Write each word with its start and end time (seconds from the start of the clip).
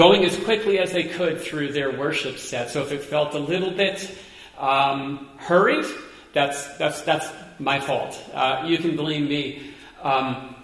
going 0.00 0.24
as 0.24 0.34
quickly 0.44 0.78
as 0.78 0.92
they 0.92 1.02
could 1.02 1.38
through 1.38 1.70
their 1.70 1.92
worship 1.92 2.38
set. 2.38 2.70
So 2.70 2.80
if 2.80 2.90
it 2.90 3.02
felt 3.02 3.34
a 3.34 3.38
little 3.38 3.70
bit 3.70 4.10
um, 4.56 5.28
hurried, 5.36 5.84
that's, 6.32 6.74
that's, 6.78 7.02
that's 7.02 7.28
my 7.58 7.80
fault. 7.80 8.18
Uh, 8.32 8.64
you 8.66 8.78
can 8.78 8.96
blame 8.96 9.28
me. 9.28 9.74
Um, 10.02 10.56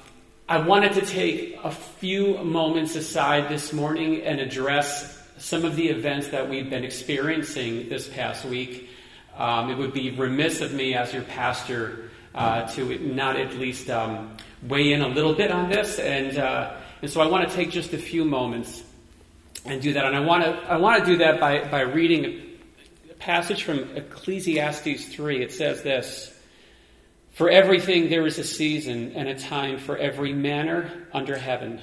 I 0.48 0.56
wanted 0.56 0.94
to 0.94 1.02
take 1.02 1.58
a 1.62 1.70
few 1.70 2.38
moments 2.38 2.96
aside 2.96 3.50
this 3.50 3.74
morning 3.74 4.22
and 4.22 4.40
address 4.40 5.22
some 5.36 5.66
of 5.66 5.76
the 5.76 5.88
events 5.88 6.28
that 6.28 6.48
we've 6.48 6.70
been 6.70 6.84
experiencing 6.84 7.90
this 7.90 8.08
past 8.08 8.46
week. 8.46 8.88
Um, 9.36 9.70
it 9.70 9.76
would 9.76 9.92
be 9.92 10.12
remiss 10.12 10.62
of 10.62 10.72
me 10.72 10.94
as 10.94 11.12
your 11.12 11.24
pastor 11.24 12.08
uh, 12.34 12.68
to 12.68 12.98
not 13.00 13.36
at 13.36 13.52
least 13.52 13.90
um, 13.90 14.34
weigh 14.62 14.94
in 14.94 15.02
a 15.02 15.08
little 15.08 15.34
bit 15.34 15.50
on 15.50 15.68
this, 15.68 15.98
and 15.98 16.38
uh, 16.38 16.72
and 17.02 17.10
so 17.10 17.20
I 17.20 17.26
want 17.26 17.46
to 17.46 17.54
take 17.54 17.70
just 17.70 17.92
a 17.92 17.98
few 17.98 18.24
moments 18.24 18.85
and 19.66 19.82
do 19.82 19.92
that. 19.94 20.04
And 20.04 20.16
I 20.16 20.20
want 20.20 20.44
to 20.44 20.50
I 20.50 20.76
want 20.76 21.04
to 21.04 21.10
do 21.10 21.18
that 21.18 21.40
by 21.40 21.68
by 21.68 21.80
reading 21.80 22.24
a 23.10 23.14
passage 23.14 23.64
from 23.64 23.96
Ecclesiastes 23.96 25.06
three. 25.06 25.42
It 25.42 25.52
says 25.52 25.82
this. 25.82 26.32
For 27.32 27.50
everything 27.50 28.08
there 28.08 28.26
is 28.26 28.38
a 28.38 28.44
season 28.44 29.12
and 29.14 29.28
a 29.28 29.38
time 29.38 29.78
for 29.78 29.96
every 29.96 30.32
manner 30.32 30.90
under 31.12 31.36
heaven. 31.36 31.80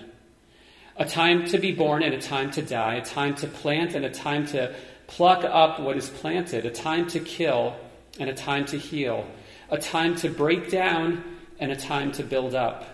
A 0.98 1.06
time 1.06 1.46
to 1.48 1.58
be 1.58 1.72
born 1.72 2.04
and 2.04 2.14
a 2.14 2.22
time 2.22 2.52
to 2.52 2.62
die, 2.62 2.96
a 2.96 3.06
time 3.06 3.36
to 3.36 3.48
plant 3.48 3.96
and 3.96 4.06
a 4.06 4.10
time 4.10 4.46
to 4.48 4.76
pluck 5.08 5.44
up 5.44 5.80
what 5.80 5.98
is 5.98 6.10
planted, 6.10 6.66
a 6.66 6.72
time 6.72 7.08
to 7.10 7.20
kill 7.20 7.76
and 8.20 8.30
a 8.30 8.34
time 8.34 8.66
to 8.66 8.78
heal, 8.78 9.28
a 9.70 9.78
time 9.78 10.16
to 10.18 10.30
break 10.30 10.70
down 10.70 11.24
and 11.60 11.72
a 11.72 11.76
time 11.76 12.12
to 12.14 12.24
build 12.24 12.54
up, 12.54 12.86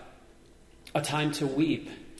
a 0.94 1.00
time 1.00 1.30
to 1.32 1.46
weep 1.46 1.90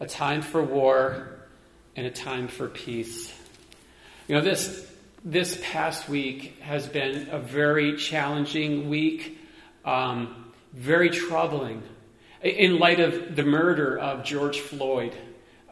a 0.00 0.06
time 0.06 0.42
for 0.42 0.62
war 0.62 1.28
and 1.96 2.06
a 2.06 2.10
time 2.10 2.48
for 2.48 2.68
peace. 2.68 3.32
You 4.26 4.36
know, 4.36 4.40
this 4.40 4.86
this 5.24 5.58
past 5.62 6.08
week 6.08 6.60
has 6.60 6.86
been 6.86 7.28
a 7.30 7.38
very 7.38 7.96
challenging 7.96 8.88
week, 8.88 9.38
um, 9.84 10.52
very 10.72 11.10
troubling 11.10 11.82
in 12.42 12.78
light 12.78 13.00
of 13.00 13.34
the 13.34 13.42
murder 13.42 13.98
of 13.98 14.24
George 14.24 14.60
Floyd. 14.60 15.16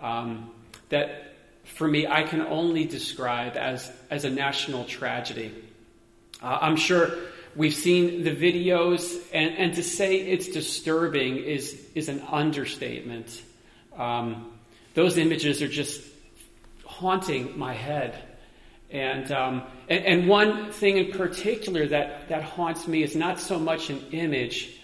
Um, 0.01 0.51
that 0.89 1.35
for 1.65 1.87
me, 1.87 2.07
I 2.07 2.23
can 2.23 2.43
only 2.43 2.85
describe 2.85 3.57
as, 3.57 3.91
as 4.11 4.25
a 4.25 4.31
national 4.31 4.85
tragedy. 4.85 5.53
Uh, 6.43 6.59
I'm 6.61 6.77
sure 6.77 7.11
we've 7.55 7.75
seen 7.75 8.23
the 8.23 8.35
videos, 8.35 9.21
and, 9.33 9.55
and 9.57 9.75
to 9.75 9.83
say 9.83 10.17
it's 10.17 10.49
disturbing 10.49 11.39
is, 11.39 11.81
is 11.95 12.09
an 12.09 12.21
understatement. 12.31 13.43
Um, 13.97 14.52
those 14.94 15.19
images 15.19 15.62
are 15.62 15.69
just 15.69 16.02
haunting 16.84 17.58
my 17.58 17.75
head. 17.75 18.22
And, 18.91 19.30
um, 19.33 19.62
and, 19.89 20.05
and, 20.05 20.28
one 20.28 20.70
thing 20.70 20.97
in 20.97 21.12
particular 21.12 21.86
that, 21.89 22.28
that 22.28 22.44
haunts 22.44 22.86
me 22.86 23.02
is 23.02 23.17
not 23.17 23.41
so 23.41 23.58
much 23.58 23.91
an 23.91 24.00
image 24.12 24.79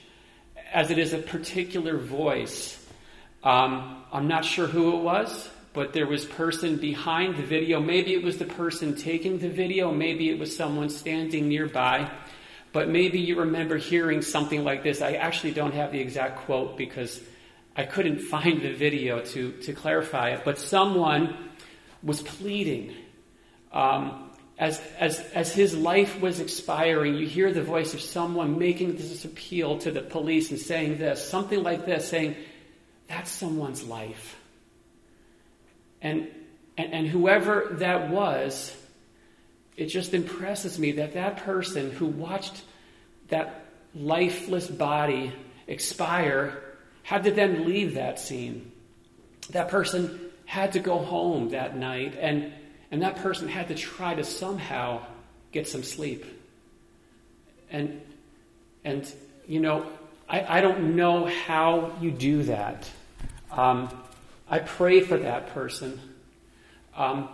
as 0.72 0.90
it 0.90 0.98
is 0.98 1.12
a 1.12 1.18
particular 1.18 1.98
voice. 1.98 2.84
Um, 3.44 4.02
I'm 4.12 4.26
not 4.26 4.44
sure 4.44 4.66
who 4.66 4.96
it 4.96 5.02
was, 5.02 5.48
but 5.72 5.92
there 5.92 6.06
was 6.06 6.24
person 6.24 6.76
behind 6.76 7.36
the 7.36 7.42
video. 7.42 7.80
Maybe 7.80 8.12
it 8.12 8.22
was 8.22 8.38
the 8.38 8.44
person 8.44 8.96
taking 8.96 9.38
the 9.38 9.48
video. 9.48 9.92
Maybe 9.92 10.30
it 10.30 10.38
was 10.38 10.54
someone 10.54 10.90
standing 10.90 11.48
nearby. 11.48 12.10
But 12.72 12.88
maybe 12.88 13.20
you 13.20 13.38
remember 13.38 13.76
hearing 13.76 14.20
something 14.22 14.64
like 14.64 14.82
this. 14.82 15.00
I 15.00 15.12
actually 15.12 15.52
don't 15.52 15.74
have 15.74 15.92
the 15.92 16.00
exact 16.00 16.40
quote 16.40 16.76
because 16.76 17.20
I 17.76 17.84
couldn't 17.84 18.20
find 18.20 18.62
the 18.62 18.72
video 18.72 19.20
to, 19.20 19.52
to 19.52 19.72
clarify 19.72 20.30
it. 20.30 20.42
But 20.44 20.58
someone 20.58 21.50
was 22.02 22.20
pleading 22.20 22.94
um, 23.72 24.30
as, 24.58 24.80
as, 24.98 25.18
as 25.34 25.52
his 25.52 25.76
life 25.76 26.20
was 26.20 26.38
expiring, 26.38 27.14
you 27.14 27.26
hear 27.26 27.52
the 27.52 27.62
voice 27.62 27.94
of 27.94 28.00
someone 28.00 28.58
making 28.58 28.96
this 28.96 29.24
appeal 29.24 29.78
to 29.78 29.90
the 29.90 30.02
police 30.02 30.50
and 30.50 30.60
saying 30.60 30.98
this, 30.98 31.26
something 31.26 31.62
like 31.62 31.86
this, 31.86 32.06
saying, 32.06 32.36
That's 33.08 33.30
someone's 33.30 33.82
life. 33.82 34.36
And, 36.00 36.28
and, 36.76 36.92
and 36.92 37.06
whoever 37.06 37.68
that 37.78 38.10
was, 38.10 38.76
it 39.76 39.86
just 39.86 40.12
impresses 40.12 40.78
me 40.78 40.92
that 40.92 41.14
that 41.14 41.38
person 41.38 41.90
who 41.90 42.06
watched 42.06 42.62
that 43.28 43.66
lifeless 43.94 44.66
body 44.66 45.32
expire 45.66 46.62
had 47.02 47.24
to 47.24 47.30
then 47.30 47.66
leave 47.66 47.94
that 47.94 48.18
scene. 48.18 48.72
That 49.50 49.68
person 49.68 50.20
had 50.44 50.72
to 50.72 50.80
go 50.80 50.98
home 50.98 51.50
that 51.50 51.76
night 51.76 52.16
and 52.18 52.52
and 52.92 53.00
that 53.00 53.16
person 53.16 53.48
had 53.48 53.68
to 53.68 53.74
try 53.74 54.14
to 54.14 54.22
somehow 54.22 55.00
get 55.50 55.66
some 55.66 55.82
sleep. 55.82 56.26
And, 57.70 58.02
and 58.84 59.10
you 59.48 59.60
know, 59.60 59.86
I, 60.28 60.58
I 60.58 60.60
don't 60.60 60.94
know 60.94 61.24
how 61.24 61.92
you 62.02 62.10
do 62.10 62.42
that. 62.44 62.88
Um, 63.50 63.88
I 64.46 64.58
pray 64.58 65.00
for 65.00 65.16
that 65.16 65.54
person. 65.54 65.98
Um, 66.94 67.30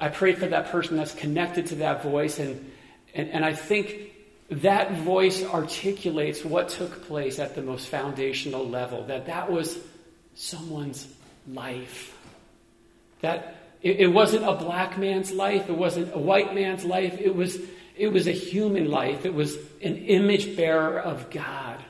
I 0.00 0.08
pray 0.08 0.32
for 0.32 0.46
that 0.46 0.70
person 0.72 0.96
that's 0.96 1.14
connected 1.14 1.66
to 1.66 1.74
that 1.76 2.02
voice, 2.02 2.38
and, 2.38 2.72
and, 3.14 3.28
and 3.28 3.44
I 3.44 3.52
think 3.52 4.12
that 4.60 4.92
voice 4.92 5.42
articulates 5.44 6.44
what 6.44 6.68
took 6.68 7.06
place 7.06 7.38
at 7.38 7.54
the 7.54 7.62
most 7.62 7.88
foundational 7.88 8.68
level 8.68 9.04
that 9.04 9.26
that 9.26 9.50
was 9.50 9.78
someone's 10.34 11.06
life. 11.48 12.16
That 13.20 13.56
it, 13.82 14.00
it 14.00 14.06
wasn't 14.08 14.44
a 14.44 14.54
black 14.54 14.98
man's 14.98 15.32
life. 15.32 15.68
It 15.68 15.76
wasn't 15.76 16.14
a 16.14 16.18
white 16.18 16.54
man's 16.54 16.84
life. 16.84 17.18
It 17.18 17.34
was, 17.34 17.58
it 17.96 18.08
was 18.08 18.26
a 18.26 18.32
human 18.32 18.90
life. 18.90 19.24
It 19.24 19.34
was 19.34 19.56
an 19.82 19.96
image 19.96 20.56
bearer 20.56 20.98
of 20.98 21.30
God, 21.30 21.82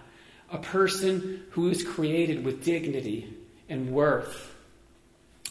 a 0.51 0.59
person 0.59 1.45
who 1.51 1.63
was 1.63 1.83
created 1.83 2.45
with 2.45 2.65
dignity 2.65 3.35
and 3.69 3.91
worth. 3.91 4.55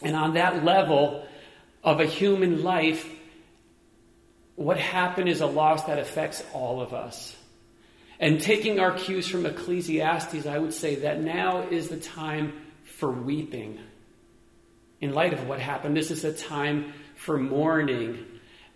And 0.02 0.16
on 0.16 0.34
that 0.34 0.64
level 0.64 1.26
of 1.84 2.00
a 2.00 2.06
human 2.06 2.62
life, 2.62 3.08
what 4.56 4.78
happened 4.78 5.28
is 5.28 5.40
a 5.40 5.46
loss 5.46 5.84
that 5.84 5.98
affects 5.98 6.42
all 6.52 6.80
of 6.80 6.92
us. 6.92 7.36
And 8.20 8.40
taking 8.40 8.78
our 8.78 8.92
cues 8.92 9.26
from 9.26 9.46
Ecclesiastes, 9.46 10.46
I 10.46 10.58
would 10.58 10.74
say 10.74 10.96
that 10.96 11.20
now 11.20 11.62
is 11.68 11.88
the 11.88 11.96
time 11.96 12.52
for 12.84 13.10
weeping 13.10 13.80
in 15.00 15.12
light 15.12 15.32
of 15.32 15.48
what 15.48 15.58
happened. 15.58 15.96
This 15.96 16.10
is 16.10 16.24
a 16.24 16.32
time 16.32 16.92
for 17.16 17.36
mourning. 17.36 18.24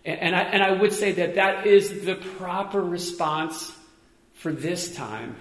And 0.03 0.35
I, 0.35 0.41
and 0.41 0.61
I 0.61 0.71
would 0.71 0.91
say 0.91 1.13
that 1.13 1.35
that 1.35 1.65
is 1.65 2.05
the 2.05 2.15
proper 2.15 2.81
response 2.81 3.73
for 4.33 4.51
this 4.51 4.95
time. 4.95 5.37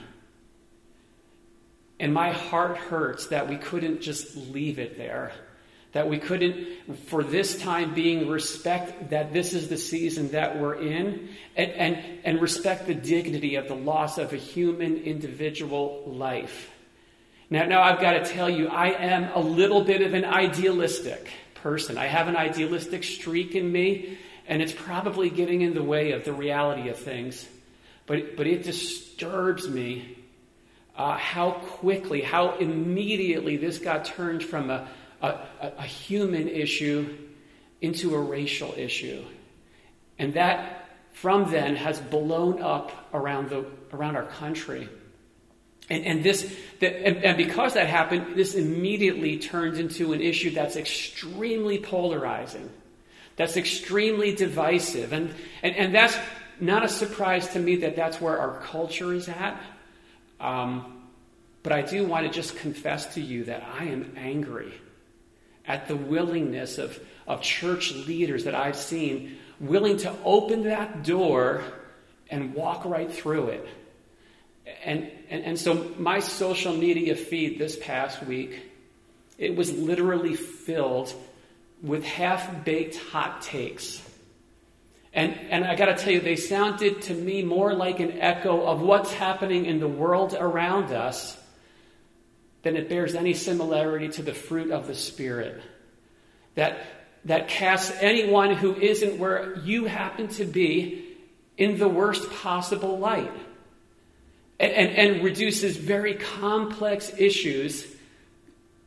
And 1.99 2.13
my 2.13 2.33
heart 2.33 2.77
hurts 2.77 3.29
that 3.29 3.49
we 3.49 3.57
couldn't 3.57 4.03
just 4.03 4.37
leave 4.37 4.79
it 4.79 4.97
there. 4.97 5.33
That 5.97 6.11
we 6.11 6.19
couldn't, 6.19 6.99
for 7.07 7.25
this 7.25 7.59
time 7.59 7.95
being, 7.95 8.29
respect 8.29 9.09
that 9.09 9.33
this 9.33 9.55
is 9.55 9.71
the 9.71 9.79
season 9.79 10.29
that 10.33 10.61
we're 10.61 10.75
in 10.75 11.31
and, 11.57 11.71
and, 11.71 12.21
and 12.23 12.43
respect 12.43 12.87
the 12.87 12.95
dignity 12.95 13.57
of 13.57 13.67
the 13.67 13.75
loss 13.75 14.19
of 14.19 14.35
a 14.35 14.37
human 14.37 14.99
individual 14.99 16.03
life. 16.07 16.71
Now, 17.49 17.65
now 17.65 17.81
I've 17.81 17.99
got 17.99 18.13
to 18.13 18.27
tell 18.27 18.51
you, 18.51 18.69
I 18.69 18.89
am 18.89 19.31
a 19.35 19.41
little 19.41 19.85
bit 19.85 20.03
of 20.03 20.13
an 20.13 20.27
idealistic 20.27 21.31
person. 21.55 21.97
I 21.97 22.09
have 22.09 22.29
an 22.29 22.37
idealistic 22.37 23.03
streak 23.03 23.55
in 23.55 23.73
me, 23.73 24.19
and 24.47 24.61
it's 24.61 24.75
probably 24.75 25.31
getting 25.31 25.63
in 25.63 25.73
the 25.73 25.83
way 25.83 26.13
of 26.13 26.27
the 26.27 26.35
reality 26.35 26.91
of 26.91 26.99
things. 26.99 27.49
But, 28.05 28.37
but 28.37 28.47
it 28.47 28.65
disturbs 28.65 29.67
me 29.67 30.19
uh, 30.95 31.17
how 31.17 31.53
quickly, 31.53 32.21
how 32.21 32.59
immediately 32.59 33.57
this 33.57 33.79
got 33.79 34.05
turned 34.05 34.45
from 34.45 34.69
a, 34.69 34.87
a, 35.23 35.39
a 35.61 35.83
human 35.83 36.49
issue 36.49 37.17
into 37.81 38.15
a 38.15 38.21
racial 38.21 38.75
issue. 38.77 39.25
And 40.19 40.35
that, 40.35 40.89
from 41.13 41.51
then, 41.51 41.77
has 41.77 42.01
blown 42.01 42.63
up 42.63 42.93
around, 43.13 43.51
the, 43.51 43.67
around 43.93 44.17
our 44.17 44.27
country. 44.27 44.89
And, 45.89 46.05
and 46.05 46.25
this, 46.25 46.55
the, 46.81 47.07
and, 47.07 47.19
and 47.19 47.37
because 47.37 47.75
that 47.75 47.87
happened, 47.87 48.37
this 48.37 48.55
immediately 48.55 49.39
turns 49.39 49.79
into 49.79 50.13
an 50.13 50.21
issue 50.21 50.51
that's 50.51 50.77
extremely 50.77 51.79
polarizing, 51.79 52.71
that's 53.37 53.57
extremely 53.57 54.35
divisive. 54.35 55.13
And, 55.13 55.35
and, 55.63 55.77
and 55.77 55.95
that's 55.95 56.17
not 56.59 56.85
a 56.85 56.89
surprise 56.89 57.49
to 57.49 57.59
me 57.59 57.77
that 57.77 57.97
that's 57.97 58.21
where 58.21 58.39
our 58.39 58.61
culture 58.61 59.13
is 59.13 59.29
at. 59.29 59.61
Um, 60.41 61.05
but 61.63 61.73
I 61.73 61.83
do 61.83 62.07
want 62.07 62.27
to 62.27 62.33
just 62.33 62.57
confess 62.57 63.15
to 63.15 63.21
you 63.21 63.45
that 63.45 63.63
I 63.79 63.85
am 63.85 64.15
angry 64.17 64.73
at 65.67 65.89
the 65.89 65.97
willingness 65.97 66.79
of, 66.79 66.99
of 67.27 67.43
church 67.43 67.93
leaders 67.93 68.45
that 68.45 68.55
I've 68.55 68.77
seen 68.77 69.39
willing 69.61 69.97
to 69.99 70.15
open 70.25 70.65
that 70.65 71.03
door 71.03 71.63
and 72.31 72.55
walk 72.55 72.85
right 72.85 73.11
through 73.11 73.49
it. 73.49 73.69
And, 74.85 75.11
and, 75.31 75.45
and 75.45 75.59
so 75.59 75.93
my 75.99 76.19
social 76.19 76.77
media 76.77 77.15
feed 77.15 77.59
this 77.59 77.77
past 77.77 78.23
week, 78.25 78.61
it 79.39 79.55
was 79.55 79.73
literally 79.73 80.35
filled 80.35 81.13
with 81.83 82.05
half-baked 82.05 82.97
hot 82.97 83.43
takes. 83.43 84.03
And, 85.13 85.35
and 85.51 85.65
I 85.65 85.77
got 85.77 85.87
to 85.87 85.95
tell 85.95 86.13
you, 86.13 86.21
they 86.21 86.37
sounded 86.37 87.03
to 87.03 87.15
me 87.15 87.43
more 87.43 87.73
like 87.73 88.01
an 88.01 88.21
echo 88.21 88.67
of 88.67 88.83
what's 88.83 89.13
happening 89.13 89.65
in 89.65 89.81
the 89.81 89.89
world 89.89 90.37
around 90.39 90.93
us 90.93 91.37
then 92.67 92.77
it 92.77 92.89
bears 92.89 93.15
any 93.15 93.33
similarity 93.33 94.09
to 94.09 94.23
the 94.23 94.35
fruit 94.35 94.73
of 94.73 94.89
the 94.89 94.95
Spirit. 94.95 95.63
That, 96.57 96.85
that 97.27 97.47
casts 97.47 97.93
anyone 98.01 98.57
who 98.57 98.75
isn't 98.75 99.19
where 99.21 99.57
you 99.61 99.85
happen 99.85 100.27
to 100.29 100.45
be 100.45 101.17
in 101.57 101.79
the 101.79 101.87
worst 101.87 102.29
possible 102.31 102.99
light. 102.99 103.33
And, 104.59 104.73
and, 104.73 104.97
and 104.97 105.25
reduces 105.25 105.77
very 105.77 106.15
complex 106.15 107.13
issues, 107.17 107.87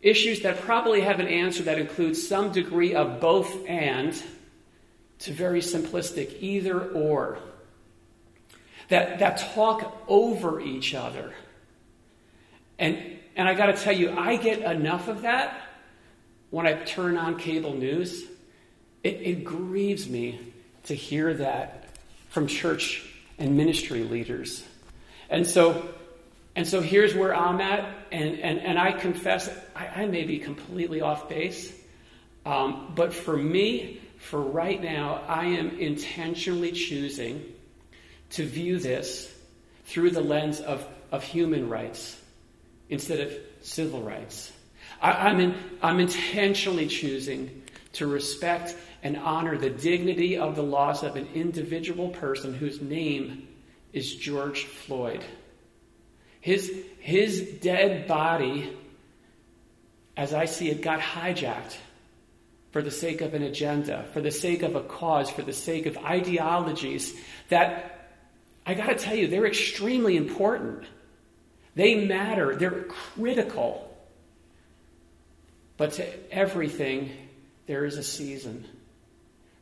issues 0.01 0.41
that 0.41 0.59
probably 0.61 1.01
have 1.01 1.21
an 1.21 1.27
answer 1.27 1.63
that 1.63 1.79
includes 1.79 2.27
some 2.27 2.51
degree 2.51 2.95
of 2.95 3.21
both 3.21 3.65
and, 3.65 4.21
to 5.19 5.31
very 5.31 5.61
simplistic 5.61 6.41
either 6.41 6.81
or. 6.81 7.37
That, 8.89 9.19
that 9.19 9.37
talk 9.53 10.03
over 10.09 10.59
each 10.59 10.93
other. 10.95 11.31
And, 12.77 13.18
and 13.39 13.47
I 13.47 13.53
got 13.53 13.67
to 13.67 13.73
tell 13.73 13.93
you, 13.93 14.11
I 14.19 14.35
get 14.35 14.59
enough 14.59 15.07
of 15.07 15.21
that 15.21 15.61
when 16.49 16.67
I 16.67 16.73
turn 16.73 17.17
on 17.17 17.37
cable 17.37 17.73
news. 17.73 18.25
It, 19.01 19.21
it 19.21 19.45
grieves 19.45 20.09
me 20.09 20.53
to 20.87 20.93
hear 20.93 21.33
that 21.35 21.87
from 22.27 22.47
church 22.47 23.09
and 23.37 23.55
ministry 23.55 24.03
leaders. 24.03 24.61
And 25.29 25.47
so, 25.47 25.87
and 26.53 26.67
so 26.67 26.81
here's 26.81 27.15
where 27.15 27.33
I'm 27.33 27.61
at, 27.61 27.89
and, 28.11 28.39
and, 28.41 28.59
and 28.59 28.77
I 28.77 28.91
confess 28.91 29.49
I, 29.73 29.87
I 30.01 30.05
may 30.07 30.25
be 30.25 30.39
completely 30.39 30.99
off 30.99 31.29
base, 31.29 31.73
um, 32.45 32.91
but 32.93 33.13
for 33.13 33.37
me, 33.37 34.01
for 34.17 34.41
right 34.41 34.83
now, 34.83 35.23
I 35.29 35.45
am 35.45 35.79
intentionally 35.79 36.73
choosing 36.73 37.41
to 38.31 38.45
view 38.45 38.79
this 38.79 39.33
through 39.85 40.09
the 40.09 40.19
lens 40.19 40.59
of, 40.59 40.85
of 41.13 41.23
human 41.23 41.69
rights 41.69 42.18
instead 42.89 43.19
of 43.19 43.33
civil 43.61 44.01
rights. 44.01 44.51
I, 45.01 45.29
am 45.29 45.39
in, 45.39 45.55
I'm 45.81 45.99
intentionally 45.99 46.87
choosing 46.87 47.63
to 47.93 48.07
respect 48.07 48.75
and 49.01 49.17
honor 49.17 49.57
the 49.57 49.69
dignity 49.69 50.37
of 50.37 50.55
the 50.55 50.63
loss 50.63 51.03
of 51.03 51.15
an 51.15 51.27
individual 51.33 52.09
person 52.09 52.53
whose 52.53 52.81
name 52.81 53.47
is 53.93 54.15
George 54.15 54.65
Floyd. 54.65 55.23
His, 56.41 56.73
his 56.99 57.41
dead 57.61 58.07
body, 58.07 58.75
as 60.15 60.33
I 60.33 60.45
see 60.45 60.69
it, 60.69 60.81
got 60.81 60.99
hijacked 60.99 61.75
for 62.71 62.81
the 62.81 62.91
sake 62.91 63.21
of 63.21 63.33
an 63.33 63.43
agenda, 63.43 64.05
for 64.13 64.21
the 64.21 64.31
sake 64.31 64.61
of 64.61 64.75
a 64.75 64.81
cause, 64.81 65.29
for 65.29 65.41
the 65.41 65.53
sake 65.53 65.85
of 65.85 65.97
ideologies 65.97 67.15
that, 67.49 68.11
I 68.65 68.73
got 68.73 68.87
to 68.87 68.95
tell 68.95 69.15
you, 69.15 69.27
they're 69.27 69.47
extremely 69.47 70.17
important. 70.17 70.85
They 71.79 71.95
matter, 71.95 72.57
they're 72.57 72.83
critical. 73.15 73.89
But 75.77 75.93
to 75.93 76.33
everything, 76.33 77.09
there 77.67 77.85
is 77.85 77.95
a 77.95 78.03
season. 78.03 78.65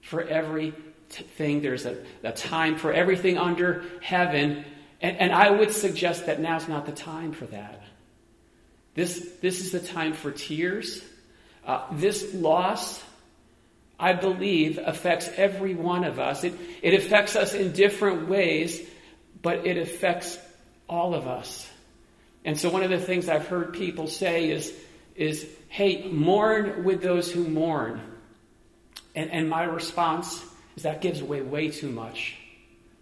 For 0.01 0.23
everything, 0.23 1.61
there's 1.61 1.85
a, 1.85 2.03
a 2.23 2.31
time 2.31 2.77
for 2.77 2.91
everything 2.91 3.37
under 3.37 3.83
heaven. 4.01 4.65
And, 4.99 5.17
and 5.17 5.31
I 5.31 5.51
would 5.51 5.71
suggest 5.71 6.25
that 6.25 6.39
now's 6.39 6.67
not 6.67 6.87
the 6.87 6.91
time 6.91 7.33
for 7.33 7.45
that. 7.45 7.83
This, 8.95 9.33
this 9.43 9.61
is 9.61 9.71
the 9.71 9.79
time 9.79 10.13
for 10.13 10.31
tears. 10.31 11.03
Uh, 11.67 11.83
this 11.91 12.33
loss, 12.33 12.99
I 13.99 14.13
believe, 14.13 14.79
affects 14.83 15.29
every 15.35 15.75
one 15.75 16.03
of 16.03 16.17
us. 16.17 16.43
It, 16.43 16.55
it 16.81 16.95
affects 16.95 17.35
us 17.35 17.53
in 17.53 17.73
different 17.73 18.27
ways, 18.27 18.81
but 19.43 19.67
it 19.67 19.77
affects 19.77 20.39
all 20.89 21.13
of 21.13 21.27
us. 21.27 21.69
And 22.47 22.57
so 22.57 22.69
one 22.69 22.81
of 22.81 22.89
the 22.89 22.97
things 22.97 23.27
I've 23.27 23.45
heard 23.45 23.73
people 23.73 24.07
say 24.07 24.49
is, 24.49 24.73
is 25.17 25.45
hey, 25.67 26.07
mourn 26.07 26.85
with 26.85 27.03
those 27.03 27.29
who 27.29 27.45
mourn. 27.45 27.99
And, 29.13 29.29
and 29.31 29.49
my 29.49 29.65
response 29.65 30.45
is 30.77 30.83
that 30.83 31.01
gives 31.01 31.19
away 31.19 31.41
way 31.41 31.69
too 31.71 31.89
much. 31.89 32.37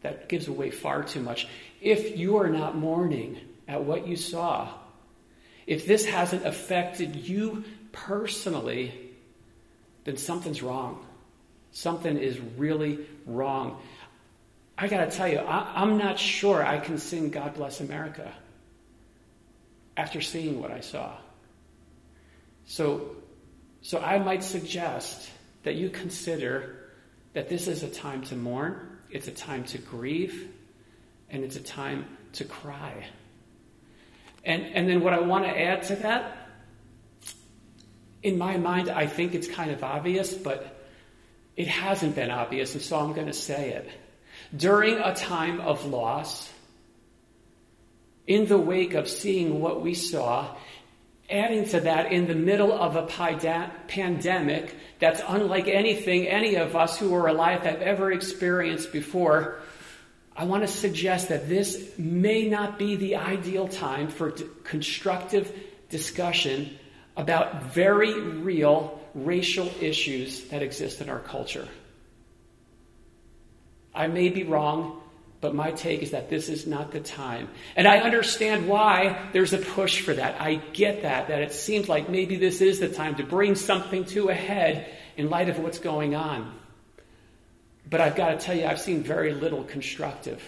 That 0.02 0.30
gives 0.30 0.48
away 0.48 0.72
far 0.72 1.04
too 1.04 1.20
much. 1.20 1.48
If 1.80 2.18
you 2.18 2.38
are 2.38 2.50
not 2.50 2.76
mourning 2.76 3.40
at 3.68 3.84
what 3.84 4.08
you 4.08 4.16
saw, 4.16 4.68
if 5.68 5.86
this 5.86 6.06
hasn't 6.06 6.44
affected 6.44 7.16
you 7.16 7.66
personally, 7.92 9.12
then 10.06 10.18
something's 10.18 10.64
wrong. 10.64 11.06
Something 11.72 12.18
is 12.18 12.40
really 12.58 13.06
wrong. 13.28 13.80
I 14.76 14.88
got 14.88 15.08
to 15.08 15.16
tell 15.16 15.28
you, 15.28 15.38
I, 15.38 15.84
am 15.84 16.00
not 16.00 16.18
sure 16.18 16.66
I 16.66 16.80
can 16.80 16.98
sing 16.98 17.30
God 17.30 17.54
Bless 17.54 17.80
America 17.80 18.34
after 19.98 20.22
seeing 20.22 20.62
what 20.62 20.72
I 20.72 20.82
saw. 20.82 21.16
So, 22.66 23.16
so 23.82 24.00
I 24.00 24.18
might 24.20 24.44
suggest 24.44 25.30
that 25.64 25.76
you 25.76 25.90
consider 25.90 26.92
that 27.34 27.50
this 27.50 27.68
is 27.68 27.84
a 27.84 27.90
time 27.90 28.24
to 28.24 28.36
mourn, 28.36 28.98
it's 29.10 29.28
a 29.28 29.32
time 29.32 29.64
to 29.66 29.78
grieve, 29.78 30.50
and 31.30 31.44
it's 31.44 31.56
a 31.56 31.64
time 31.64 32.06
to 32.34 32.46
cry. 32.46 33.06
And, 34.44 34.64
and 34.64 34.88
then 34.88 35.02
what 35.02 35.14
I 35.14 35.20
want 35.20 35.46
to 35.46 35.60
add 35.60 35.84
to 35.84 35.96
that, 35.98 36.38
in 38.24 38.38
my 38.38 38.58
mind, 38.58 38.90
I 38.90 39.06
think 39.06 39.36
it's 39.36 39.48
kind 39.48 39.72
of 39.72 39.84
obvious, 39.84 40.34
but 40.34 40.88
it 41.56 41.68
hasn't 41.68 42.16
been 42.16 42.32
obvious, 42.32 42.74
and 42.74 42.82
so 42.82 43.00
I'm 43.00 43.14
going 43.14 43.28
to 43.28 43.34
say 43.34 43.72
it. 43.72 43.90
During 44.56 45.00
a 45.00 45.16
time 45.16 45.62
of 45.62 45.86
loss, 45.86 46.52
in 48.28 48.48
the 48.48 48.58
wake 48.58 48.94
of 48.94 49.08
seeing 49.08 49.62
what 49.62 49.82
we 49.82 49.94
saw, 49.94 50.56
adding 51.30 51.68
to 51.70 51.80
that 51.82 52.12
in 52.12 52.28
the 52.28 52.36
middle 52.36 52.72
of 52.72 52.96
a 52.96 53.04
pandemic 53.88 54.76
that's 55.00 55.22
unlike 55.28 55.68
anything 55.68 56.28
any 56.28 56.56
of 56.56 56.76
us 56.76 56.98
who 56.98 57.14
are 57.14 57.28
alive 57.28 57.62
have 57.62 57.82
ever 57.82 58.12
experienced 58.12 58.92
before, 58.92 59.60
I 60.36 60.46
want 60.46 60.64
to 60.64 60.68
suggest 60.68 61.30
that 61.30 61.48
this 61.48 61.98
may 61.98 62.48
not 62.48 62.78
be 62.78 62.96
the 62.96 63.16
ideal 63.16 63.68
time 63.68 64.10
for 64.10 64.32
d- 64.32 64.46
constructive 64.64 65.52
discussion 65.90 66.78
about 67.16 67.64
very 67.74 68.20
real 68.20 69.00
racial 69.14 69.72
issues 69.80 70.44
that 70.50 70.62
exist 70.62 71.00
in 71.00 71.10
our 71.10 71.20
culture. 71.20 71.68
I 73.94 74.08
may 74.08 74.28
be 74.28 74.44
wrong. 74.44 75.02
But 75.46 75.54
my 75.54 75.70
take 75.70 76.02
is 76.02 76.10
that 76.10 76.28
this 76.28 76.50
is 76.50 76.66
not 76.66 76.92
the 76.92 77.00
time. 77.00 77.50
And 77.76 77.88
I 77.88 78.00
understand 78.00 78.68
why 78.68 79.30
there's 79.32 79.54
a 79.54 79.60
push 79.60 80.02
for 80.02 80.12
that. 80.12 80.42
I 80.42 80.56
get 80.56 81.04
that, 81.04 81.28
that 81.28 81.40
it 81.40 81.54
seems 81.54 81.88
like 81.88 82.10
maybe 82.10 82.36
this 82.36 82.62
is 82.62 82.80
the 82.80 82.90
time 82.90 83.14
to 83.18 83.24
bring 83.24 83.54
something 83.54 84.06
to 84.06 84.30
a 84.30 84.34
head 84.34 84.92
in 85.18 85.30
light 85.30 85.50
of 85.50 85.60
what's 85.60 85.78
going 85.78 86.16
on. 86.16 86.52
But 87.88 88.02
I've 88.02 88.16
got 88.16 88.32
to 88.32 88.44
tell 88.44 88.58
you, 88.58 88.66
I've 88.66 88.82
seen 88.82 89.04
very 89.04 89.36
little 89.36 89.64
constructive. 89.64 90.42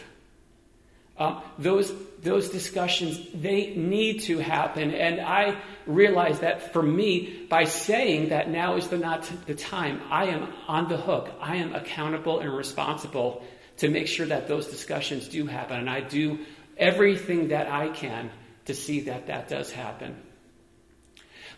Um, 1.19 1.43
those, 1.59 1.93
those 2.23 2.49
discussions, 2.49 3.23
they 3.35 3.75
need 3.75 4.21
to 4.21 4.39
happen. 4.39 4.95
And 4.95 5.21
I 5.21 5.61
realize 5.85 6.39
that 6.39 6.73
for 6.73 6.81
me, 6.81 7.45
by 7.47 7.65
saying 7.65 8.29
that 8.29 8.49
now 8.49 8.77
is 8.77 8.87
the 8.87 8.97
not 8.97 9.29
the 9.45 9.53
time, 9.53 10.01
I 10.09 10.25
am 10.29 10.51
on 10.67 10.89
the 10.89 10.97
hook. 10.97 11.29
I 11.39 11.57
am 11.57 11.75
accountable 11.75 12.39
and 12.39 12.51
responsible 12.51 13.43
to 13.77 13.89
make 13.89 14.07
sure 14.07 14.25
that 14.25 14.47
those 14.47 14.67
discussions 14.67 15.27
do 15.27 15.45
happen. 15.45 15.77
And 15.77 15.89
I 15.89 16.01
do 16.01 16.39
everything 16.77 17.49
that 17.49 17.71
I 17.71 17.89
can 17.89 18.29
to 18.65 18.73
see 18.73 19.01
that 19.01 19.27
that 19.27 19.47
does 19.47 19.71
happen. 19.71 20.15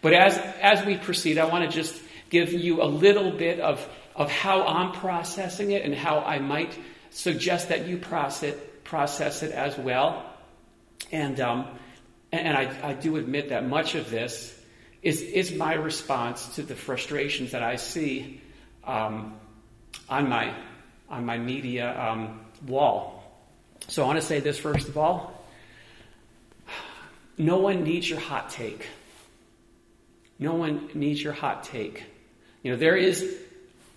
But 0.02 0.14
as, 0.14 0.38
as 0.62 0.86
we 0.86 0.98
proceed, 0.98 1.38
I 1.38 1.46
want 1.46 1.70
to 1.70 1.76
just 1.76 2.00
give 2.30 2.54
you 2.54 2.82
a 2.82 2.86
little 2.86 3.32
bit 3.32 3.60
of, 3.60 3.86
of 4.16 4.32
how 4.32 4.64
I'm 4.66 4.92
processing 4.94 5.72
it 5.72 5.84
and 5.84 5.94
how 5.94 6.20
I 6.20 6.40
might 6.40 6.78
suggest 7.10 7.70
that 7.70 7.88
you 7.88 7.98
process, 7.98 8.56
process 8.84 9.44
it 9.44 9.52
as 9.52 9.78
well. 9.78 10.26
And, 11.12 11.40
um, 11.40 11.66
And 12.32 12.56
I, 12.56 12.92
I 12.92 12.94
do 12.94 13.18
admit 13.18 13.50
that 13.50 13.66
much 13.68 13.96
of 13.96 14.12
this 14.12 14.54
is, 15.02 15.22
is 15.22 15.52
my 15.52 15.74
response 15.74 16.56
to 16.56 16.62
the 16.62 16.76
frustrations 16.76 17.52
that 17.52 17.64
I 17.64 17.78
see 17.78 18.42
um, 18.84 19.34
on, 20.08 20.30
my, 20.30 20.54
on 21.10 21.26
my 21.26 21.38
media 21.38 22.00
um, 22.00 22.40
wall. 22.66 23.24
So 23.88 24.04
I 24.04 24.08
want 24.08 24.20
to 24.20 24.26
say 24.26 24.40
this 24.40 24.60
first 24.60 24.88
of 24.88 24.98
all. 24.98 25.36
No 27.38 27.60
one 27.60 27.84
needs 27.84 28.10
your 28.10 28.20
hot 28.20 28.50
take. 28.50 28.86
No 30.38 30.56
one 30.56 30.90
needs 30.94 31.22
your 31.22 31.34
hot 31.34 31.64
take. 31.64 32.04
You 32.64 32.72
know, 32.72 32.78
there 32.78 32.96
is 32.96 33.38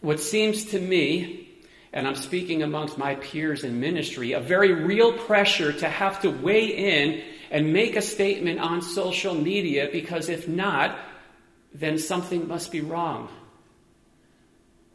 what 0.00 0.20
seems 0.20 0.66
to 0.66 0.80
me, 0.80 1.48
and 1.92 2.06
I'm 2.06 2.14
speaking 2.14 2.62
amongst 2.62 2.98
my 2.98 3.16
peers 3.16 3.64
in 3.64 3.80
ministry, 3.80 4.32
a 4.32 4.40
very 4.40 4.72
real 4.72 5.12
pressure 5.12 5.72
to 5.72 5.88
have 5.88 6.22
to 6.22 6.30
weigh 6.30 6.66
in 6.66 7.22
and 7.50 7.72
make 7.72 7.96
a 7.96 8.02
statement 8.02 8.60
on 8.60 8.80
social 8.80 9.34
media 9.34 9.88
because 9.92 10.28
if 10.28 10.48
not, 10.48 10.98
then 11.74 11.98
something 11.98 12.48
must 12.48 12.72
be 12.72 12.80
wrong. 12.80 13.28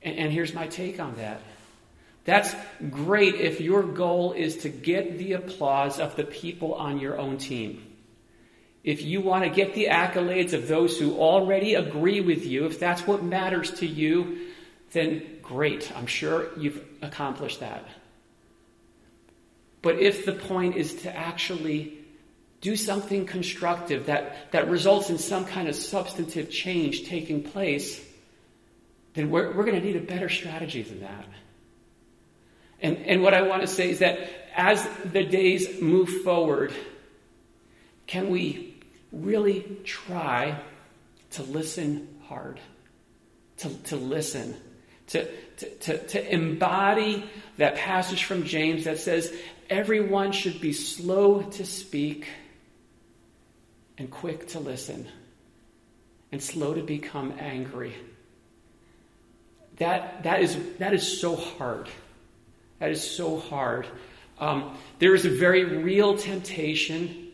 And, 0.02 0.18
and 0.18 0.32
here's 0.32 0.54
my 0.54 0.68
take 0.68 1.00
on 1.00 1.16
that. 1.16 1.42
That's 2.28 2.54
great 2.92 3.36
if 3.36 3.62
your 3.62 3.84
goal 3.84 4.34
is 4.34 4.58
to 4.58 4.70
get 4.70 5.18
the 5.18 5.32
applause 5.32 5.98
of 5.98 6.18
the 6.18 6.26
people 6.26 6.74
on 6.74 7.00
your 7.00 7.18
own 7.18 7.38
team. 7.38 7.82
If 8.84 9.02
you 9.02 9.22
want 9.22 9.46
to 9.46 9.50
get 9.50 9.74
the 9.74 9.86
accolades 9.86 10.52
of 10.52 10.68
those 10.68 11.00
who 11.00 11.18
already 11.18 11.76
agree 11.76 12.20
with 12.20 12.46
you, 12.46 12.66
if 12.66 12.82
that's 12.82 13.08
what 13.08 13.24
matters 13.24 13.72
to 13.76 13.88
you, 13.88 14.40
then 14.92 15.38
great. 15.42 15.90
I'm 15.96 16.06
sure 16.06 16.50
you've 16.58 16.84
accomplished 17.02 17.62
that. 17.62 17.86
But 19.82 20.00
if 20.00 20.26
the 20.26 20.34
point 20.34 20.76
is 20.76 20.96
to 21.04 21.16
actually 21.16 21.98
do 22.60 22.76
something 22.76 23.26
constructive 23.26 24.08
that, 24.08 24.52
that 24.52 24.70
results 24.70 25.10
in 25.10 25.18
some 25.18 25.46
kind 25.46 25.70
of 25.70 25.76
substantive 25.78 26.52
change 26.52 27.06
taking 27.06 27.42
place, 27.42 28.04
then 29.14 29.30
we're, 29.30 29.56
we're 29.56 29.64
going 29.64 29.80
to 29.80 29.86
need 29.86 29.96
a 29.96 30.02
better 30.02 30.28
strategy 30.28 30.82
than 30.82 31.00
that. 31.00 31.26
And, 32.82 32.98
and 32.98 33.24
what 33.24 33.34
I 33.34 33.42
want 33.42 33.62
to 33.62 33.68
say 33.68 33.90
is 33.90 34.00
that 34.00 34.20
as 34.56 34.88
the 35.06 35.24
days 35.24 35.82
move 35.82 36.10
forward, 36.24 36.74
can 38.06 38.30
we 38.30 38.76
really 39.12 39.80
try 39.84 40.60
to 41.32 41.44
listen 41.44 42.08
hard? 42.28 42.60
To, 43.58 43.70
to 43.86 43.96
listen, 43.96 44.56
to, 45.08 45.28
to, 45.58 45.70
to, 45.78 46.08
to 46.10 46.34
embody 46.34 47.28
that 47.58 47.76
passage 47.76 48.24
from 48.24 48.44
James 48.44 48.84
that 48.84 49.00
says, 49.00 49.34
everyone 49.68 50.32
should 50.32 50.62
be 50.62 50.74
slow 50.74 51.42
to 51.42 51.66
speak 51.66 52.28
and 53.98 54.12
quick 54.12 54.50
to 54.50 54.60
listen 54.60 55.08
and 56.32 56.42
slow 56.42 56.76
to 56.76 56.84
become 56.84 57.34
angry. 57.40 57.96
That, 59.78 60.24
that, 60.24 60.42
is, 60.42 60.58
that 60.78 60.94
is 60.94 61.20
so 61.20 61.36
hard. 61.36 61.90
That 62.80 62.92
is 62.92 63.10
so 63.10 63.40
hard. 63.40 63.88
Um, 64.40 64.78
there 65.00 65.16
is 65.16 65.26
a 65.26 65.30
very 65.30 65.64
real 65.64 66.18
temptation 66.18 67.28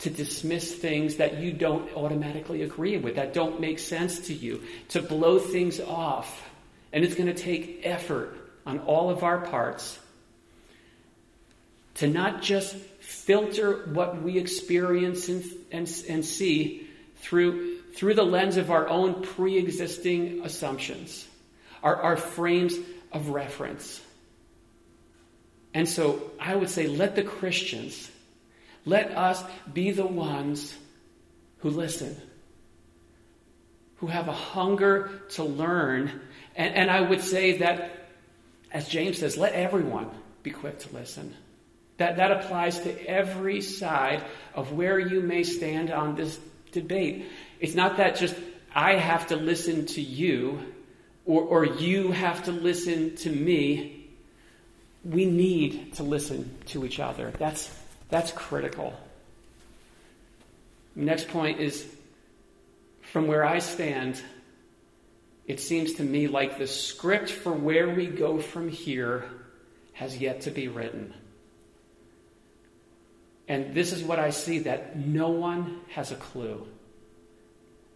to 0.00 0.10
dismiss 0.10 0.74
things 0.74 1.16
that 1.16 1.38
you 1.38 1.52
don't 1.52 1.94
automatically 1.94 2.62
agree 2.62 2.96
with, 2.96 3.16
that 3.16 3.34
don't 3.34 3.60
make 3.60 3.78
sense 3.78 4.20
to 4.20 4.34
you, 4.34 4.62
to 4.88 5.02
blow 5.02 5.38
things 5.38 5.78
off. 5.78 6.48
And 6.92 7.04
it's 7.04 7.14
going 7.14 7.32
to 7.32 7.40
take 7.40 7.80
effort 7.84 8.34
on 8.66 8.80
all 8.80 9.10
of 9.10 9.22
our 9.22 9.38
parts 9.38 9.98
to 11.94 12.08
not 12.08 12.40
just 12.40 12.74
filter 12.74 13.84
what 13.92 14.22
we 14.22 14.38
experience 14.38 15.28
and, 15.28 15.44
and, 15.70 16.04
and 16.08 16.24
see 16.24 16.88
through, 17.16 17.78
through 17.94 18.14
the 18.14 18.24
lens 18.24 18.56
of 18.56 18.70
our 18.70 18.88
own 18.88 19.22
pre 19.22 19.58
existing 19.58 20.40
assumptions, 20.44 21.26
our, 21.82 21.96
our 21.96 22.16
frames 22.16 22.74
of 23.12 23.28
reference. 23.28 24.00
And 25.72 25.88
so 25.88 26.30
I 26.38 26.54
would 26.56 26.70
say, 26.70 26.86
let 26.86 27.14
the 27.14 27.22
Christians, 27.22 28.10
let 28.84 29.16
us 29.16 29.42
be 29.72 29.92
the 29.92 30.06
ones 30.06 30.76
who 31.58 31.70
listen, 31.70 32.16
who 33.96 34.08
have 34.08 34.28
a 34.28 34.32
hunger 34.32 35.22
to 35.30 35.44
learn. 35.44 36.20
And, 36.56 36.74
and 36.74 36.90
I 36.90 37.00
would 37.00 37.20
say 37.20 37.58
that, 37.58 38.08
as 38.72 38.88
James 38.88 39.18
says, 39.18 39.36
let 39.36 39.52
everyone 39.52 40.10
be 40.42 40.50
quick 40.50 40.78
to 40.80 40.94
listen. 40.94 41.34
That, 41.98 42.16
that 42.16 42.32
applies 42.32 42.78
to 42.80 43.06
every 43.06 43.60
side 43.60 44.24
of 44.54 44.72
where 44.72 44.98
you 44.98 45.20
may 45.20 45.42
stand 45.42 45.90
on 45.90 46.14
this 46.14 46.38
debate. 46.72 47.26
It's 47.60 47.74
not 47.74 47.98
that 47.98 48.16
just 48.16 48.34
I 48.74 48.94
have 48.94 49.26
to 49.28 49.36
listen 49.36 49.86
to 49.86 50.00
you 50.00 50.60
or, 51.26 51.42
or 51.42 51.64
you 51.64 52.10
have 52.12 52.44
to 52.44 52.52
listen 52.52 53.16
to 53.16 53.30
me 53.30 53.99
we 55.04 55.24
need 55.24 55.94
to 55.94 56.02
listen 56.02 56.58
to 56.66 56.84
each 56.84 57.00
other. 57.00 57.32
That's, 57.38 57.70
that's 58.08 58.32
critical. 58.32 58.94
Next 60.94 61.28
point 61.28 61.60
is 61.60 61.86
from 63.00 63.26
where 63.26 63.44
I 63.44 63.58
stand, 63.58 64.20
it 65.46 65.60
seems 65.60 65.94
to 65.94 66.02
me 66.02 66.28
like 66.28 66.58
the 66.58 66.66
script 66.66 67.30
for 67.30 67.52
where 67.52 67.88
we 67.88 68.06
go 68.06 68.38
from 68.38 68.68
here 68.68 69.24
has 69.94 70.16
yet 70.16 70.42
to 70.42 70.50
be 70.50 70.68
written. 70.68 71.14
And 73.48 73.74
this 73.74 73.92
is 73.92 74.04
what 74.04 74.20
I 74.20 74.30
see 74.30 74.60
that 74.60 74.96
no 74.96 75.30
one 75.30 75.80
has 75.90 76.12
a 76.12 76.14
clue. 76.14 76.66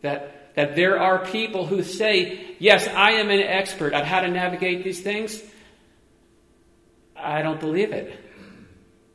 That, 0.02 0.54
that 0.56 0.74
there 0.74 0.98
are 0.98 1.24
people 1.24 1.64
who 1.64 1.84
say, 1.84 2.56
Yes, 2.58 2.88
I 2.88 3.12
am 3.12 3.30
an 3.30 3.40
expert 3.40 3.92
at 3.92 4.04
how 4.04 4.20
to 4.20 4.28
navigate 4.28 4.82
these 4.82 5.00
things. 5.00 5.40
I 7.16 7.42
don't 7.42 7.60
believe 7.60 7.92
it. 7.92 8.18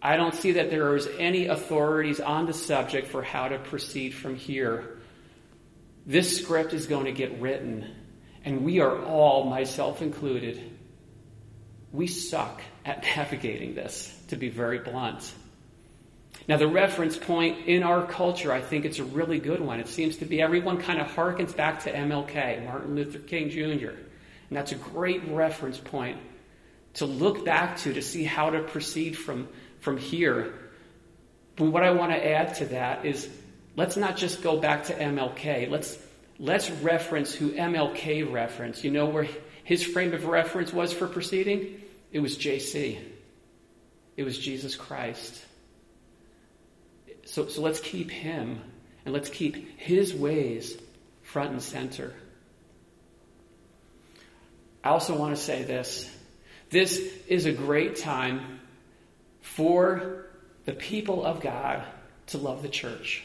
I 0.01 0.15
don't 0.15 0.33
see 0.33 0.53
that 0.53 0.69
there 0.69 0.95
is 0.95 1.07
any 1.17 1.47
authorities 1.47 2.19
on 2.19 2.45
the 2.45 2.53
subject 2.53 3.07
for 3.07 3.21
how 3.21 3.49
to 3.49 3.59
proceed 3.59 4.13
from 4.13 4.35
here. 4.35 4.99
This 6.05 6.41
script 6.41 6.73
is 6.73 6.87
going 6.87 7.05
to 7.05 7.11
get 7.11 7.41
written, 7.41 7.93
and 8.45 8.63
we 8.63 8.79
are 8.79 9.03
all, 9.03 9.43
myself 9.43 10.01
included, 10.01 10.77
we 11.91 12.07
suck 12.07 12.61
at 12.85 13.03
navigating 13.15 13.75
this, 13.75 14.17
to 14.29 14.37
be 14.37 14.49
very 14.49 14.79
blunt. 14.79 15.33
Now, 16.47 16.57
the 16.57 16.67
reference 16.67 17.17
point 17.17 17.67
in 17.67 17.83
our 17.83 18.07
culture, 18.07 18.51
I 18.51 18.61
think 18.61 18.85
it's 18.85 18.99
a 18.99 19.03
really 19.03 19.39
good 19.39 19.59
one. 19.59 19.79
It 19.79 19.87
seems 19.87 20.17
to 20.17 20.25
be 20.25 20.41
everyone 20.41 20.81
kind 20.81 21.01
of 21.01 21.07
harkens 21.07 21.55
back 21.55 21.83
to 21.83 21.93
MLK, 21.93 22.65
Martin 22.65 22.95
Luther 22.95 23.19
King 23.19 23.49
Jr., 23.49 23.89
and 23.89 24.57
that's 24.57 24.71
a 24.71 24.75
great 24.75 25.27
reference 25.27 25.77
point 25.77 26.17
to 26.95 27.05
look 27.05 27.45
back 27.45 27.77
to 27.77 27.93
to 27.93 28.01
see 28.01 28.23
how 28.23 28.49
to 28.49 28.61
proceed 28.61 29.17
from, 29.17 29.47
from 29.79 29.97
here. 29.97 30.53
But 31.55 31.65
what 31.65 31.83
I 31.83 31.91
want 31.91 32.11
to 32.11 32.27
add 32.27 32.55
to 32.55 32.65
that 32.67 33.05
is 33.05 33.29
let's 33.75 33.97
not 33.97 34.17
just 34.17 34.41
go 34.41 34.59
back 34.59 34.85
to 34.85 34.93
MLK. 34.93 35.69
Let's, 35.69 35.97
let's 36.39 36.69
reference 36.69 37.33
who 37.33 37.51
MLK 37.51 38.31
referenced. 38.31 38.83
You 38.83 38.91
know 38.91 39.05
where 39.05 39.27
his 39.63 39.83
frame 39.83 40.13
of 40.13 40.25
reference 40.25 40.73
was 40.73 40.91
for 40.91 41.07
proceeding? 41.07 41.81
It 42.11 42.19
was 42.19 42.37
JC. 42.37 42.99
It 44.17 44.23
was 44.23 44.37
Jesus 44.37 44.75
Christ. 44.75 45.45
So, 47.25 47.47
so 47.47 47.61
let's 47.61 47.79
keep 47.79 48.09
him 48.09 48.59
and 49.05 49.13
let's 49.13 49.29
keep 49.29 49.79
his 49.79 50.13
ways 50.13 50.77
front 51.21 51.51
and 51.51 51.61
center. 51.61 52.13
I 54.83 54.89
also 54.89 55.15
want 55.15 55.35
to 55.35 55.41
say 55.41 55.63
this 55.63 56.09
this 56.69 56.99
is 57.27 57.45
a 57.45 57.51
great 57.51 57.97
time 57.97 58.59
for 59.41 60.25
the 60.65 60.73
people 60.73 61.25
of 61.25 61.41
God 61.41 61.83
to 62.27 62.37
love 62.37 62.61
the 62.61 62.69
church. 62.69 63.23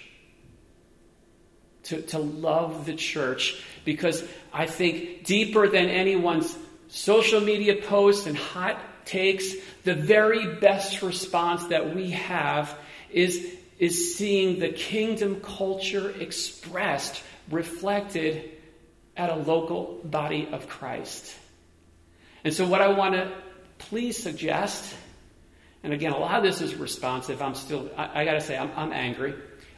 To, 1.84 2.00
to 2.00 2.18
love 2.18 2.86
the 2.86 2.94
church 2.94 3.62
because 3.84 4.24
I 4.52 4.66
think 4.66 5.24
deeper 5.24 5.68
than 5.68 5.86
anyone's 5.86 6.56
social 6.88 7.42
media 7.42 7.82
posts 7.82 8.26
and 8.26 8.36
hot 8.36 8.78
takes, 9.04 9.52
the 9.82 9.94
very 9.94 10.54
best 10.56 11.02
response 11.02 11.66
that 11.66 11.94
we 11.94 12.10
have 12.12 12.74
is, 13.10 13.54
is 13.78 14.16
seeing 14.16 14.58
the 14.58 14.70
kingdom 14.70 15.42
culture 15.42 16.10
expressed, 16.18 17.22
reflected 17.50 18.50
at 19.14 19.28
a 19.28 19.36
local 19.36 20.00
body 20.04 20.48
of 20.50 20.68
Christ. 20.68 21.36
And 22.44 22.52
so, 22.52 22.66
what 22.66 22.82
I 22.82 22.88
want 22.88 23.14
to 23.14 23.32
please 23.78 24.22
suggest, 24.22 24.94
and 25.82 25.92
again, 25.92 26.12
a 26.12 26.18
lot 26.18 26.36
of 26.36 26.42
this 26.44 26.60
is 26.60 26.74
responsive. 26.74 27.42
I'm 27.42 27.54
still, 27.54 27.90
I, 27.96 28.22
I 28.22 28.24
got 28.24 28.34
to 28.34 28.40
say, 28.40 28.56
I'm, 28.56 28.70
I'm 28.76 28.92
angry. 28.92 29.34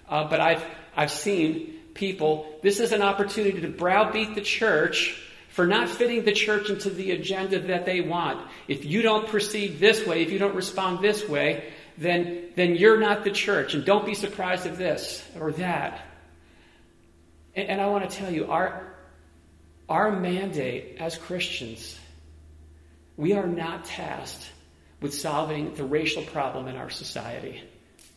Uh, 0.08 0.28
but 0.28 0.40
I've, 0.40 0.64
I've 0.96 1.10
seen 1.10 1.74
people, 1.94 2.58
this 2.62 2.80
is 2.80 2.92
an 2.92 3.02
opportunity 3.02 3.60
to 3.60 3.68
browbeat 3.68 4.34
the 4.34 4.40
church 4.40 5.22
for 5.48 5.66
not 5.66 5.88
fitting 5.88 6.24
the 6.24 6.32
church 6.32 6.68
into 6.68 6.90
the 6.90 7.12
agenda 7.12 7.58
that 7.58 7.86
they 7.86 8.00
want. 8.00 8.46
If 8.68 8.84
you 8.84 9.00
don't 9.00 9.26
proceed 9.26 9.80
this 9.80 10.06
way, 10.06 10.22
if 10.22 10.30
you 10.30 10.38
don't 10.38 10.54
respond 10.54 11.00
this 11.00 11.26
way, 11.28 11.72
then, 11.96 12.50
then 12.56 12.76
you're 12.76 13.00
not 13.00 13.24
the 13.24 13.30
church. 13.30 13.74
And 13.74 13.84
don't 13.84 14.04
be 14.04 14.14
surprised 14.14 14.66
of 14.66 14.76
this 14.76 15.24
or 15.40 15.52
that. 15.52 16.02
And, 17.54 17.68
and 17.70 17.80
I 17.80 17.86
want 17.86 18.08
to 18.08 18.16
tell 18.16 18.30
you, 18.30 18.50
our, 18.50 18.94
our 19.88 20.12
mandate 20.12 20.98
as 21.00 21.16
Christians, 21.16 21.98
we 23.16 23.32
are 23.32 23.46
not 23.46 23.84
tasked 23.84 24.50
with 25.00 25.14
solving 25.14 25.74
the 25.74 25.84
racial 25.84 26.22
problem 26.22 26.68
in 26.68 26.76
our 26.76 26.90
society. 26.90 27.62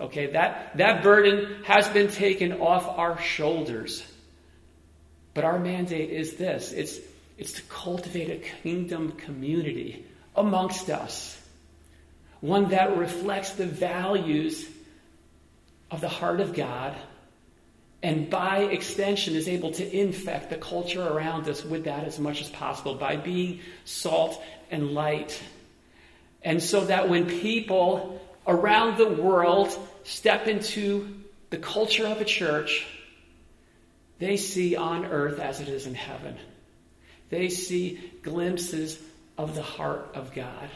Okay, 0.01 0.27
that, 0.27 0.77
that 0.77 1.03
burden 1.03 1.63
has 1.63 1.87
been 1.89 2.09
taken 2.09 2.53
off 2.53 2.87
our 2.87 3.19
shoulders. 3.19 4.03
But 5.33 5.43
our 5.43 5.59
mandate 5.59 6.09
is 6.09 6.35
this 6.35 6.71
it's, 6.71 6.99
it's 7.37 7.53
to 7.53 7.61
cultivate 7.63 8.29
a 8.29 8.37
kingdom 8.61 9.11
community 9.13 10.05
amongst 10.35 10.89
us, 10.89 11.39
one 12.39 12.69
that 12.69 12.97
reflects 12.97 13.53
the 13.53 13.65
values 13.65 14.67
of 15.91 16.01
the 16.01 16.09
heart 16.09 16.39
of 16.39 16.53
God, 16.53 16.95
and 18.01 18.29
by 18.29 18.59
extension 18.59 19.35
is 19.35 19.47
able 19.47 19.71
to 19.71 19.97
infect 19.97 20.49
the 20.49 20.57
culture 20.57 21.05
around 21.05 21.49
us 21.49 21.65
with 21.65 21.83
that 21.83 22.05
as 22.05 22.17
much 22.17 22.41
as 22.41 22.49
possible 22.49 22.95
by 22.95 23.17
being 23.17 23.59
salt 23.83 24.41
and 24.71 24.91
light. 24.91 25.41
And 26.41 26.63
so 26.63 26.85
that 26.85 27.09
when 27.09 27.27
people 27.27 28.21
around 28.47 28.97
the 28.97 29.09
world 29.09 29.77
step 30.03 30.47
into 30.47 31.13
the 31.49 31.57
culture 31.57 32.07
of 32.07 32.21
a 32.21 32.25
church, 32.25 32.87
they 34.17 34.37
see 34.37 34.77
on 34.77 35.05
earth 35.05 35.39
as 35.39 35.59
it 35.59 35.67
is 35.67 35.85
in 35.85 35.93
heaven. 35.93 36.37
They 37.29 37.49
see 37.49 38.13
glimpses 38.23 38.97
of 39.37 39.55
the 39.55 39.61
heart 39.61 40.11
of 40.13 40.33
God. 40.33 40.69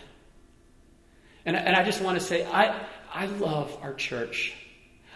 And, 1.45 1.55
and 1.55 1.75
I 1.75 1.83
just 1.83 2.01
want 2.01 2.19
to 2.19 2.25
say, 2.25 2.45
I, 2.45 2.85
I 3.13 3.25
love 3.25 3.77
our 3.81 3.93
church. 3.93 4.53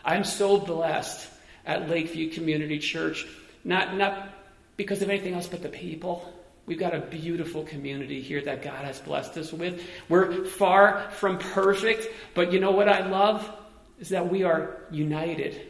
I'm 0.06 0.24
so 0.24 0.58
blessed 0.58 1.30
at 1.68 1.90
Lakeview 1.90 2.32
Community 2.32 2.80
Church, 2.80 3.28
not, 3.64 3.96
not 3.96 4.30
because 4.78 5.02
of 5.02 5.10
anything 5.10 5.34
else 5.34 5.48
but 5.48 5.62
the 5.62 5.70
people. 5.70 6.34
We've 6.66 6.80
got 6.80 6.96
a 6.96 7.00
beautiful 7.00 7.64
community 7.64 8.22
here 8.22 8.42
that 8.42 8.62
God 8.64 8.84
has 8.86 9.00
blessed 9.00 9.38
us 9.38 9.54
with. 9.54 9.82
We're 10.10 10.46
far 10.46 11.10
from 11.12 11.38
perfect, 11.38 12.08
but 12.34 12.52
you 12.52 12.60
know 12.60 12.72
what 12.72 12.90
I 12.90 13.08
love? 13.08 13.50
Is 14.00 14.10
that 14.10 14.30
we 14.30 14.44
are 14.44 14.78
united 14.90 15.62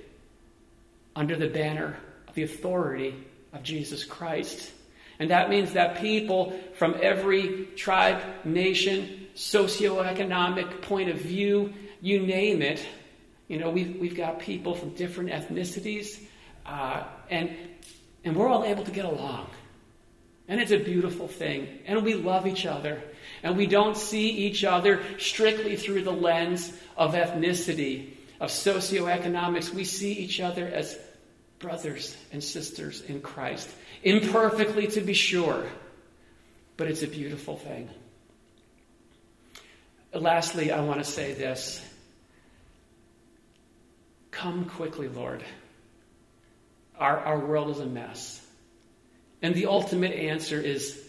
under 1.16 1.36
the 1.36 1.48
banner 1.48 1.98
of 2.28 2.36
the 2.36 2.44
authority 2.44 3.16
of 3.54 3.64
Jesus 3.64 4.04
Christ. 4.04 4.72
And 5.20 5.32
that 5.32 5.50
means 5.50 5.74
that 5.74 6.00
people 6.00 6.60
from 6.76 6.96
every 7.02 7.68
tribe, 7.76 8.22
nation, 8.44 9.28
socioeconomic 9.36 10.82
point 10.82 11.10
of 11.10 11.18
view, 11.18 11.74
you 12.02 12.20
name 12.20 12.62
it, 12.62 12.86
you 13.48 13.58
know, 13.58 13.70
we've, 13.70 13.98
we've 14.00 14.16
got 14.16 14.40
people 14.40 14.76
from 14.76 14.90
different 14.92 15.30
ethnicities, 15.30 16.20
uh, 16.66 17.04
and, 17.30 17.56
and 18.24 18.36
we're 18.36 18.48
all 18.48 18.66
able 18.66 18.84
to 18.84 18.92
get 18.92 19.06
along. 19.06 19.48
And 20.50 20.62
it's 20.62 20.72
a 20.72 20.80
beautiful 20.80 21.28
thing. 21.28 21.68
And 21.86 22.04
we 22.04 22.14
love 22.14 22.48
each 22.48 22.66
other. 22.66 23.02
And 23.44 23.58
we 23.58 23.68
don't 23.68 23.98
see 23.98 24.30
each 24.30 24.64
other 24.64 25.04
strictly 25.18 25.76
through 25.76 26.04
the 26.04 26.12
lens 26.12 26.72
of 26.96 27.14
ethnicity, 27.14 28.14
of 28.40 28.50
socioeconomics. 28.50 29.74
We 29.74 29.84
see 29.84 30.14
each 30.14 30.40
other 30.40 30.66
as 30.66 30.98
brothers 31.60 32.16
and 32.32 32.44
sisters 32.44 33.02
in 33.02 33.22
Christ. 33.22 33.70
Imperfectly, 34.04 34.88
to 34.88 35.02
be 35.02 35.14
sure, 35.14 35.66
but 36.78 36.88
it's 36.88 37.04
a 37.04 37.08
beautiful 37.08 37.58
thing. 37.58 37.90
Lastly, 40.14 40.72
I 40.72 40.82
want 40.82 41.00
to 41.00 41.10
say 41.10 41.34
this 41.34 41.84
Come 44.38 44.66
quickly, 44.66 45.08
Lord. 45.08 45.44
Our, 47.00 47.18
our 47.18 47.40
world 47.40 47.72
is 47.72 47.80
a 47.80 47.88
mess. 47.88 48.46
And 49.42 49.56
the 49.56 49.66
ultimate 49.66 50.14
answer 50.14 50.62
is, 50.62 51.04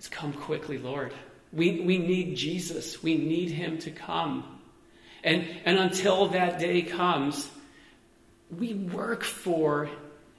is 0.00 0.08
come 0.08 0.32
quickly, 0.32 0.76
Lord. 0.76 1.14
We, 1.52 1.82
we 1.82 1.98
need 1.98 2.36
Jesus. 2.36 3.00
We 3.00 3.16
need 3.16 3.50
him 3.50 3.78
to 3.78 3.92
come. 3.92 4.58
And, 5.22 5.46
and 5.64 5.78
until 5.78 6.26
that 6.30 6.58
day 6.58 6.82
comes, 6.82 7.48
we 8.50 8.74
work 8.74 9.22
for 9.22 9.88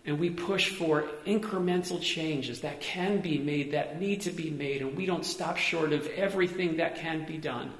and 0.05 0.19
we 0.19 0.29
push 0.29 0.69
for 0.69 1.03
incremental 1.25 2.01
changes 2.01 2.61
that 2.61 2.81
can 2.81 3.21
be 3.21 3.37
made, 3.37 3.71
that 3.71 3.97
need 3.97 4.21
to 4.21 4.31
be 4.31 4.49
made, 4.49 4.81
and 4.81 4.97
we 4.97 5.05
don't 5.05 5.25
stop 5.25 5.55
short 5.55 5.93
of 5.93 6.05
everything 6.07 6.77
that 6.77 6.97
can 6.97 7.25
be 7.25 7.37
done. 7.37 7.71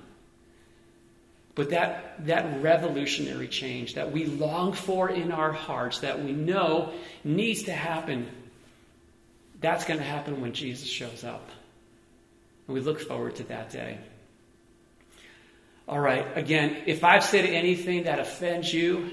But 1.58 1.72
that, 1.72 2.28
that 2.28 2.62
revolutionary 2.62 3.48
change 3.48 3.96
that 3.96 4.12
we 4.12 4.26
long 4.26 4.74
for 4.74 5.10
in 5.10 5.32
our 5.32 5.52
hearts, 5.52 6.02
that 6.02 6.24
we 6.24 6.32
know 6.32 6.94
needs 7.24 7.64
to 7.64 7.72
happen, 7.72 8.28
that's 9.60 9.84
going 9.84 10.00
to 10.00 10.06
happen 10.06 10.40
when 10.40 10.54
Jesus 10.54 10.88
shows 10.88 11.24
up. 11.24 11.50
And 12.68 12.76
we 12.76 12.82
look 12.82 13.02
forward 13.02 13.38
to 13.38 13.44
that 13.46 13.72
day. 13.72 13.98
All 15.88 16.00
right, 16.00 16.28
again, 16.38 16.84
if 16.86 17.04
I've 17.04 17.24
said 17.24 17.46
anything 17.46 18.04
that 18.04 18.20
offends 18.20 18.72
you, 18.72 19.10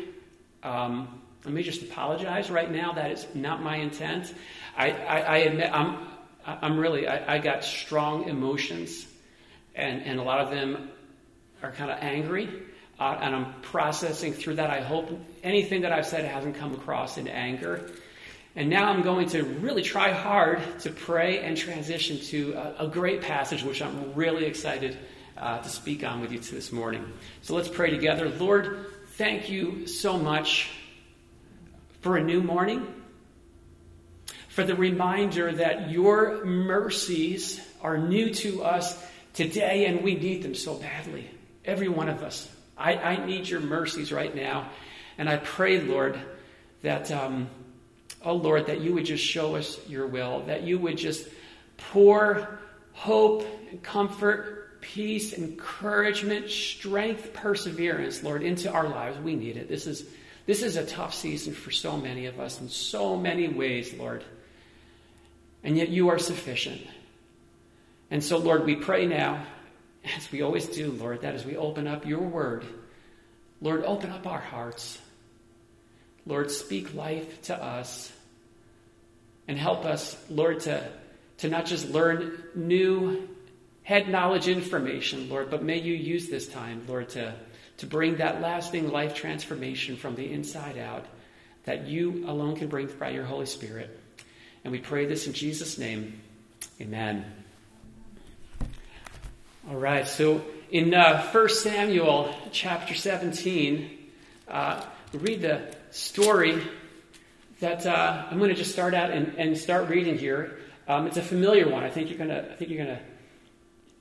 um, 0.62 1.22
let 1.46 1.54
me 1.54 1.62
just 1.62 1.80
apologize 1.80 2.50
right 2.50 2.70
now. 2.70 2.92
That 2.92 3.10
is 3.10 3.26
not 3.34 3.62
my 3.62 3.76
intent. 3.76 4.34
I, 4.76 4.90
I, 4.90 5.18
I 5.20 5.36
admit 5.38 5.70
I'm, 5.72 6.08
I'm 6.44 6.78
really, 6.78 7.08
I, 7.08 7.36
I, 7.36 7.38
got 7.38 7.64
strong 7.64 8.28
emotions, 8.28 9.06
and, 9.74 10.02
and 10.02 10.20
a 10.20 10.22
lot 10.22 10.40
of 10.40 10.50
them 10.50 10.90
are 11.64 11.72
kind 11.72 11.90
of 11.90 11.98
angry, 12.00 12.48
uh, 13.00 13.18
and 13.20 13.34
I'm 13.34 13.54
processing 13.62 14.34
through 14.34 14.56
that. 14.56 14.70
I 14.70 14.80
hope 14.80 15.10
anything 15.42 15.82
that 15.82 15.92
I've 15.92 16.06
said 16.06 16.24
hasn't 16.24 16.56
come 16.56 16.74
across 16.74 17.16
in 17.16 17.26
anger. 17.26 17.90
And 18.54 18.70
now 18.70 18.90
I'm 18.90 19.02
going 19.02 19.28
to 19.30 19.42
really 19.42 19.82
try 19.82 20.12
hard 20.12 20.60
to 20.80 20.90
pray 20.90 21.40
and 21.40 21.56
transition 21.56 22.20
to 22.26 22.52
a, 22.52 22.84
a 22.84 22.88
great 22.88 23.22
passage, 23.22 23.64
which 23.64 23.82
I'm 23.82 24.14
really 24.14 24.44
excited 24.44 24.96
uh, 25.36 25.58
to 25.58 25.68
speak 25.68 26.04
on 26.04 26.20
with 26.20 26.30
you 26.30 26.38
this 26.38 26.70
morning. 26.70 27.04
So 27.42 27.54
let's 27.54 27.68
pray 27.68 27.90
together. 27.90 28.28
Lord, 28.28 28.86
thank 29.16 29.48
you 29.48 29.86
so 29.86 30.18
much 30.18 30.70
for 32.02 32.16
a 32.16 32.22
new 32.22 32.42
morning, 32.42 32.86
for 34.48 34.62
the 34.62 34.76
reminder 34.76 35.50
that 35.50 35.90
your 35.90 36.44
mercies 36.44 37.60
are 37.80 37.96
new 37.96 38.32
to 38.34 38.62
us 38.62 39.02
today 39.32 39.86
and 39.86 40.02
we 40.02 40.14
need 40.14 40.42
them 40.42 40.54
so 40.54 40.74
badly. 40.74 41.28
Every 41.64 41.88
one 41.88 42.08
of 42.08 42.22
us. 42.22 42.48
I, 42.76 42.96
I 42.96 43.26
need 43.26 43.48
your 43.48 43.60
mercies 43.60 44.12
right 44.12 44.34
now. 44.34 44.70
And 45.16 45.28
I 45.28 45.36
pray, 45.36 45.80
Lord, 45.80 46.18
that, 46.82 47.10
um, 47.10 47.48
oh 48.24 48.34
Lord, 48.34 48.66
that 48.66 48.80
you 48.80 48.94
would 48.94 49.04
just 49.04 49.24
show 49.24 49.54
us 49.56 49.78
your 49.88 50.06
will, 50.06 50.40
that 50.46 50.62
you 50.62 50.78
would 50.78 50.98
just 50.98 51.28
pour 51.76 52.58
hope 52.92 53.46
and 53.70 53.82
comfort, 53.82 54.80
peace, 54.80 55.32
encouragement, 55.32 56.50
strength, 56.50 57.32
perseverance, 57.32 58.22
Lord, 58.22 58.42
into 58.42 58.70
our 58.70 58.88
lives. 58.88 59.18
We 59.18 59.34
need 59.34 59.56
it. 59.56 59.68
This 59.68 59.86
is 59.86 60.04
this 60.46 60.62
is 60.62 60.76
a 60.76 60.84
tough 60.84 61.14
season 61.14 61.54
for 61.54 61.70
so 61.70 61.96
many 61.96 62.26
of 62.26 62.38
us 62.38 62.60
in 62.60 62.68
so 62.68 63.16
many 63.16 63.48
ways, 63.48 63.94
Lord. 63.94 64.24
And 65.62 65.76
yet 65.78 65.88
you 65.88 66.10
are 66.10 66.18
sufficient. 66.18 66.82
And 68.10 68.22
so, 68.22 68.36
Lord, 68.36 68.66
we 68.66 68.76
pray 68.76 69.06
now, 69.06 69.46
as 70.16 70.30
we 70.30 70.42
always 70.42 70.66
do, 70.66 70.92
Lord, 70.92 71.22
that 71.22 71.34
as 71.34 71.44
we 71.44 71.56
open 71.56 71.86
up 71.86 72.06
your 72.06 72.20
word, 72.20 72.64
Lord, 73.60 73.84
open 73.84 74.10
up 74.10 74.26
our 74.26 74.40
hearts. 74.40 74.98
Lord, 76.26 76.50
speak 76.50 76.94
life 76.94 77.42
to 77.42 77.62
us. 77.62 78.12
And 79.46 79.58
help 79.58 79.84
us, 79.84 80.16
Lord, 80.30 80.60
to, 80.60 80.88
to 81.38 81.48
not 81.48 81.66
just 81.66 81.90
learn 81.90 82.42
new 82.54 83.28
head 83.82 84.08
knowledge 84.08 84.48
information, 84.48 85.28
Lord, 85.28 85.50
but 85.50 85.62
may 85.62 85.78
you 85.78 85.92
use 85.92 86.28
this 86.28 86.48
time, 86.48 86.82
Lord, 86.88 87.10
to 87.10 87.34
to 87.78 87.86
bring 87.86 88.16
that 88.16 88.40
lasting 88.40 88.90
life 88.90 89.14
transformation 89.14 89.96
from 89.96 90.14
the 90.14 90.32
inside 90.32 90.78
out 90.78 91.06
that 91.64 91.86
you 91.86 92.24
alone 92.28 92.56
can 92.56 92.68
bring 92.68 92.86
by 92.86 93.10
your 93.10 93.24
Holy 93.24 93.46
Spirit. 93.46 93.98
And 94.62 94.72
we 94.72 94.78
pray 94.78 95.06
this 95.06 95.26
in 95.26 95.32
Jesus' 95.32 95.78
name. 95.78 96.20
Amen. 96.80 97.43
All 99.66 99.76
right, 99.76 100.06
so 100.06 100.44
in 100.70 100.92
uh, 100.92 101.26
1 101.32 101.48
Samuel 101.48 102.34
chapter 102.52 102.92
17, 102.92 104.10
uh, 104.46 104.84
read 105.14 105.40
the 105.40 105.74
story 105.90 106.62
that 107.60 107.86
uh, 107.86 108.26
I'm 108.30 108.36
going 108.36 108.50
to 108.50 108.56
just 108.56 108.72
start 108.72 108.92
out 108.92 109.10
and, 109.10 109.32
and 109.38 109.56
start 109.56 109.88
reading 109.88 110.18
here. 110.18 110.58
Um, 110.86 111.06
it's 111.06 111.16
a 111.16 111.22
familiar 111.22 111.66
one. 111.66 111.82
I 111.82 111.88
think 111.88 112.10
you're 112.10 112.18
going 112.18 112.28
to. 112.28 112.52
I 112.52 112.56
think 112.56 112.70
you're 112.70 112.84
going 112.84 112.94
to 112.94 113.02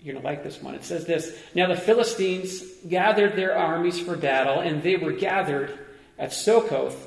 you're 0.01 0.15
going 0.15 0.21
to 0.21 0.27
like 0.27 0.43
this 0.43 0.61
one. 0.61 0.75
It 0.75 0.83
says 0.83 1.05
this 1.05 1.33
Now 1.55 1.69
the 1.69 1.77
Philistines 1.77 2.61
gathered 2.85 3.37
their 3.37 3.57
armies 3.57 4.01
for 4.01 4.17
battle, 4.17 4.59
and 4.59 4.83
they 4.83 4.97
were 4.97 5.13
gathered 5.13 5.79
at 6.19 6.31
Sokoth, 6.31 6.97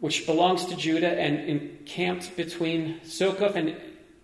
which 0.00 0.24
belongs 0.24 0.64
to 0.64 0.76
Judah, 0.76 1.12
and 1.12 1.40
encamped 1.40 2.36
between 2.36 3.00
Sokoth 3.00 3.54
and 3.54 3.76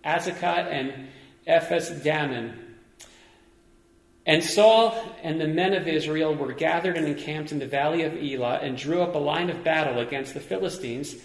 Azekah 0.03 0.71
and 0.71 1.09
Ephes 1.45 1.91
Dammim. 2.03 2.64
And 4.25 4.43
Saul 4.43 4.97
and 5.21 5.39
the 5.39 5.47
men 5.47 5.73
of 5.73 5.87
Israel 5.87 6.33
were 6.33 6.53
gathered 6.53 6.97
and 6.97 7.07
encamped 7.07 7.51
in 7.51 7.59
the 7.59 7.67
valley 7.67 8.03
of 8.03 8.15
Elah 8.15 8.59
and 8.61 8.75
drew 8.75 9.01
up 9.01 9.13
a 9.13 9.19
line 9.19 9.49
of 9.49 9.63
battle 9.63 9.99
against 9.99 10.33
the 10.33 10.39
Philistines. 10.39 11.15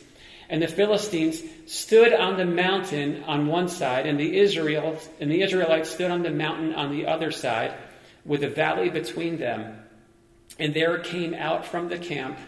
And 0.50 0.60
the 0.60 0.68
Philistines 0.68 1.42
stood 1.66 2.12
on 2.12 2.36
the 2.36 2.44
mountain 2.44 3.22
on 3.24 3.46
one 3.46 3.68
side, 3.68 4.06
and 4.06 4.18
the 4.18 4.38
Israel 4.38 4.98
and 5.20 5.30
the 5.30 5.42
Israelites 5.42 5.90
stood 5.90 6.10
on 6.10 6.22
the 6.22 6.30
mountain 6.30 6.74
on 6.74 6.90
the 6.90 7.06
other 7.06 7.30
side, 7.30 7.72
with 8.24 8.42
a 8.42 8.48
valley 8.48 8.90
between 8.90 9.38
them. 9.38 9.78
And 10.58 10.74
there 10.74 10.98
came 10.98 11.32
out 11.32 11.64
from 11.64 11.88
the 11.88 11.98
camp 11.98 12.38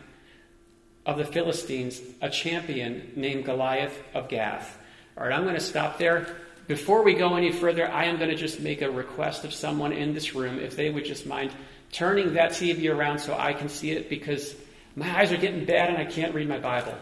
of 1.06 1.16
the 1.16 1.24
Philistines 1.24 2.00
a 2.20 2.28
champion 2.28 3.12
named 3.16 3.44
Goliath 3.44 4.02
of 4.12 4.28
Gath. 4.28 4.78
All 5.16 5.24
right, 5.24 5.32
I'm 5.32 5.44
going 5.44 5.54
to 5.54 5.60
stop 5.60 5.98
there. 5.98 6.36
Before 6.66 7.02
we 7.02 7.14
go 7.14 7.34
any 7.34 7.52
further, 7.52 7.90
I 7.90 8.04
am 8.04 8.18
going 8.18 8.30
to 8.30 8.36
just 8.36 8.60
make 8.60 8.82
a 8.82 8.90
request 8.90 9.44
of 9.44 9.52
someone 9.52 9.92
in 9.92 10.14
this 10.14 10.34
room 10.34 10.58
if 10.58 10.76
they 10.76 10.90
would 10.90 11.04
just 11.04 11.26
mind 11.26 11.50
turning 11.90 12.34
that 12.34 12.52
TV 12.52 12.94
around 12.94 13.18
so 13.18 13.36
I 13.36 13.52
can 13.52 13.68
see 13.68 13.90
it 13.90 14.08
because 14.08 14.54
my 14.96 15.18
eyes 15.18 15.32
are 15.32 15.36
getting 15.36 15.64
bad 15.64 15.90
and 15.90 15.98
I 15.98 16.04
can't 16.04 16.34
read 16.34 16.48
my 16.48 16.58
Bible. 16.58 16.94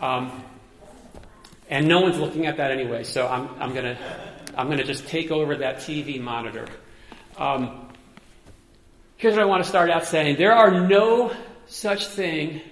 Um, 0.00 0.42
and 1.68 1.86
no 1.86 2.00
one's 2.00 2.18
looking 2.18 2.46
at 2.46 2.56
that 2.56 2.70
anyway, 2.70 3.04
so 3.04 3.26
I'm, 3.28 3.48
I'm 3.60 3.74
going 3.74 3.96
to 3.96 3.98
I'm 4.56 4.66
going 4.66 4.78
to 4.78 4.84
just 4.84 5.06
take 5.06 5.30
over 5.30 5.56
that 5.56 5.76
TV 5.76 6.20
monitor. 6.20 6.66
Um, 7.36 7.88
here's 9.16 9.34
what 9.34 9.42
I 9.42 9.44
want 9.44 9.62
to 9.62 9.68
start 9.68 9.88
out 9.88 10.04
saying 10.04 10.36
there 10.36 10.52
are 10.52 10.88
no 10.88 11.32
such 11.66 12.08
thing 12.08 12.62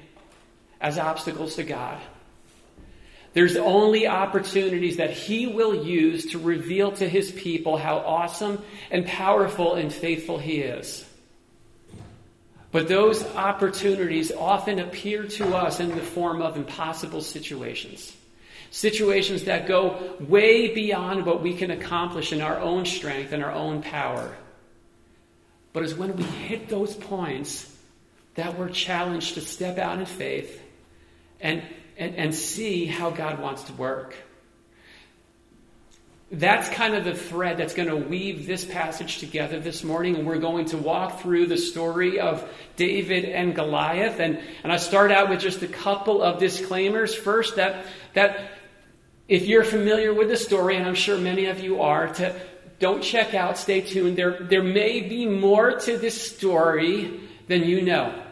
as 0.80 0.98
obstacles 0.98 1.54
to 1.56 1.62
God. 1.62 2.00
There's 3.36 3.56
only 3.56 4.06
opportunities 4.06 4.96
that 4.96 5.10
He 5.10 5.46
will 5.46 5.84
use 5.84 6.32
to 6.32 6.38
reveal 6.38 6.92
to 6.92 7.06
His 7.06 7.30
people 7.30 7.76
how 7.76 7.98
awesome 7.98 8.64
and 8.90 9.04
powerful 9.04 9.74
and 9.74 9.92
faithful 9.92 10.38
He 10.38 10.60
is. 10.60 11.04
But 12.72 12.88
those 12.88 13.22
opportunities 13.34 14.32
often 14.32 14.78
appear 14.78 15.24
to 15.24 15.54
us 15.54 15.80
in 15.80 15.90
the 15.90 16.00
form 16.00 16.40
of 16.40 16.56
impossible 16.56 17.20
situations. 17.20 18.16
Situations 18.70 19.44
that 19.44 19.68
go 19.68 20.16
way 20.18 20.72
beyond 20.72 21.26
what 21.26 21.42
we 21.42 21.52
can 21.52 21.70
accomplish 21.70 22.32
in 22.32 22.40
our 22.40 22.58
own 22.58 22.86
strength 22.86 23.32
and 23.32 23.44
our 23.44 23.52
own 23.52 23.82
power. 23.82 24.34
But 25.74 25.82
it's 25.82 25.92
when 25.92 26.16
we 26.16 26.22
hit 26.22 26.70
those 26.70 26.94
points 26.94 27.70
that 28.36 28.58
we're 28.58 28.70
challenged 28.70 29.34
to 29.34 29.42
step 29.42 29.76
out 29.76 29.98
in 29.98 30.06
faith 30.06 30.58
and 31.38 31.62
and, 31.98 32.14
and 32.16 32.34
see 32.34 32.86
how 32.86 33.10
God 33.10 33.40
wants 33.40 33.64
to 33.64 33.72
work. 33.74 34.14
That's 36.30 36.68
kind 36.70 36.94
of 36.94 37.04
the 37.04 37.14
thread 37.14 37.56
that's 37.56 37.74
going 37.74 37.88
to 37.88 37.96
weave 37.96 38.46
this 38.46 38.64
passage 38.64 39.18
together 39.18 39.60
this 39.60 39.84
morning. 39.84 40.16
And 40.16 40.26
we're 40.26 40.38
going 40.38 40.64
to 40.66 40.76
walk 40.76 41.20
through 41.20 41.46
the 41.46 41.56
story 41.56 42.18
of 42.18 42.48
David 42.74 43.24
and 43.26 43.54
Goliath. 43.54 44.18
And, 44.18 44.40
and 44.64 44.72
I 44.72 44.76
start 44.76 45.12
out 45.12 45.30
with 45.30 45.38
just 45.38 45.62
a 45.62 45.68
couple 45.68 46.22
of 46.22 46.40
disclaimers. 46.40 47.14
First, 47.14 47.56
that, 47.56 47.86
that 48.14 48.50
if 49.28 49.46
you're 49.46 49.64
familiar 49.64 50.12
with 50.12 50.28
the 50.28 50.36
story, 50.36 50.76
and 50.76 50.84
I'm 50.84 50.96
sure 50.96 51.16
many 51.16 51.46
of 51.46 51.60
you 51.60 51.80
are, 51.80 52.12
to, 52.14 52.34
don't 52.80 53.02
check 53.02 53.34
out, 53.34 53.56
stay 53.56 53.80
tuned. 53.80 54.18
There, 54.18 54.40
there 54.40 54.64
may 54.64 55.02
be 55.02 55.26
more 55.26 55.78
to 55.78 55.96
this 55.96 56.20
story 56.20 57.20
than 57.46 57.62
you 57.62 57.82
know 57.82 58.25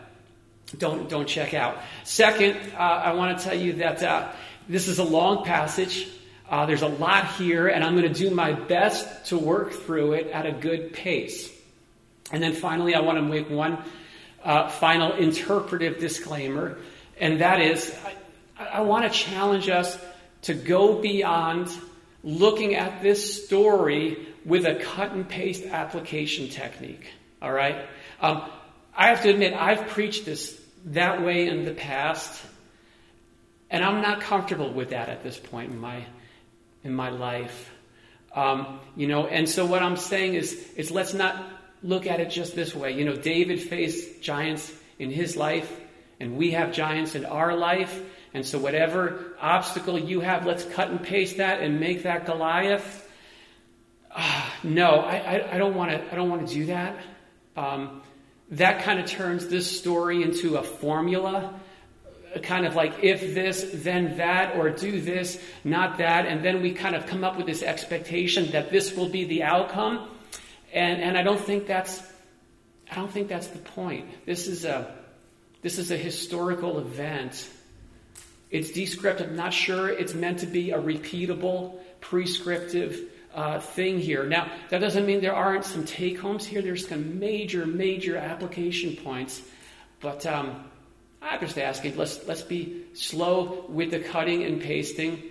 don't, 0.78 1.08
don't 1.08 1.26
check 1.26 1.54
out. 1.54 1.78
Second, 2.04 2.56
uh, 2.74 2.78
I 2.78 3.12
want 3.12 3.38
to 3.38 3.44
tell 3.44 3.56
you 3.56 3.74
that 3.74 4.02
uh, 4.02 4.32
this 4.68 4.88
is 4.88 4.98
a 4.98 5.04
long 5.04 5.44
passage. 5.44 6.08
Uh, 6.48 6.66
there's 6.66 6.82
a 6.82 6.88
lot 6.88 7.32
here, 7.32 7.68
and 7.68 7.82
I'm 7.82 7.96
going 7.96 8.12
to 8.12 8.18
do 8.18 8.30
my 8.30 8.52
best 8.52 9.26
to 9.26 9.38
work 9.38 9.72
through 9.72 10.12
it 10.14 10.28
at 10.28 10.46
a 10.46 10.52
good 10.52 10.92
pace. 10.92 11.50
And 12.32 12.42
then 12.42 12.52
finally, 12.52 12.94
I 12.94 13.00
want 13.00 13.18
to 13.18 13.22
make 13.22 13.50
one 13.50 13.78
uh, 14.42 14.68
final 14.68 15.12
interpretive 15.12 15.98
disclaimer, 15.98 16.78
and 17.18 17.40
that 17.40 17.60
is 17.60 17.96
I, 18.58 18.64
I 18.64 18.80
want 18.82 19.10
to 19.10 19.10
challenge 19.10 19.68
us 19.68 19.98
to 20.42 20.54
go 20.54 21.00
beyond 21.00 21.70
looking 22.22 22.74
at 22.74 23.02
this 23.02 23.44
story 23.44 24.28
with 24.44 24.66
a 24.66 24.74
cut 24.74 25.12
and 25.12 25.28
paste 25.28 25.64
application 25.64 26.48
technique. 26.48 27.06
All 27.40 27.52
right? 27.52 27.86
Um, 28.20 28.42
I 28.96 29.08
have 29.08 29.22
to 29.22 29.30
admit, 29.30 29.54
I've 29.54 29.88
preached 29.88 30.24
this 30.24 30.58
that 30.84 31.22
way 31.22 31.46
in 31.48 31.64
the 31.64 31.72
past, 31.72 32.42
and 33.70 33.84
I'm 33.84 34.02
not 34.02 34.20
comfortable 34.20 34.72
with 34.72 34.90
that 34.90 35.08
at 35.08 35.22
this 35.22 35.38
point 35.38 35.72
in 35.72 35.78
my 35.78 36.04
in 36.82 36.94
my 36.94 37.10
life. 37.10 37.70
Um, 38.34 38.80
you 38.96 39.06
know, 39.06 39.26
and 39.26 39.48
so 39.48 39.64
what 39.64 39.82
I'm 39.82 39.96
saying 39.96 40.34
is, 40.34 40.52
is 40.76 40.90
let's 40.90 41.14
not 41.14 41.44
look 41.82 42.06
at 42.06 42.20
it 42.20 42.30
just 42.30 42.54
this 42.56 42.74
way. 42.74 42.92
You 42.92 43.04
know, 43.04 43.14
David 43.14 43.60
faced 43.60 44.22
giants 44.22 44.72
in 44.98 45.10
his 45.10 45.36
life, 45.36 45.80
and 46.18 46.36
we 46.36 46.50
have 46.52 46.72
giants 46.72 47.14
in 47.14 47.24
our 47.24 47.56
life. 47.56 48.02
And 48.32 48.44
so, 48.44 48.58
whatever 48.58 49.36
obstacle 49.40 49.98
you 49.98 50.20
have, 50.20 50.44
let's 50.44 50.64
cut 50.64 50.90
and 50.90 51.00
paste 51.00 51.36
that 51.36 51.60
and 51.60 51.78
make 51.78 52.02
that 52.02 52.26
Goliath. 52.26 53.08
Uh, 54.10 54.50
no, 54.64 54.96
I, 54.96 55.16
I, 55.16 55.54
I 55.54 55.58
don't 55.58 55.74
want 55.74 55.92
to. 55.92 56.12
I 56.12 56.16
don't 56.16 56.28
want 56.28 56.48
to 56.48 56.54
do 56.54 56.66
that. 56.66 56.96
Um, 57.56 58.02
that 58.56 58.82
kind 58.82 58.98
of 58.98 59.06
turns 59.06 59.48
this 59.48 59.78
story 59.78 60.22
into 60.22 60.56
a 60.56 60.62
formula 60.62 61.54
kind 62.42 62.66
of 62.66 62.74
like 62.74 63.02
if 63.02 63.34
this, 63.34 63.70
then 63.74 64.16
that, 64.16 64.56
or 64.56 64.70
do 64.70 65.00
this, 65.00 65.40
not 65.62 65.98
that, 65.98 66.26
and 66.26 66.44
then 66.44 66.62
we 66.62 66.72
kind 66.72 66.96
of 66.96 67.06
come 67.06 67.24
up 67.24 67.36
with 67.36 67.46
this 67.46 67.62
expectation 67.62 68.50
that 68.52 68.70
this 68.70 68.96
will 68.96 69.08
be 69.08 69.24
the 69.24 69.42
outcome. 69.42 70.08
And, 70.72 71.00
and 71.02 71.16
I 71.16 71.22
don't 71.22 71.40
think 71.40 71.66
that's 71.66 72.02
I 72.90 72.96
don't 72.96 73.10
think 73.10 73.28
that's 73.28 73.46
the 73.48 73.58
point. 73.58 74.26
This 74.26 74.46
is 74.46 74.64
a 74.64 74.94
this 75.62 75.78
is 75.78 75.90
a 75.90 75.96
historical 75.96 76.78
event. 76.78 77.48
It's 78.50 78.70
descriptive. 78.70 79.30
I'm 79.30 79.36
not 79.36 79.52
sure 79.52 79.88
it's 79.88 80.14
meant 80.14 80.40
to 80.40 80.46
be 80.46 80.70
a 80.70 80.78
repeatable, 80.78 81.78
prescriptive 82.00 83.00
uh, 83.34 83.60
thing 83.60 83.98
here. 83.98 84.24
Now, 84.24 84.50
that 84.70 84.78
doesn't 84.78 85.06
mean 85.06 85.20
there 85.20 85.34
aren't 85.34 85.64
some 85.64 85.84
take 85.84 86.18
homes 86.18 86.46
here. 86.46 86.62
There's 86.62 86.88
some 86.88 87.18
major, 87.18 87.66
major 87.66 88.16
application 88.16 88.96
points. 88.96 89.42
But 90.00 90.24
um, 90.26 90.64
I'm 91.20 91.40
just 91.40 91.58
asking, 91.58 91.96
let's, 91.96 92.26
let's 92.26 92.42
be 92.42 92.84
slow 92.94 93.64
with 93.68 93.90
the 93.90 94.00
cutting 94.00 94.44
and 94.44 94.60
pasting. 94.60 95.22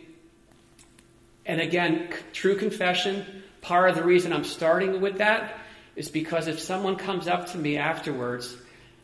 And 1.46 1.62
again, 1.62 2.10
c- 2.12 2.18
true 2.34 2.56
confession, 2.58 3.44
part 3.62 3.90
of 3.90 3.96
the 3.96 4.04
reason 4.04 4.34
I'm 4.34 4.44
starting 4.44 5.02
with 5.02 5.20
that 5.20 5.60
is 5.96 6.10
because 6.10 6.48
if 6.48 6.60
someone 6.60 6.96
comes 6.96 7.28
up 7.28 7.52
to 7.52 7.58
me 7.58 7.78
afterwards 7.78 8.56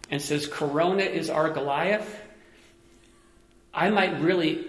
and 0.10 0.22
says, 0.22 0.48
Corona 0.48 1.04
is 1.04 1.30
our 1.30 1.50
Goliath, 1.50 2.20
I 3.74 3.90
might 3.92 4.20
really 4.22 4.66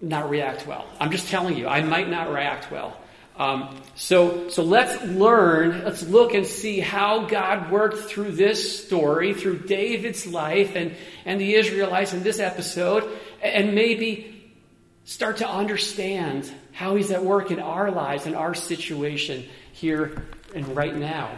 not 0.00 0.30
react 0.30 0.66
well. 0.66 0.86
I'm 1.00 1.10
just 1.10 1.28
telling 1.28 1.56
you, 1.56 1.68
I 1.68 1.82
might 1.82 2.08
not 2.08 2.32
react 2.32 2.70
well. 2.70 2.96
Um, 3.38 3.76
so, 3.94 4.48
so 4.48 4.64
let's 4.64 5.00
learn, 5.04 5.84
let's 5.84 6.02
look 6.02 6.34
and 6.34 6.44
see 6.44 6.80
how 6.80 7.26
God 7.26 7.70
worked 7.70 7.98
through 8.10 8.32
this 8.32 8.84
story, 8.84 9.32
through 9.32 9.60
David's 9.60 10.26
life 10.26 10.74
and, 10.74 10.94
and 11.24 11.40
the 11.40 11.54
Israelites 11.54 12.12
in 12.12 12.24
this 12.24 12.40
episode, 12.40 13.08
and 13.40 13.76
maybe 13.76 14.52
start 15.04 15.36
to 15.36 15.48
understand 15.48 16.52
how 16.72 16.96
He's 16.96 17.12
at 17.12 17.24
work 17.24 17.52
in 17.52 17.60
our 17.60 17.92
lives 17.92 18.26
and 18.26 18.34
our 18.34 18.54
situation 18.54 19.44
here 19.72 20.26
and 20.52 20.76
right 20.76 20.96
now. 20.96 21.30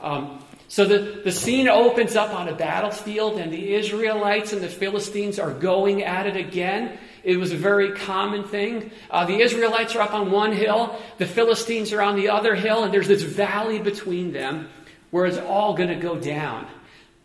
Um, 0.00 0.42
so 0.68 0.86
the, 0.86 1.20
the 1.24 1.32
scene 1.32 1.68
opens 1.68 2.16
up 2.16 2.34
on 2.34 2.48
a 2.48 2.54
battlefield, 2.54 3.38
and 3.38 3.52
the 3.52 3.74
Israelites 3.74 4.54
and 4.54 4.62
the 4.62 4.68
Philistines 4.68 5.38
are 5.38 5.52
going 5.52 6.02
at 6.02 6.26
it 6.26 6.36
again. 6.36 6.98
It 7.24 7.38
was 7.38 7.52
a 7.52 7.56
very 7.56 7.92
common 7.92 8.44
thing. 8.44 8.90
Uh, 9.10 9.24
the 9.24 9.40
Israelites 9.40 9.96
are 9.96 10.02
up 10.02 10.12
on 10.12 10.30
one 10.30 10.52
hill, 10.52 10.96
the 11.18 11.26
Philistines 11.26 11.92
are 11.92 12.02
on 12.02 12.16
the 12.16 12.28
other 12.28 12.54
hill, 12.54 12.84
and 12.84 12.92
there's 12.92 13.08
this 13.08 13.22
valley 13.22 13.78
between 13.78 14.32
them 14.32 14.68
where 15.10 15.26
it's 15.26 15.38
all 15.38 15.74
going 15.74 15.88
to 15.88 15.96
go 15.96 16.18
down. 16.18 16.66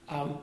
Um, 0.08 0.38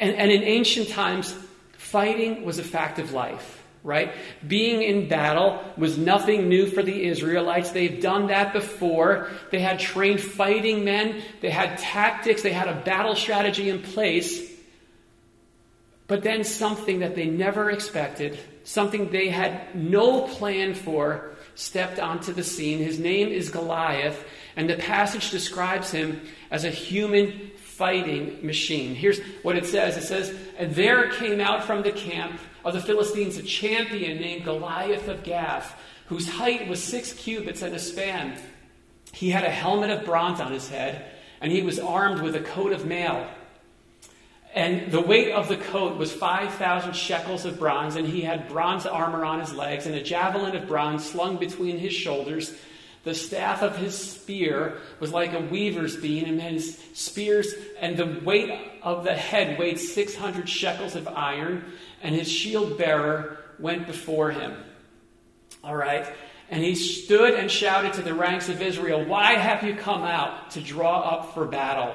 and, 0.00 0.16
and 0.16 0.30
in 0.30 0.42
ancient 0.42 0.88
times, 0.88 1.36
fighting 1.76 2.44
was 2.44 2.58
a 2.58 2.64
fact 2.64 2.98
of 2.98 3.12
life 3.12 3.60
right? 3.84 4.14
Being 4.48 4.82
in 4.82 5.08
battle 5.08 5.62
was 5.76 5.98
nothing 5.98 6.48
new 6.48 6.66
for 6.66 6.82
the 6.82 7.04
Israelites. 7.04 7.70
They've 7.70 8.00
done 8.00 8.28
that 8.28 8.54
before. 8.54 9.28
They 9.50 9.60
had 9.60 9.78
trained 9.78 10.22
fighting 10.22 10.84
men, 10.84 11.22
they 11.42 11.50
had 11.50 11.78
tactics, 11.78 12.42
they 12.42 12.52
had 12.52 12.66
a 12.66 12.80
battle 12.80 13.14
strategy 13.14 13.68
in 13.68 13.82
place. 13.82 14.50
But 16.06 16.22
then 16.22 16.44
something 16.44 17.00
that 17.00 17.14
they 17.14 17.26
never 17.26 17.70
expected 17.70 18.38
something 18.64 19.10
they 19.10 19.28
had 19.28 19.74
no 19.74 20.22
plan 20.22 20.74
for, 20.74 21.30
stepped 21.54 21.98
onto 21.98 22.32
the 22.32 22.42
scene. 22.42 22.78
His 22.78 22.98
name 22.98 23.28
is 23.28 23.50
Goliath, 23.50 24.24
and 24.56 24.68
the 24.68 24.76
passage 24.76 25.30
describes 25.30 25.90
him 25.90 26.20
as 26.50 26.64
a 26.64 26.70
human 26.70 27.52
fighting 27.56 28.44
machine. 28.44 28.94
Here's 28.94 29.20
what 29.42 29.56
it 29.56 29.66
says 29.66 29.96
it 29.96 30.02
says, 30.02 30.34
And 30.58 30.74
there 30.74 31.10
came 31.12 31.40
out 31.40 31.64
from 31.64 31.82
the 31.82 31.92
camp 31.92 32.40
of 32.64 32.74
the 32.74 32.80
Philistines 32.80 33.36
a 33.36 33.42
champion 33.42 34.20
named 34.20 34.44
Goliath 34.44 35.08
of 35.08 35.22
Gath, 35.22 35.78
whose 36.06 36.28
height 36.28 36.68
was 36.68 36.82
six 36.82 37.12
cubits 37.12 37.62
and 37.62 37.74
a 37.74 37.78
span. 37.78 38.38
He 39.12 39.30
had 39.30 39.44
a 39.44 39.50
helmet 39.50 39.90
of 39.90 40.04
bronze 40.04 40.40
on 40.40 40.52
his 40.52 40.68
head 40.68 41.04
and 41.44 41.52
he 41.52 41.62
was 41.62 41.78
armed 41.78 42.22
with 42.22 42.34
a 42.34 42.40
coat 42.40 42.72
of 42.72 42.86
mail. 42.86 43.28
And 44.54 44.92
the 44.92 45.00
weight 45.00 45.32
of 45.32 45.48
the 45.48 45.56
coat 45.56 45.98
was 45.98 46.12
5,000 46.12 46.94
shekels 46.94 47.44
of 47.44 47.58
bronze, 47.58 47.96
and 47.96 48.06
he 48.06 48.20
had 48.20 48.48
bronze 48.48 48.86
armor 48.86 49.24
on 49.24 49.40
his 49.40 49.52
legs, 49.52 49.86
and 49.86 49.96
a 49.96 50.02
javelin 50.02 50.54
of 50.54 50.68
bronze 50.68 51.04
slung 51.04 51.38
between 51.38 51.76
his 51.76 51.92
shoulders. 51.92 52.54
The 53.02 53.14
staff 53.14 53.62
of 53.62 53.76
his 53.76 53.98
spear 53.98 54.78
was 55.00 55.12
like 55.12 55.32
a 55.32 55.40
weaver's 55.40 55.96
beam, 55.96 56.26
and 56.26 56.40
his 56.40 56.80
spears, 56.94 57.52
and 57.80 57.96
the 57.96 58.20
weight 58.24 58.52
of 58.80 59.02
the 59.02 59.14
head 59.14 59.58
weighed 59.58 59.80
600 59.80 60.48
shekels 60.48 60.94
of 60.94 61.08
iron, 61.08 61.72
and 62.00 62.14
his 62.14 62.30
shield 62.30 62.78
bearer 62.78 63.38
went 63.58 63.88
before 63.88 64.30
him. 64.30 64.54
All 65.64 65.74
right. 65.74 66.06
And 66.48 66.62
he 66.62 66.76
stood 66.76 67.34
and 67.34 67.50
shouted 67.50 67.94
to 67.94 68.02
the 68.02 68.14
ranks 68.14 68.48
of 68.48 68.62
Israel, 68.62 69.04
Why 69.04 69.32
have 69.32 69.64
you 69.64 69.74
come 69.74 70.04
out 70.04 70.52
to 70.52 70.60
draw 70.60 71.00
up 71.00 71.34
for 71.34 71.44
battle? 71.46 71.94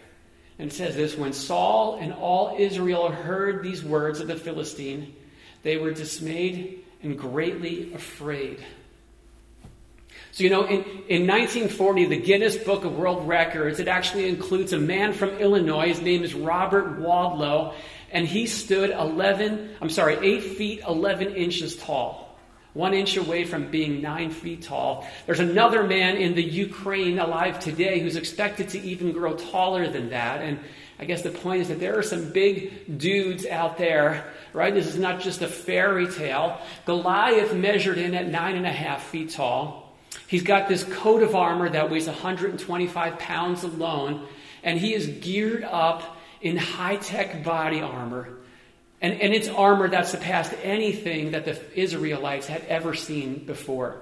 And 0.61 0.71
says 0.71 0.95
this 0.95 1.17
when 1.17 1.33
Saul 1.33 1.97
and 1.99 2.13
all 2.13 2.55
Israel 2.55 3.09
heard 3.09 3.63
these 3.63 3.83
words 3.83 4.19
of 4.19 4.27
the 4.27 4.35
Philistine, 4.35 5.15
they 5.63 5.77
were 5.77 5.91
dismayed 5.91 6.85
and 7.01 7.17
greatly 7.17 7.91
afraid. 7.95 8.63
So, 10.31 10.43
you 10.43 10.51
know, 10.51 10.65
in, 10.65 10.83
in 11.09 11.25
1940, 11.25 12.05
the 12.05 12.17
Guinness 12.17 12.57
Book 12.57 12.85
of 12.85 12.95
World 12.95 13.27
Records, 13.27 13.79
it 13.79 13.87
actually 13.87 14.29
includes 14.29 14.71
a 14.71 14.77
man 14.77 15.13
from 15.13 15.29
Illinois. 15.31 15.87
His 15.87 16.01
name 16.01 16.21
is 16.21 16.35
Robert 16.35 16.99
Wadlow, 16.99 17.73
and 18.11 18.27
he 18.27 18.45
stood 18.45 18.91
11, 18.91 19.77
I'm 19.81 19.89
sorry, 19.89 20.15
8 20.21 20.43
feet 20.43 20.81
11 20.87 21.33
inches 21.33 21.75
tall 21.75 22.30
one 22.73 22.93
inch 22.93 23.17
away 23.17 23.43
from 23.43 23.69
being 23.69 24.01
nine 24.01 24.31
feet 24.31 24.61
tall. 24.61 25.07
There's 25.25 25.39
another 25.39 25.83
man 25.83 26.15
in 26.15 26.35
the 26.35 26.43
Ukraine 26.43 27.19
alive 27.19 27.59
today 27.59 27.99
who's 27.99 28.15
expected 28.15 28.69
to 28.69 28.81
even 28.81 29.11
grow 29.11 29.33
taller 29.33 29.89
than 29.89 30.09
that. 30.11 30.41
And 30.41 30.59
I 30.97 31.05
guess 31.05 31.21
the 31.21 31.31
point 31.31 31.61
is 31.61 31.67
that 31.67 31.79
there 31.79 31.97
are 31.97 32.03
some 32.03 32.31
big 32.31 32.97
dudes 32.97 33.45
out 33.45 33.77
there, 33.77 34.25
right? 34.53 34.73
This 34.73 34.87
is 34.87 34.97
not 34.97 35.19
just 35.19 35.41
a 35.41 35.47
fairy 35.47 36.07
tale. 36.07 36.61
Goliath 36.85 37.53
measured 37.53 37.97
in 37.97 38.13
at 38.13 38.27
nine 38.27 38.55
and 38.55 38.65
a 38.65 38.71
half 38.71 39.03
feet 39.03 39.31
tall. 39.31 39.91
He's 40.27 40.43
got 40.43 40.69
this 40.69 40.83
coat 40.83 41.23
of 41.23 41.35
armor 41.35 41.69
that 41.69 41.89
weighs 41.89 42.07
125 42.07 43.19
pounds 43.19 43.63
alone, 43.63 44.27
and 44.63 44.79
he 44.79 44.93
is 44.93 45.07
geared 45.07 45.63
up 45.63 46.17
in 46.41 46.55
high 46.55 46.95
tech 46.97 47.43
body 47.43 47.81
armor 47.81 48.29
and, 49.01 49.19
and 49.19 49.33
it's 49.33 49.47
armor 49.47 49.87
that 49.87 50.07
surpassed 50.07 50.53
anything 50.61 51.31
that 51.31 51.45
the 51.45 51.59
Israelites 51.77 52.47
had 52.47 52.63
ever 52.65 52.93
seen 52.93 53.45
before. 53.45 53.97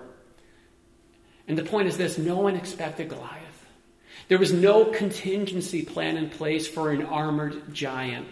And 1.48 1.58
the 1.58 1.64
point 1.64 1.88
is 1.88 1.98
this 1.98 2.18
no 2.18 2.38
one 2.38 2.56
expected 2.56 3.10
Goliath. 3.10 3.66
There 4.28 4.38
was 4.38 4.54
no 4.54 4.86
contingency 4.86 5.84
plan 5.84 6.18
in 6.18 6.30
place 6.30 6.68
for 6.68 6.92
an 6.92 7.04
armored 7.04 7.74
giant. 7.74 8.28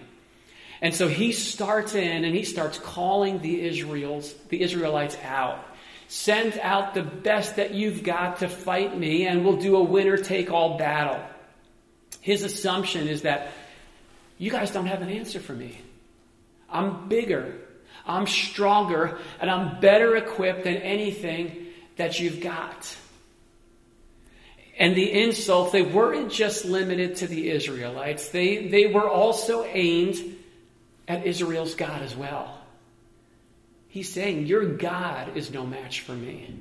And 0.82 0.93
so 0.93 1.08
he 1.08 1.32
starts 1.32 1.95
in 1.95 2.23
and 2.23 2.36
he 2.36 2.43
starts 2.43 2.77
calling 2.77 3.39
the 3.39 3.65
Israels, 3.65 4.34
the 4.49 4.62
Israelites 4.62 5.17
out. 5.23 5.63
Send 6.08 6.60
out 6.60 6.93
the 6.93 7.01
best 7.01 7.56
that 7.56 7.73
you've 7.73 8.03
got 8.03 8.39
to 8.39 8.47
fight 8.47 8.97
me, 8.97 9.27
and 9.27 9.43
we'll 9.43 9.58
do 9.58 9.75
a 9.75 9.84
winner 9.84 10.15
take 10.15 10.51
all 10.51 10.77
battle. 10.77 11.21
His 12.21 12.43
assumption 12.43 13.08
is 13.08 13.23
that 13.23 13.51
you 14.38 14.51
guys 14.51 14.71
don't 14.71 14.86
have 14.86 15.01
an 15.01 15.10
answer 15.10 15.39
for 15.39 15.53
me. 15.53 15.82
I'm 16.69 17.08
bigger, 17.08 17.56
I'm 18.06 18.27
stronger, 18.27 19.19
and 19.39 19.49
I'm 19.49 19.80
better 19.80 20.15
equipped 20.15 20.63
than 20.63 20.77
anything 20.77 21.67
that 21.97 22.19
you've 22.19 22.41
got. 22.41 22.95
And 24.80 24.95
the 24.95 25.12
insults, 25.12 25.71
they 25.71 25.82
weren't 25.82 26.32
just 26.32 26.65
limited 26.65 27.17
to 27.17 27.27
the 27.27 27.49
Israelites, 27.49 28.30
they, 28.30 28.67
they 28.67 28.88
were 28.88 29.10
also 29.10 29.65
aimed 29.65 30.17
at 31.08 31.25
Israel's 31.25 31.75
God 31.75 32.01
as 32.01 32.15
well. 32.15 32.58
He's 33.88 34.12
saying, 34.12 34.45
Your 34.45 34.65
God 34.65 35.36
is 35.36 35.51
no 35.51 35.65
match 35.65 36.01
for 36.01 36.13
me. 36.13 36.56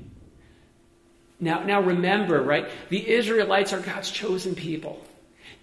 Now, 1.38 1.64
now 1.64 1.83
remember, 1.83 2.40
right? 2.40 2.69
The 2.88 3.07
Israelites 3.07 3.73
are 3.73 3.81
God's 3.81 4.11
chosen 4.11 4.55
people. 4.55 5.05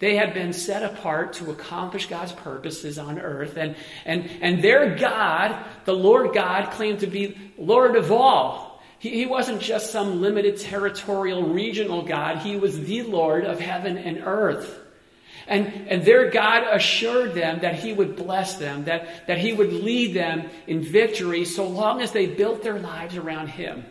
They 0.00 0.16
had 0.16 0.34
been 0.34 0.52
set 0.52 0.82
apart 0.82 1.34
to 1.34 1.50
accomplish 1.50 2.06
God's 2.06 2.32
purposes 2.32 2.98
on 2.98 3.18
earth. 3.18 3.56
And, 3.56 3.76
and, 4.04 4.28
and 4.40 4.62
their 4.62 4.96
God, 4.96 5.64
the 5.84 5.94
Lord 5.94 6.34
God, 6.34 6.72
claimed 6.72 7.00
to 7.00 7.06
be 7.06 7.38
Lord 7.56 7.96
of 7.96 8.10
all. 8.10 8.82
He, 8.98 9.10
he 9.10 9.26
wasn't 9.26 9.60
just 9.60 9.90
some 9.92 10.20
limited 10.20 10.58
territorial 10.58 11.42
regional 11.44 12.02
God, 12.02 12.38
He 12.38 12.56
was 12.56 12.80
the 12.80 13.02
Lord 13.02 13.44
of 13.44 13.60
heaven 13.60 13.96
and 13.98 14.22
earth. 14.24 14.80
And, 15.46 15.66
and 15.88 16.04
their 16.04 16.30
God 16.30 16.64
assured 16.70 17.34
them 17.34 17.60
that 17.60 17.74
He 17.74 17.92
would 17.92 18.16
bless 18.16 18.56
them, 18.56 18.84
that, 18.84 19.26
that 19.26 19.38
He 19.38 19.52
would 19.52 19.72
lead 19.72 20.14
them 20.14 20.48
in 20.66 20.82
victory 20.82 21.44
so 21.44 21.68
long 21.68 22.00
as 22.00 22.12
they 22.12 22.26
built 22.26 22.62
their 22.62 22.78
lives 22.78 23.16
around 23.16 23.48
Him, 23.48 23.84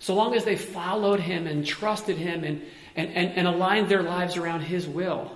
so 0.00 0.14
long 0.14 0.34
as 0.34 0.44
they 0.44 0.56
followed 0.56 1.20
Him 1.20 1.46
and 1.46 1.64
trusted 1.64 2.16
Him 2.16 2.42
and, 2.42 2.62
and, 2.96 3.08
and, 3.10 3.32
and 3.38 3.46
aligned 3.46 3.88
their 3.88 4.02
lives 4.02 4.36
around 4.36 4.62
His 4.62 4.86
will. 4.88 5.35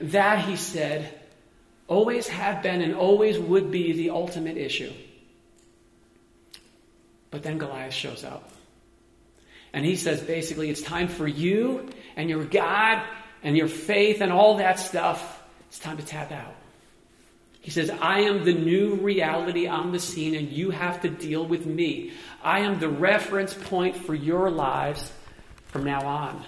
That, 0.00 0.44
he 0.44 0.56
said, 0.56 1.20
always 1.86 2.28
have 2.28 2.62
been 2.62 2.80
and 2.82 2.94
always 2.94 3.38
would 3.38 3.70
be 3.70 3.92
the 3.92 4.10
ultimate 4.10 4.56
issue. 4.56 4.92
But 7.30 7.42
then 7.42 7.58
Goliath 7.58 7.94
shows 7.94 8.24
up. 8.24 8.50
And 9.72 9.84
he 9.84 9.96
says 9.96 10.20
basically, 10.20 10.70
it's 10.70 10.82
time 10.82 11.08
for 11.08 11.28
you 11.28 11.88
and 12.16 12.28
your 12.28 12.44
God 12.44 13.02
and 13.42 13.56
your 13.56 13.68
faith 13.68 14.20
and 14.20 14.32
all 14.32 14.56
that 14.56 14.78
stuff. 14.78 15.42
It's 15.68 15.78
time 15.78 15.96
to 15.98 16.04
tap 16.04 16.32
out. 16.32 16.54
He 17.60 17.70
says, 17.70 17.90
I 17.90 18.20
am 18.20 18.44
the 18.44 18.54
new 18.54 18.94
reality 18.94 19.66
on 19.66 19.92
the 19.92 19.98
scene, 19.98 20.34
and 20.34 20.48
you 20.48 20.70
have 20.70 21.02
to 21.02 21.10
deal 21.10 21.44
with 21.44 21.66
me. 21.66 22.12
I 22.42 22.60
am 22.60 22.80
the 22.80 22.88
reference 22.88 23.52
point 23.52 23.96
for 23.96 24.14
your 24.14 24.50
lives 24.50 25.12
from 25.66 25.84
now 25.84 26.06
on. 26.06 26.44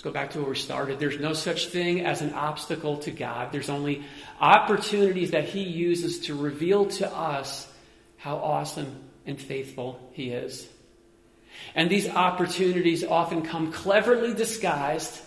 Let's 0.00 0.04
go 0.06 0.12
back 0.12 0.30
to 0.30 0.38
where 0.38 0.48
we 0.48 0.56
started. 0.56 0.98
There's 0.98 1.20
no 1.20 1.34
such 1.34 1.66
thing 1.66 2.06
as 2.06 2.22
an 2.22 2.32
obstacle 2.32 2.96
to 3.00 3.10
God. 3.10 3.52
There's 3.52 3.68
only 3.68 4.02
opportunities 4.40 5.32
that 5.32 5.44
He 5.44 5.60
uses 5.60 6.20
to 6.20 6.34
reveal 6.34 6.86
to 6.86 7.14
us 7.14 7.70
how 8.16 8.36
awesome 8.36 8.98
and 9.26 9.38
faithful 9.38 10.00
He 10.14 10.30
is. 10.30 10.66
And 11.74 11.90
these 11.90 12.08
opportunities 12.08 13.04
often 13.04 13.42
come 13.42 13.72
cleverly 13.72 14.32
disguised 14.32 15.20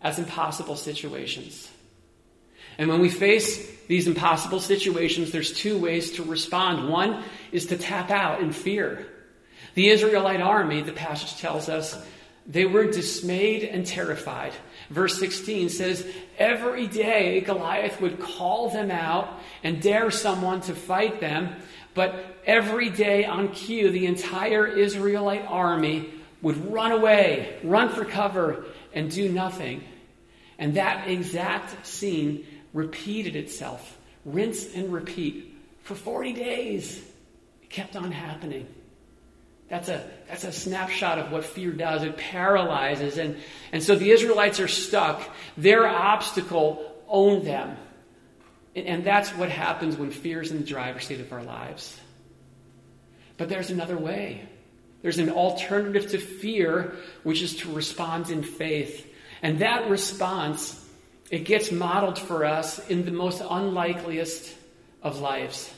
as 0.00 0.20
impossible 0.20 0.76
situations. 0.76 1.68
And 2.78 2.88
when 2.88 3.00
we 3.00 3.08
face 3.08 3.76
these 3.88 4.06
impossible 4.06 4.60
situations, 4.60 5.32
there's 5.32 5.52
two 5.52 5.80
ways 5.80 6.12
to 6.12 6.22
respond. 6.22 6.88
One 6.88 7.24
is 7.50 7.66
to 7.66 7.76
tap 7.76 8.12
out 8.12 8.40
in 8.40 8.52
fear. 8.52 9.04
The 9.74 9.88
Israelite 9.88 10.40
army, 10.40 10.80
the 10.82 10.92
passage 10.92 11.40
tells 11.40 11.68
us, 11.68 12.00
they 12.46 12.64
were 12.64 12.90
dismayed 12.90 13.62
and 13.64 13.86
terrified. 13.86 14.52
Verse 14.90 15.18
16 15.18 15.68
says, 15.68 16.06
Every 16.38 16.86
day 16.86 17.40
Goliath 17.40 18.00
would 18.00 18.18
call 18.18 18.70
them 18.70 18.90
out 18.90 19.40
and 19.62 19.80
dare 19.80 20.10
someone 20.10 20.60
to 20.62 20.74
fight 20.74 21.20
them, 21.20 21.54
but 21.94 22.36
every 22.44 22.90
day 22.90 23.24
on 23.24 23.50
cue, 23.50 23.90
the 23.90 24.06
entire 24.06 24.66
Israelite 24.66 25.44
army 25.46 26.12
would 26.40 26.72
run 26.72 26.90
away, 26.90 27.58
run 27.62 27.88
for 27.90 28.04
cover, 28.04 28.64
and 28.92 29.10
do 29.10 29.28
nothing. 29.28 29.84
And 30.58 30.74
that 30.74 31.08
exact 31.08 31.86
scene 31.86 32.46
repeated 32.72 33.36
itself, 33.36 33.98
rinse 34.24 34.74
and 34.74 34.92
repeat, 34.92 35.54
for 35.82 35.94
40 35.94 36.32
days. 36.32 37.02
It 37.62 37.70
kept 37.70 37.94
on 37.94 38.10
happening. 38.10 38.66
That's 39.72 39.88
a, 39.88 40.06
that's 40.28 40.44
a 40.44 40.52
snapshot 40.52 41.18
of 41.18 41.32
what 41.32 41.46
fear 41.46 41.70
does. 41.70 42.02
It 42.02 42.18
paralyzes. 42.18 43.16
And, 43.16 43.38
and 43.72 43.82
so 43.82 43.96
the 43.96 44.10
Israelites 44.10 44.60
are 44.60 44.68
stuck. 44.68 45.22
Their 45.56 45.86
obstacle 45.86 46.94
owned 47.08 47.46
them. 47.46 47.78
And, 48.76 48.86
and 48.86 49.02
that's 49.02 49.30
what 49.30 49.48
happens 49.48 49.96
when 49.96 50.10
fear 50.10 50.42
is 50.42 50.50
in 50.50 50.58
the 50.58 50.66
driver's 50.66 51.06
seat 51.06 51.20
of 51.20 51.32
our 51.32 51.42
lives. 51.42 51.98
But 53.38 53.48
there's 53.48 53.70
another 53.70 53.96
way. 53.96 54.46
There's 55.00 55.16
an 55.16 55.30
alternative 55.30 56.10
to 56.10 56.18
fear, 56.18 56.94
which 57.22 57.40
is 57.40 57.56
to 57.60 57.72
respond 57.72 58.28
in 58.28 58.42
faith. 58.42 59.10
And 59.40 59.60
that 59.60 59.88
response 59.88 60.86
it 61.30 61.46
gets 61.46 61.72
modeled 61.72 62.18
for 62.18 62.44
us 62.44 62.78
in 62.90 63.06
the 63.06 63.10
most 63.10 63.40
unlikeliest 63.40 64.54
of 65.02 65.20
lives 65.20 65.72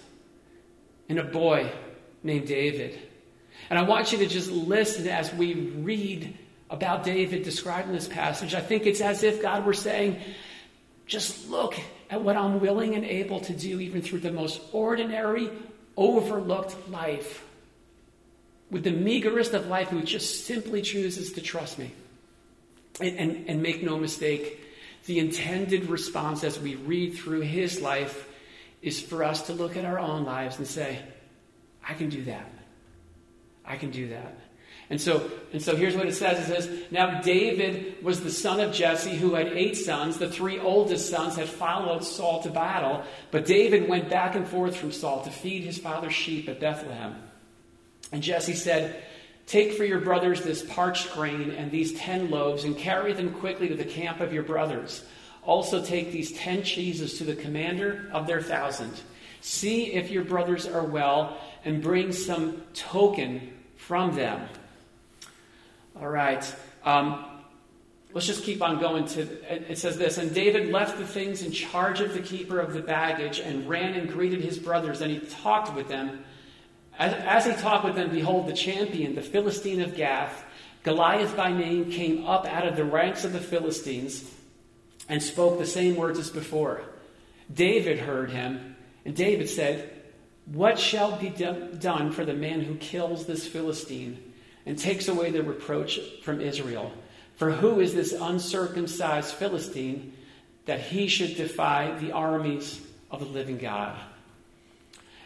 in 1.09 1.19
a 1.19 1.25
boy 1.25 1.71
named 2.25 2.49
David. 2.49 2.99
And 3.71 3.79
I 3.79 3.83
want 3.83 4.13
you 4.13 4.19
to 4.19 4.27
just 4.27 4.51
listen 4.51 5.09
as 5.09 5.33
we 5.35 5.55
read 5.55 6.37
about 6.71 7.05
David 7.05 7.43
described 7.43 7.89
in 7.89 7.95
this 7.95 8.09
passage. 8.09 8.55
I 8.55 8.61
think 8.61 8.87
it's 8.87 9.01
as 9.01 9.23
if 9.23 9.41
God 9.41 9.65
were 9.65 9.75
saying, 9.75 10.21
just 11.07 11.49
look 11.51 11.75
at 12.11 12.23
what 12.23 12.37
I'm 12.37 12.61
willing 12.61 12.95
and 12.95 13.05
able 13.05 13.41
to 13.41 13.53
do, 13.53 13.81
even 13.81 14.03
through 14.03 14.21
the 14.21 14.33
most 14.33 14.61
ordinary, 14.73 15.51
overlooked 15.97 16.89
life. 16.89 17.45
With 18.71 18.85
the 18.85 18.91
meagerest 18.91 19.55
of 19.55 19.67
life, 19.67 19.89
who 19.89 20.03
just 20.03 20.47
simply 20.47 20.83
chooses 20.83 21.33
to 21.33 21.41
trust 21.41 21.79
me. 21.79 21.93
And, 23.01 23.19
and, 23.19 23.49
and 23.49 23.63
make 23.63 23.83
no 23.83 23.99
mistake, 23.99 24.61
the 25.07 25.19
intended 25.19 25.87
response 25.87 26.45
as 26.45 26.59
we 26.59 26.77
read 26.77 27.15
through 27.15 27.41
his 27.41 27.81
life 27.81 28.29
is 28.83 29.01
for 29.01 29.25
us 29.25 29.47
to 29.47 29.53
look 29.53 29.77
at 29.77 29.85
our 29.85 29.99
own 29.99 30.25
lives 30.25 30.59
and 30.59 30.67
say, 30.67 30.99
I 31.87 31.95
can 31.95 32.09
do 32.09 32.23
that. 32.25 32.51
I 33.67 33.77
can 33.77 33.91
do 33.91 34.09
that. 34.09 34.37
And 34.91 35.01
so, 35.01 35.31
and 35.53 35.63
so 35.63 35.77
here's 35.77 35.97
what 35.97 36.07
it 36.07 36.15
says. 36.15 36.47
It 36.49 36.55
says, 36.55 36.83
Now 36.91 37.23
David 37.23 38.03
was 38.03 38.23
the 38.23 38.31
son 38.31 38.61
of 38.61 38.73
Jesse, 38.73 39.17
who 39.17 39.35
had 39.35 39.49
eight 39.49 39.77
sons. 39.77 40.19
The 40.19 40.31
three 40.31 40.59
oldest 40.59 41.09
sons 41.09 41.37
had 41.37 41.49
followed 41.49 42.05
Saul 42.05 42.43
to 42.43 42.51
battle, 42.51 43.03
but 43.31 43.47
David 43.47 43.89
went 43.89 44.11
back 44.11 44.35
and 44.35 44.47
forth 44.47 44.77
from 44.77 44.93
Saul 44.93 45.25
to 45.25 45.31
feed 45.31 45.65
his 45.65 45.79
father's 45.79 46.13
sheep 46.13 46.49
at 46.49 46.61
Bethlehem. 46.61 47.17
And 48.13 48.23
Jesse 48.23 48.55
said, 48.55 49.03
Take 49.47 49.73
for 49.73 49.85
your 49.85 50.01
brothers 50.01 50.43
this 50.43 50.63
parched 50.63 51.13
grain 51.13 51.51
and 51.51 51.71
these 51.71 51.95
ten 51.95 52.31
loaves, 52.31 52.65
and 52.65 52.77
carry 52.77 53.15
them 53.15 53.33
quickly 53.33 53.69
to 53.69 53.75
the 53.75 53.85
camp 53.85 54.21
of 54.21 54.35
your 54.35 54.43
brothers. 54.43 55.03
Also 55.43 55.83
take 55.83 56.13
these 56.13 56.33
ten 56.33 56.63
cheeses 56.63 57.19
to 57.19 57.25
the 57.25 57.37
commander 57.37 58.09
of 58.13 58.27
their 58.27 58.43
thousand. 58.43 58.93
See 59.41 59.93
if 59.93 60.11
your 60.11 60.25
brothers 60.25 60.67
are 60.67 60.85
well, 60.85 61.39
and 61.65 61.83
bring 61.83 62.13
some 62.13 62.63
token 62.75 63.54
from 63.87 64.15
them. 64.15 64.49
All 66.01 66.09
right. 66.09 66.55
Um, 66.85 67.25
let's 68.13 68.27
just 68.27 68.45
keep 68.45 68.63
on 68.63 68.81
going 68.81 69.07
to 69.07 69.23
it 69.71 69.77
says 69.77 69.99
this 69.99 70.19
and 70.19 70.33
david 70.33 70.71
left 70.71 70.99
the 70.99 71.07
things 71.07 71.43
in 71.43 71.51
charge 71.51 72.01
of 72.01 72.15
the 72.15 72.21
keeper 72.21 72.61
of 72.61 72.73
the 72.73 72.81
baggage 72.81 73.41
and 73.41 73.69
ran 73.69 73.95
and 73.95 74.09
greeted 74.09 74.41
his 74.41 74.57
brothers 74.57 75.01
and 75.01 75.11
he 75.11 75.19
talked 75.19 75.75
with 75.75 75.89
them 75.89 76.23
as, 76.99 77.13
as, 77.15 77.47
he 77.47 77.61
talked 77.61 77.85
with 77.85 77.97
them, 77.97 78.11
behold, 78.11 78.47
the 78.47 78.53
champion, 78.53 79.15
the 79.15 79.23
Philistine 79.23 79.81
of 79.81 79.97
Gath, 79.97 80.45
Goliath 80.85 81.37
by 81.37 81.53
name, 81.53 81.91
came 81.91 82.27
up 82.27 82.47
out 82.47 82.67
of 82.67 82.77
the 82.77 82.85
ranks 82.85 83.25
of 83.25 83.33
the 83.33 83.41
Philistines 83.41 84.31
and 85.09 85.23
spoke 85.23 85.59
the 85.59 85.67
same 85.67 85.97
words 85.97 86.19
as 86.19 86.31
before. 86.31 86.83
David 87.53 87.99
heard 87.99 88.31
him, 88.31 88.77
and 89.05 89.17
David 89.17 89.49
said, 89.49 89.91
What 90.47 90.79
shall 90.79 91.17
be 91.17 91.31
do- 91.31 91.71
done 91.79 92.13
for 92.13 92.25
the 92.25 92.35
man 92.35 92.61
who 92.61 92.75
kills 92.77 93.27
this 93.27 93.47
Philistine 93.47 94.33
and 94.67 94.79
takes 94.79 95.09
away 95.09 95.31
the 95.31 95.43
reproach 95.43 95.99
from 96.23 96.41
Israel? 96.41 96.93
For 97.37 97.51
who 97.51 97.81
is 97.81 97.95
this 97.95 98.13
uncircumcised 98.13 99.35
Philistine 99.35 100.13
that 100.67 100.81
he 100.81 101.09
should 101.09 101.37
defy 101.37 101.97
the 101.99 102.13
armies 102.13 102.81
of 103.11 103.21
the 103.21 103.27
living 103.27 103.59
God? 103.59 103.99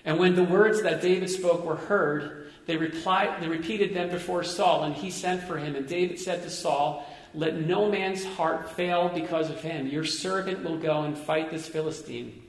And 0.04 0.18
when 0.18 0.36
the 0.36 0.44
words 0.44 0.82
that 0.82 1.02
David 1.02 1.28
spoke 1.28 1.64
were 1.64 1.76
heard, 1.76 2.50
they, 2.66 2.76
replied, 2.76 3.42
they 3.42 3.48
repeated 3.48 3.94
them 3.94 4.10
before 4.10 4.44
Saul, 4.44 4.84
and 4.84 4.94
he 4.94 5.10
sent 5.10 5.42
for 5.42 5.58
him. 5.58 5.74
And 5.74 5.86
David 5.86 6.18
said 6.20 6.42
to 6.42 6.50
Saul, 6.50 7.04
Let 7.34 7.60
no 7.60 7.90
man's 7.90 8.24
heart 8.24 8.70
fail 8.70 9.10
because 9.12 9.50
of 9.50 9.60
him. 9.60 9.86
Your 9.86 10.04
servant 10.04 10.62
will 10.62 10.78
go 10.78 11.02
and 11.02 11.16
fight 11.16 11.50
this 11.50 11.66
Philistine. 11.66 12.42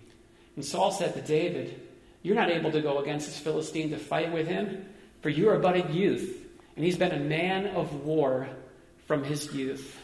And 0.56 0.64
Saul 0.64 0.92
said 0.92 1.16
to 1.16 1.22
David, 1.22 1.89
You're 2.22 2.36
not 2.36 2.50
able 2.50 2.72
to 2.72 2.82
go 2.82 3.00
against 3.00 3.28
this 3.28 3.40
Philistine 3.40 3.92
to 3.92 3.98
fight 3.98 4.32
with 4.32 4.48
him, 4.48 4.86
for 5.22 5.30
you 5.30 5.50
are 5.50 5.60
but 5.60 5.76
a 5.76 5.92
youth, 5.92 6.46
and 6.76 6.84
he's 6.84 6.98
been 6.98 7.12
a 7.12 7.20
man 7.20 7.68
of 7.68 8.06
war 8.06 8.50
from 9.08 9.24
his 9.24 9.54
youth. 9.54 9.98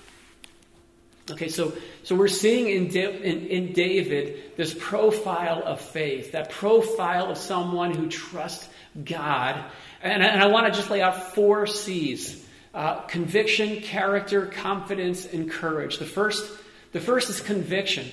Okay, 1.30 1.50
so, 1.50 1.74
so 2.04 2.16
we're 2.16 2.28
seeing 2.28 2.68
in, 2.68 2.96
in, 2.96 3.48
in, 3.48 3.74
David 3.74 4.56
this 4.58 4.76
profile 4.78 5.64
of 5.66 5.82
faith, 5.82 6.34
that 6.34 6.52
profile 6.52 7.32
of 7.32 7.38
someone 7.38 7.96
who 7.96 8.08
trusts 8.08 8.70
God. 9.04 9.64
And, 10.04 10.22
and 10.22 10.42
I 10.42 10.48
want 10.48 10.68
to 10.68 10.74
just 10.74 10.92
lay 10.92 11.02
out 11.02 11.34
four 11.34 11.66
C's 11.66 12.46
uh, 12.76 13.02
conviction, 13.02 13.82
character, 13.82 14.46
confidence, 14.46 15.26
and 15.26 15.50
courage. 15.50 15.98
The 15.98 16.06
first, 16.06 16.46
the 16.92 17.00
first 17.00 17.30
is 17.32 17.42
conviction. 17.42 18.12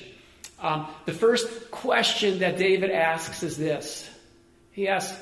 Um, 0.63 0.87
the 1.07 1.13
first 1.13 1.73
question 1.73 2.39
that 2.39 2.57
David 2.57 2.91
asks 2.91 3.43
is 3.43 3.57
this 3.57 4.09
He 4.71 4.89
asks, 4.89 5.19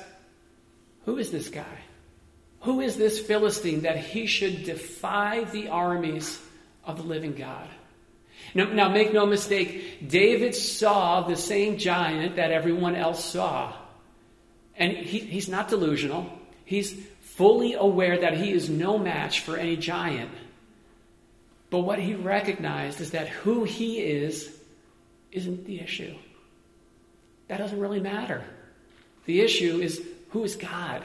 Who 1.05 1.17
is 1.17 1.31
this 1.31 1.49
guy? 1.49 1.79
Who 2.61 2.79
is 2.79 2.95
this 2.95 3.19
Philistine 3.19 3.81
that 3.81 3.97
he 3.97 4.27
should 4.27 4.63
defy 4.63 5.45
the 5.45 5.69
armies 5.69 6.39
of 6.85 6.97
the 6.97 7.03
living 7.03 7.33
God? 7.33 7.67
Now, 8.53 8.65
now, 8.65 8.89
make 8.89 9.13
no 9.13 9.25
mistake, 9.25 10.07
David 10.07 10.55
saw 10.55 11.21
the 11.21 11.35
same 11.35 11.77
giant 11.77 12.35
that 12.35 12.51
everyone 12.51 12.95
else 12.95 13.23
saw. 13.23 13.73
And 14.75 14.93
he, 14.93 15.19
he's 15.19 15.47
not 15.47 15.69
delusional. 15.69 16.27
He's 16.65 16.93
fully 17.21 17.73
aware 17.73 18.19
that 18.19 18.37
he 18.37 18.51
is 18.51 18.69
no 18.69 18.97
match 18.97 19.41
for 19.41 19.57
any 19.57 19.77
giant. 19.77 20.31
But 21.69 21.79
what 21.79 21.99
he 21.99 22.15
recognized 22.15 22.99
is 22.99 23.11
that 23.11 23.27
who 23.27 23.63
he 23.63 23.99
is 23.99 24.55
isn't 25.31 25.65
the 25.65 25.79
issue. 25.79 26.15
That 27.47 27.57
doesn't 27.57 27.79
really 27.79 27.99
matter. 27.99 28.43
The 29.25 29.41
issue 29.41 29.79
is 29.81 30.01
who 30.29 30.43
is 30.43 30.55
God? 30.55 31.03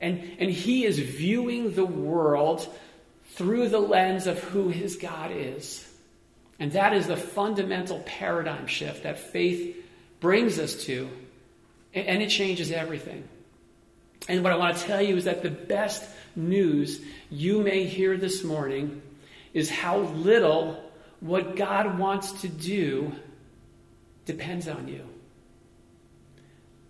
And, 0.00 0.36
and 0.38 0.50
he 0.50 0.84
is 0.84 0.98
viewing 0.98 1.74
the 1.74 1.84
world 1.84 2.66
through 3.32 3.68
the 3.68 3.80
lens 3.80 4.26
of 4.26 4.38
who 4.38 4.68
his 4.68 4.96
God 4.96 5.30
is. 5.32 5.86
And 6.58 6.72
that 6.72 6.92
is 6.92 7.06
the 7.06 7.16
fundamental 7.16 8.00
paradigm 8.06 8.66
shift 8.66 9.02
that 9.04 9.18
faith 9.18 9.76
brings 10.20 10.58
us 10.58 10.84
to. 10.84 11.08
And 11.94 12.22
it 12.22 12.28
changes 12.28 12.70
everything. 12.70 13.24
And 14.28 14.44
what 14.44 14.52
I 14.52 14.56
want 14.56 14.76
to 14.76 14.84
tell 14.84 15.02
you 15.02 15.16
is 15.16 15.24
that 15.24 15.42
the 15.42 15.50
best 15.50 16.08
news 16.36 17.00
you 17.30 17.62
may 17.62 17.84
hear 17.84 18.16
this 18.16 18.44
morning 18.44 19.02
is 19.52 19.70
how 19.70 19.98
little 19.98 20.89
what 21.20 21.56
God 21.56 21.98
wants 21.98 22.32
to 22.42 22.48
do 22.48 23.12
depends 24.24 24.68
on 24.68 24.88
you. 24.88 25.04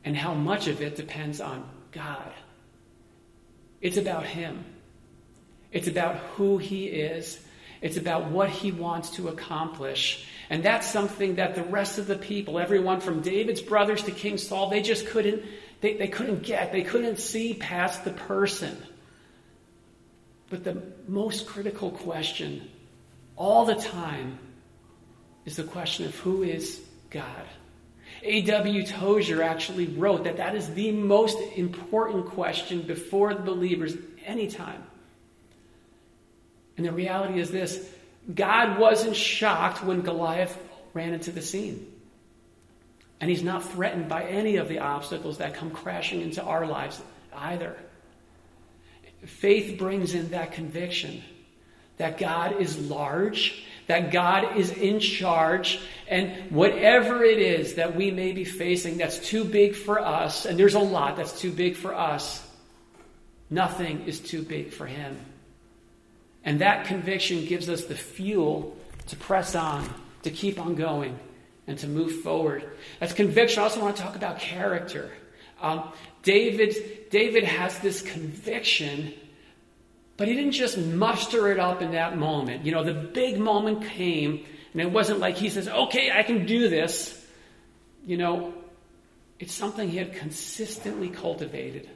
And 0.05 0.17
how 0.17 0.35
much 0.35 0.67
of 0.67 0.81
it 0.81 0.97
depends 0.97 1.41
on 1.41 1.69
God. 1.93 2.33
It's 3.81 3.97
about 3.97 4.25
Him. 4.25 4.65
It's 5.73 5.89
about 5.89 6.17
who 6.17 6.59
He 6.59 6.87
is 6.87 7.39
it's 7.81 7.97
about 7.97 8.31
what 8.31 8.51
he 8.51 8.73
wants 8.73 9.11
to 9.11 9.29
accomplish. 9.29 10.27
And 10.51 10.63
that's 10.63 10.87
something 10.87 11.37
that 11.37 11.55
the 11.55 11.63
rest 11.65 11.99
of 11.99 12.07
the 12.07 12.17
people, 12.17 12.59
everyone 12.59 13.01
from 13.01 13.23
David's 13.23 13.63
brothers 13.63 14.03
to 14.03 14.11
King 14.11 14.37
Saul, 14.37 14.69
they 14.69 14.83
just 14.83 15.07
couldn't, 15.07 15.43
they, 15.81 15.95
they 15.95 16.09
couldn't 16.09 16.43
get. 16.43 16.73
They 16.73 16.83
couldn't 16.83 17.19
see 17.19 17.55
past 17.55 18.05
the 18.05 18.11
person. 18.11 18.77
But 20.51 20.65
the 20.65 20.83
most 21.09 21.47
critical 21.47 21.91
question 21.91 22.69
all 23.41 23.65
the 23.65 23.75
time 23.75 24.39
is 25.47 25.57
the 25.57 25.65
question 25.65 26.05
of 26.05 26.15
who 26.17 26.43
is 26.43 26.79
God. 27.09 27.47
A.W. 28.23 28.87
Tozer 28.87 29.43
actually 29.43 29.87
wrote 29.87 30.25
that 30.25 30.37
that 30.37 30.55
is 30.55 30.69
the 30.75 30.93
most 30.93 31.39
important 31.57 32.27
question 32.27 32.83
before 32.83 33.33
the 33.33 33.41
believers 33.41 33.97
anytime. 34.27 34.83
And 36.77 36.85
the 36.85 36.93
reality 36.93 37.41
is 37.41 37.51
this 37.51 37.83
God 38.35 38.79
wasn't 38.79 39.17
shocked 39.17 39.83
when 39.83 40.03
Goliath 40.03 40.57
ran 40.93 41.15
into 41.15 41.33
the 41.33 41.41
scene. 41.41 41.91
And 43.23 43.31
he's 43.31 43.43
not 43.43 43.65
threatened 43.65 44.07
by 44.07 44.25
any 44.25 44.57
of 44.57 44.69
the 44.69 44.81
obstacles 44.81 45.39
that 45.39 45.55
come 45.55 45.71
crashing 45.71 46.21
into 46.21 46.43
our 46.43 46.67
lives 46.67 47.01
either. 47.35 47.75
Faith 49.25 49.79
brings 49.79 50.15
in 50.15 50.31
that 50.31 50.53
conviction 50.53 51.23
that 52.01 52.17
God 52.19 52.61
is 52.61 52.79
large, 52.89 53.63
that 53.87 54.11
God 54.11 54.57
is 54.57 54.73
in 54.73 55.01
charge, 55.01 55.81
and 56.09 56.51
whatever 56.51 57.23
it 57.23 57.39
is 57.39 57.75
that 57.75 57.95
we 57.95 58.11
may 58.11 58.33
be 58.33 58.45
facing 58.45 58.97
that's 58.97 59.19
too 59.19 59.45
big 59.45 59.75
for 59.75 60.01
us, 60.01 60.47
and 60.47 60.59
there's 60.59 60.75
a 60.75 60.81
lot 60.81 61.17
that's 61.17 61.39
too 61.39 61.53
big 61.53 61.77
for 61.77 61.95
us, 61.95 62.47
nothing 63.51 64.05
is 64.07 64.19
too 64.19 64.43
big 64.43 64.73
for 64.73 64.87
Him. 64.87 65.19
And 66.43 66.63
that 66.63 66.87
conviction 66.87 67.45
gives 67.45 67.69
us 67.69 67.85
the 67.85 67.95
fuel 67.95 68.77
to 69.09 69.17
press 69.17 69.55
on, 69.55 69.93
to 70.23 70.31
keep 70.31 70.59
on 70.59 70.75
going, 70.75 71.19
and 71.67 71.79
to 71.81 71.87
move 71.87 72.23
forward. 72.23 72.65
That's 72.99 73.13
conviction. 73.13 73.61
I 73.61 73.65
also 73.65 73.83
want 73.83 73.97
to 73.97 74.03
talk 74.03 74.17
about 74.17 74.39
character. 74.39 75.11
Um, 75.61 75.93
David, 76.23 77.11
David 77.11 77.45
has 77.45 77.79
this 77.81 78.01
conviction, 78.01 79.13
but 80.21 80.29
he 80.29 80.35
didn't 80.35 80.53
just 80.53 80.77
muster 80.77 81.51
it 81.51 81.59
up 81.59 81.81
in 81.81 81.93
that 81.93 82.19
moment. 82.19 82.67
You 82.67 82.73
know, 82.73 82.85
the 82.85 82.93
big 82.93 83.39
moment 83.39 83.87
came 83.87 84.45
And 84.75 84.83
it 84.83 84.93
wasn't 84.93 85.19
like 85.19 85.37
he 85.37 85.49
says, 85.49 85.67
okay, 85.67 86.11
I 86.11 86.25
can 86.25 86.45
do 86.45 86.69
this. 86.69 87.27
You 88.05 88.19
know, 88.19 88.53
it's 89.39 89.55
something 89.55 89.89
he 89.89 89.97
had 89.97 90.13
consistently 90.13 91.09
cultivated 91.09 91.89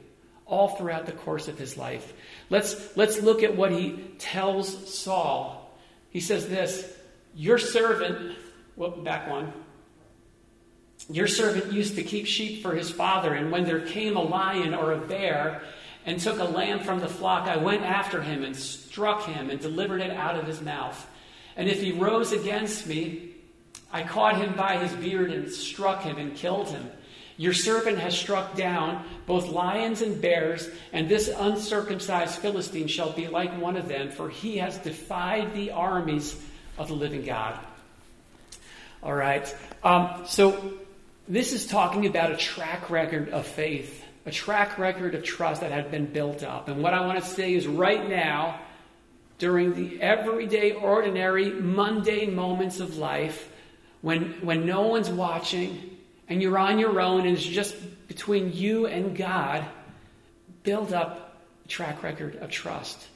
all 0.47 0.69
throughout 0.69 1.05
the 1.05 1.11
course 1.11 1.47
of 1.47 1.59
his 1.59 1.77
life. 1.77 2.13
Let's, 2.49 2.97
let's 2.97 3.21
look 3.21 3.43
at 3.43 3.55
what 3.55 3.71
he 3.71 3.91
tells 4.17 4.91
Saul. 4.91 5.77
He 6.09 6.19
says 6.19 6.49
this 6.49 6.91
Your 7.35 7.59
servant, 7.59 8.35
well, 8.75 8.89
back 8.89 9.29
one. 9.29 9.53
Your 11.11 11.27
servant 11.27 11.71
used 11.71 11.95
to 11.97 12.03
keep 12.03 12.25
sheep 12.25 12.63
for 12.63 12.73
his 12.73 12.89
father, 12.89 13.35
and 13.35 13.51
when 13.51 13.65
there 13.65 13.81
came 13.81 14.17
a 14.17 14.23
lion 14.23 14.73
or 14.73 14.93
a 14.93 14.97
bear 14.97 15.61
and 16.05 16.19
took 16.19 16.39
a 16.39 16.43
lamb 16.43 16.81
from 16.81 16.99
the 16.99 17.07
flock, 17.07 17.47
I 17.47 17.57
went 17.57 17.83
after 17.83 18.21
him 18.21 18.43
and 18.43 18.55
struck 18.55 19.23
him 19.23 19.49
and 19.49 19.59
delivered 19.59 20.01
it 20.01 20.11
out 20.11 20.35
of 20.35 20.45
his 20.45 20.61
mouth. 20.61 21.07
And 21.55 21.67
if 21.67 21.81
he 21.81 21.91
rose 21.91 22.31
against 22.31 22.87
me, 22.87 23.31
I 23.91 24.03
caught 24.03 24.37
him 24.37 24.55
by 24.55 24.77
his 24.77 24.93
beard 24.93 25.31
and 25.31 25.51
struck 25.51 26.03
him 26.03 26.17
and 26.17 26.35
killed 26.35 26.69
him. 26.69 26.89
Your 27.37 27.53
servant 27.53 27.97
has 27.97 28.17
struck 28.17 28.55
down 28.55 29.03
both 29.25 29.49
lions 29.49 30.01
and 30.01 30.21
bears, 30.21 30.69
and 30.93 31.09
this 31.09 31.27
uncircumcised 31.27 32.39
Philistine 32.39 32.87
shall 32.87 33.11
be 33.11 33.27
like 33.27 33.59
one 33.59 33.75
of 33.75 33.89
them, 33.89 34.09
for 34.09 34.29
he 34.29 34.57
has 34.57 34.77
defied 34.77 35.53
the 35.53 35.71
armies 35.71 36.41
of 36.77 36.87
the 36.87 36.93
living 36.93 37.25
God. 37.25 37.59
All 39.03 39.13
right. 39.13 39.53
Um, 39.83 40.23
so 40.25 40.75
this 41.27 41.51
is 41.51 41.67
talking 41.67 42.05
about 42.05 42.31
a 42.31 42.37
track 42.37 42.89
record 42.89 43.29
of 43.29 43.45
faith, 43.45 44.04
a 44.25 44.31
track 44.31 44.77
record 44.77 45.13
of 45.15 45.23
trust 45.23 45.61
that 45.61 45.71
had 45.71 45.91
been 45.91 46.05
built 46.05 46.43
up. 46.43 46.67
And 46.67 46.81
what 46.81 46.93
I 46.93 47.05
want 47.05 47.23
to 47.23 47.29
say 47.29 47.53
is 47.53 47.67
right 47.67 48.09
now, 48.09 48.59
during 49.37 49.73
the 49.73 50.01
everyday, 50.01 50.71
ordinary, 50.71 51.51
mundane 51.51 52.35
moments 52.35 52.79
of 52.79 52.97
life, 52.97 53.51
when, 54.01 54.33
when 54.41 54.65
no 54.65 54.83
one's 54.83 55.09
watching, 55.09 55.97
and 56.27 56.41
you're 56.41 56.57
on 56.57 56.79
your 56.79 56.99
own 56.99 57.21
and 57.21 57.37
it's 57.37 57.45
just 57.45 57.75
between 58.07 58.53
you 58.53 58.87
and 58.87 59.15
God, 59.15 59.65
build 60.63 60.93
up 60.93 61.41
a 61.65 61.67
track 61.67 62.01
record 62.03 62.37
of 62.37 62.49
trust. 62.49 63.07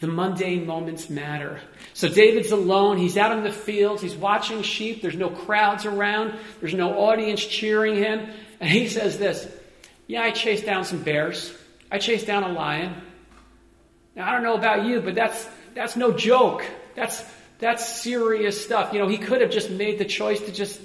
The 0.00 0.08
mundane 0.08 0.66
moments 0.66 1.08
matter. 1.08 1.60
So 1.94 2.08
David's 2.08 2.50
alone. 2.50 2.98
He's 2.98 3.16
out 3.16 3.36
in 3.36 3.44
the 3.44 3.52
fields. 3.52 4.02
He's 4.02 4.16
watching 4.16 4.62
sheep. 4.62 5.00
There's 5.00 5.16
no 5.16 5.30
crowds 5.30 5.86
around. 5.86 6.34
There's 6.60 6.74
no 6.74 6.98
audience 6.98 7.44
cheering 7.44 7.94
him. 7.94 8.28
And 8.60 8.68
he 8.68 8.88
says 8.88 9.18
this 9.18 9.48
Yeah, 10.12 10.24
I 10.24 10.30
chased 10.30 10.66
down 10.66 10.84
some 10.84 11.02
bears. 11.02 11.56
I 11.90 11.96
chased 11.96 12.26
down 12.26 12.42
a 12.42 12.52
lion. 12.52 13.00
Now, 14.14 14.28
I 14.28 14.32
don't 14.32 14.42
know 14.42 14.56
about 14.56 14.84
you, 14.84 15.00
but 15.00 15.14
that's, 15.14 15.48
that's 15.72 15.96
no 15.96 16.12
joke. 16.12 16.66
That's, 16.94 17.24
that's 17.58 18.02
serious 18.02 18.62
stuff. 18.62 18.92
You 18.92 18.98
know, 18.98 19.08
he 19.08 19.16
could 19.16 19.40
have 19.40 19.50
just 19.50 19.70
made 19.70 19.98
the 19.98 20.04
choice 20.04 20.38
to 20.42 20.52
just 20.52 20.82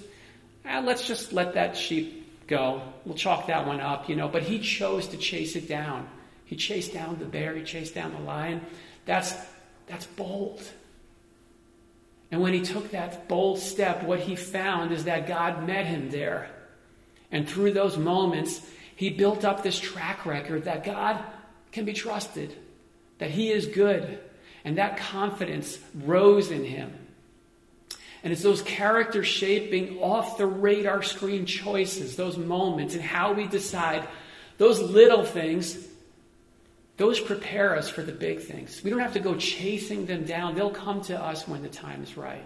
eh, 0.64 0.80
let's 0.80 1.06
just 1.06 1.34
let 1.34 1.56
that 1.56 1.76
sheep 1.76 2.48
go. 2.48 2.82
We'll 3.04 3.18
chalk 3.18 3.48
that 3.48 3.68
one 3.68 3.82
up, 3.82 4.08
you 4.08 4.16
know. 4.16 4.30
But 4.30 4.44
he 4.44 4.60
chose 4.60 5.08
to 5.08 5.18
chase 5.18 5.58
it 5.58 5.68
down. 5.68 6.08
He 6.46 6.56
chased 6.56 6.94
down 6.94 7.20
the 7.20 7.26
bear, 7.26 7.54
he 7.54 7.66
chased 7.66 7.96
down 7.96 8.14
the 8.14 8.22
lion. 8.22 8.62
That's, 9.04 9.36
that's 9.88 10.06
bold. 10.06 10.64
And 12.32 12.40
when 12.40 12.54
he 12.54 12.62
took 12.62 12.92
that 12.92 13.28
bold 13.28 13.60
step, 13.60 14.04
what 14.04 14.22
he 14.22 14.38
found 14.38 14.94
is 14.94 15.04
that 15.04 15.28
God 15.28 15.68
met 15.68 15.86
him 15.86 16.12
there. 16.12 16.50
And 17.30 17.46
through 17.46 17.74
those 17.74 17.98
moments, 17.98 18.62
he 18.98 19.12
built 19.12 19.46
up 19.46 19.62
this 19.62 19.80
track 19.80 20.26
record 20.26 20.66
that 20.66 20.84
God 20.84 21.24
can 21.72 21.86
be 21.86 21.94
trusted, 21.94 22.54
that 23.20 23.30
he 23.30 23.52
is 23.52 23.68
good. 23.68 24.20
And 24.66 24.80
that 24.80 24.98
confidence 24.98 25.78
rose 25.94 26.50
in 26.50 26.66
him. 26.66 26.92
And 28.24 28.34
it's 28.34 28.42
those 28.42 28.64
character 28.64 29.24
shaping, 29.24 30.00
off 30.00 30.40
the 30.40 30.48
radar 30.48 31.04
screen 31.04 31.46
choices, 31.46 32.16
those 32.16 32.38
moments, 32.38 32.96
and 32.96 33.04
how 33.04 33.34
we 33.34 33.46
decide, 33.46 34.06
those 34.58 34.82
little 34.82 35.24
things, 35.24 35.88
those 36.98 37.20
prepare 37.20 37.78
us 37.78 37.88
for 37.88 38.02
the 38.02 38.12
big 38.12 38.42
things. 38.42 38.84
We 38.84 38.90
don't 38.90 39.00
have 39.00 39.14
to 39.14 39.20
go 39.20 39.36
chasing 39.36 40.08
them 40.08 40.26
down, 40.26 40.56
they'll 40.56 40.72
come 40.72 41.02
to 41.04 41.18
us 41.18 41.48
when 41.48 41.62
the 41.62 41.70
time 41.70 42.02
is 42.02 42.18
right. 42.18 42.44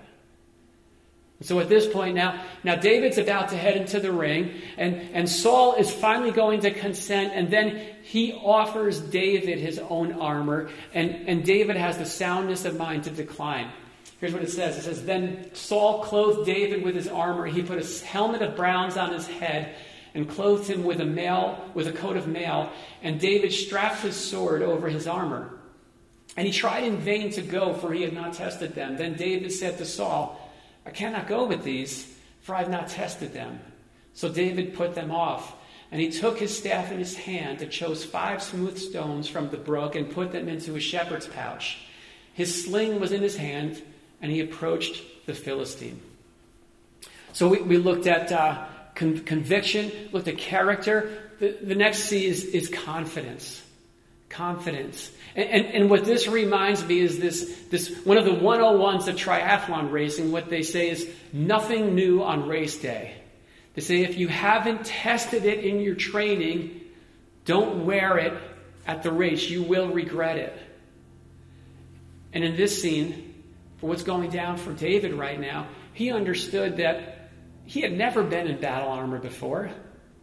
So 1.41 1.59
at 1.59 1.69
this 1.69 1.87
point 1.87 2.15
now, 2.15 2.43
now 2.63 2.75
David's 2.75 3.17
about 3.17 3.49
to 3.49 3.57
head 3.57 3.75
into 3.75 3.99
the 3.99 4.11
ring, 4.11 4.61
and, 4.77 4.95
and 5.13 5.27
Saul 5.27 5.75
is 5.75 5.91
finally 5.91 6.31
going 6.31 6.61
to 6.61 6.71
consent, 6.71 7.33
and 7.33 7.49
then 7.49 7.81
he 8.03 8.33
offers 8.33 8.99
David 8.99 9.57
his 9.57 9.79
own 9.79 10.13
armor, 10.13 10.69
and, 10.93 11.27
and 11.27 11.43
David 11.43 11.77
has 11.77 11.97
the 11.97 12.05
soundness 12.05 12.65
of 12.65 12.77
mind 12.77 13.05
to 13.05 13.09
decline. 13.09 13.71
Here's 14.19 14.33
what 14.33 14.43
it 14.43 14.51
says. 14.51 14.77
It 14.77 14.83
says, 14.83 15.03
Then 15.03 15.49
Saul 15.55 16.03
clothed 16.03 16.45
David 16.45 16.83
with 16.83 16.93
his 16.93 17.07
armor. 17.07 17.47
He 17.47 17.63
put 17.63 17.83
a 17.83 18.05
helmet 18.05 18.43
of 18.43 18.55
bronze 18.55 18.95
on 18.95 19.11
his 19.11 19.25
head 19.25 19.73
and 20.13 20.29
clothed 20.29 20.69
him 20.69 20.83
with 20.83 21.01
a 21.01 21.05
mail, 21.05 21.63
with 21.73 21.87
a 21.87 21.91
coat 21.91 22.17
of 22.17 22.27
mail. 22.27 22.71
And 23.01 23.19
David 23.19 23.51
strapped 23.51 24.01
his 24.01 24.15
sword 24.15 24.61
over 24.61 24.89
his 24.89 25.07
armor. 25.07 25.57
And 26.37 26.45
he 26.45 26.53
tried 26.53 26.83
in 26.83 26.97
vain 26.97 27.31
to 27.31 27.41
go, 27.41 27.73
for 27.73 27.91
he 27.93 28.03
had 28.03 28.13
not 28.13 28.33
tested 28.33 28.75
them. 28.75 28.95
Then 28.95 29.15
David 29.15 29.51
said 29.51 29.77
to 29.79 29.85
Saul, 29.85 30.39
I 30.85 30.89
cannot 30.89 31.27
go 31.27 31.45
with 31.45 31.63
these, 31.63 32.11
for 32.41 32.55
I 32.55 32.59
have 32.59 32.69
not 32.69 32.89
tested 32.89 33.33
them. 33.33 33.59
So 34.13 34.29
David 34.29 34.73
put 34.73 34.95
them 34.95 35.11
off. 35.11 35.55
And 35.91 35.99
he 35.99 36.09
took 36.09 36.39
his 36.39 36.57
staff 36.57 36.91
in 36.91 36.99
his 36.99 37.17
hand 37.17 37.61
and 37.61 37.69
chose 37.69 38.05
five 38.05 38.41
smooth 38.41 38.77
stones 38.77 39.27
from 39.27 39.49
the 39.49 39.57
brook 39.57 39.95
and 39.95 40.09
put 40.09 40.31
them 40.31 40.47
into 40.47 40.75
a 40.75 40.79
shepherd's 40.79 41.27
pouch. 41.27 41.79
His 42.33 42.65
sling 42.65 42.99
was 42.99 43.11
in 43.11 43.21
his 43.21 43.35
hand 43.35 43.81
and 44.21 44.31
he 44.31 44.39
approached 44.39 45.03
the 45.25 45.33
Philistine. 45.33 45.99
So 47.33 47.49
we, 47.49 47.61
we 47.61 47.77
looked 47.77 48.07
at 48.07 48.31
uh, 48.31 48.65
con- 48.95 49.19
conviction, 49.19 49.91
looked 50.13 50.29
at 50.29 50.37
character. 50.37 51.17
The, 51.39 51.57
the 51.61 51.75
next 51.75 51.99
C 52.05 52.25
is, 52.25 52.45
is 52.45 52.69
confidence. 52.69 53.61
Confidence. 54.29 55.11
And, 55.35 55.49
and, 55.49 55.65
and, 55.67 55.89
what 55.89 56.03
this 56.03 56.27
reminds 56.27 56.85
me 56.85 56.99
is 56.99 57.19
this, 57.19 57.63
this 57.69 57.89
one 58.03 58.17
of 58.17 58.25
the 58.25 58.31
101s 58.31 59.07
of 59.07 59.15
triathlon 59.15 59.91
racing, 59.91 60.31
what 60.31 60.49
they 60.49 60.61
say 60.61 60.89
is 60.89 61.09
nothing 61.31 61.95
new 61.95 62.21
on 62.21 62.47
race 62.47 62.77
day. 62.77 63.15
They 63.73 63.81
say 63.81 64.01
if 64.01 64.17
you 64.17 64.27
haven't 64.27 64.85
tested 64.85 65.45
it 65.45 65.63
in 65.63 65.79
your 65.79 65.95
training, 65.95 66.81
don't 67.45 67.85
wear 67.85 68.17
it 68.17 68.33
at 68.85 69.03
the 69.03 69.11
race. 69.11 69.49
You 69.49 69.63
will 69.63 69.87
regret 69.87 70.37
it. 70.37 70.57
And 72.33 72.43
in 72.43 72.55
this 72.55 72.81
scene, 72.81 73.43
for 73.77 73.87
what's 73.87 74.03
going 74.03 74.29
down 74.29 74.57
for 74.57 74.73
David 74.73 75.13
right 75.13 75.39
now, 75.39 75.67
he 75.93 76.11
understood 76.11 76.77
that 76.77 77.29
he 77.65 77.81
had 77.81 77.93
never 77.93 78.23
been 78.23 78.47
in 78.47 78.59
battle 78.59 78.89
armor 78.89 79.19
before. 79.19 79.71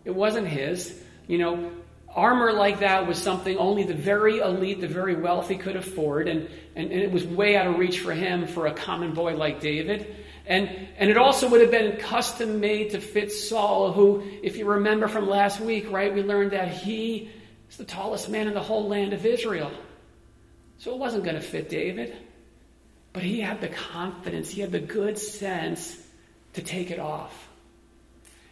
It 0.04 0.14
wasn't 0.14 0.48
his. 0.48 1.02
You 1.26 1.38
know, 1.38 1.72
armor 2.14 2.52
like 2.52 2.80
that 2.80 3.06
was 3.06 3.20
something 3.20 3.56
only 3.58 3.84
the 3.84 3.94
very 3.94 4.38
elite, 4.38 4.80
the 4.80 4.88
very 4.88 5.14
wealthy 5.14 5.56
could 5.56 5.76
afford, 5.76 6.28
and, 6.28 6.48
and, 6.74 6.90
and, 6.90 7.00
it 7.00 7.12
was 7.12 7.24
way 7.24 7.56
out 7.56 7.66
of 7.66 7.78
reach 7.78 8.00
for 8.00 8.12
him 8.12 8.46
for 8.46 8.66
a 8.66 8.72
common 8.72 9.12
boy 9.14 9.36
like 9.36 9.60
David. 9.60 10.16
And, 10.46 10.70
and 10.96 11.10
it 11.10 11.18
also 11.18 11.48
would 11.50 11.60
have 11.60 11.70
been 11.70 11.98
custom 11.98 12.58
made 12.58 12.90
to 12.90 13.00
fit 13.00 13.30
Saul, 13.30 13.92
who, 13.92 14.24
if 14.42 14.56
you 14.56 14.64
remember 14.64 15.06
from 15.06 15.28
last 15.28 15.60
week, 15.60 15.90
right, 15.90 16.12
we 16.12 16.22
learned 16.22 16.52
that 16.52 16.68
he 16.68 17.30
is 17.68 17.76
the 17.76 17.84
tallest 17.84 18.30
man 18.30 18.48
in 18.48 18.54
the 18.54 18.62
whole 18.62 18.88
land 18.88 19.12
of 19.12 19.26
Israel. 19.26 19.70
So 20.78 20.92
it 20.92 20.98
wasn't 20.98 21.24
going 21.24 21.36
to 21.36 21.42
fit 21.42 21.68
David. 21.68 22.16
But 23.12 23.22
he 23.22 23.40
had 23.40 23.60
the 23.60 23.68
confidence, 23.68 24.48
he 24.48 24.60
had 24.60 24.72
the 24.72 24.80
good 24.80 25.18
sense 25.18 25.96
to 26.54 26.62
take 26.62 26.90
it 26.90 26.98
off. 26.98 27.47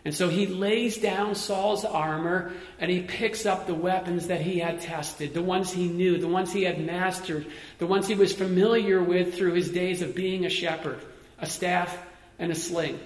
And 0.06 0.14
so 0.14 0.28
he 0.28 0.46
lays 0.46 0.98
down 0.98 1.34
Saul's 1.34 1.84
armor 1.84 2.52
and 2.78 2.88
he 2.88 3.00
picks 3.00 3.44
up 3.44 3.66
the 3.66 3.74
weapons 3.74 4.28
that 4.28 4.40
he 4.40 4.60
had 4.60 4.80
tested, 4.80 5.34
the 5.34 5.42
ones 5.42 5.72
he 5.72 5.88
knew, 5.88 6.16
the 6.16 6.28
ones 6.28 6.52
he 6.52 6.62
had 6.62 6.80
mastered, 6.80 7.44
the 7.78 7.88
ones 7.88 8.06
he 8.06 8.14
was 8.14 8.32
familiar 8.32 9.02
with 9.02 9.34
through 9.34 9.54
his 9.54 9.68
days 9.68 10.02
of 10.02 10.14
being 10.14 10.46
a 10.46 10.48
shepherd 10.48 11.00
a 11.40 11.46
staff 11.46 11.98
and 12.38 12.52
a 12.52 12.54
sling. 12.54 13.00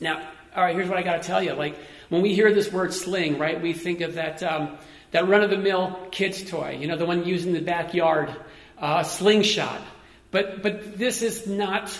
Now, 0.00 0.30
all 0.54 0.62
right, 0.62 0.76
here's 0.76 0.88
what 0.88 0.96
I 0.96 1.02
got 1.02 1.22
to 1.22 1.26
tell 1.26 1.42
you. 1.42 1.54
Like, 1.54 1.76
when 2.08 2.22
we 2.22 2.36
hear 2.36 2.54
this 2.54 2.72
word 2.72 2.94
sling, 2.94 3.40
right, 3.40 3.60
we 3.60 3.72
think 3.72 4.00
of 4.00 4.14
that, 4.14 4.44
um, 4.44 4.78
that 5.10 5.26
run 5.26 5.42
of 5.42 5.50
the 5.50 5.58
mill 5.58 6.06
kid's 6.12 6.48
toy, 6.48 6.78
you 6.80 6.86
know, 6.86 6.96
the 6.96 7.04
one 7.04 7.24
used 7.26 7.48
in 7.48 7.52
the 7.52 7.60
backyard, 7.60 8.32
uh, 8.78 9.02
slingshot. 9.02 9.82
But, 10.30 10.62
but 10.62 10.96
this 10.96 11.22
is 11.22 11.48
not 11.48 11.98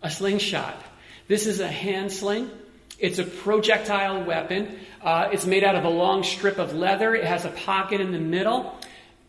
a 0.00 0.10
slingshot. 0.10 0.80
This 1.26 1.48
is 1.48 1.58
a 1.58 1.66
hand 1.66 2.12
sling. 2.12 2.52
It's 2.98 3.18
a 3.18 3.24
projectile 3.24 4.24
weapon. 4.24 4.78
Uh, 5.02 5.28
it's 5.32 5.46
made 5.46 5.62
out 5.62 5.76
of 5.76 5.84
a 5.84 5.88
long 5.88 6.24
strip 6.24 6.58
of 6.58 6.74
leather. 6.74 7.14
It 7.14 7.24
has 7.24 7.44
a 7.44 7.50
pocket 7.50 8.00
in 8.00 8.12
the 8.12 8.18
middle. 8.18 8.78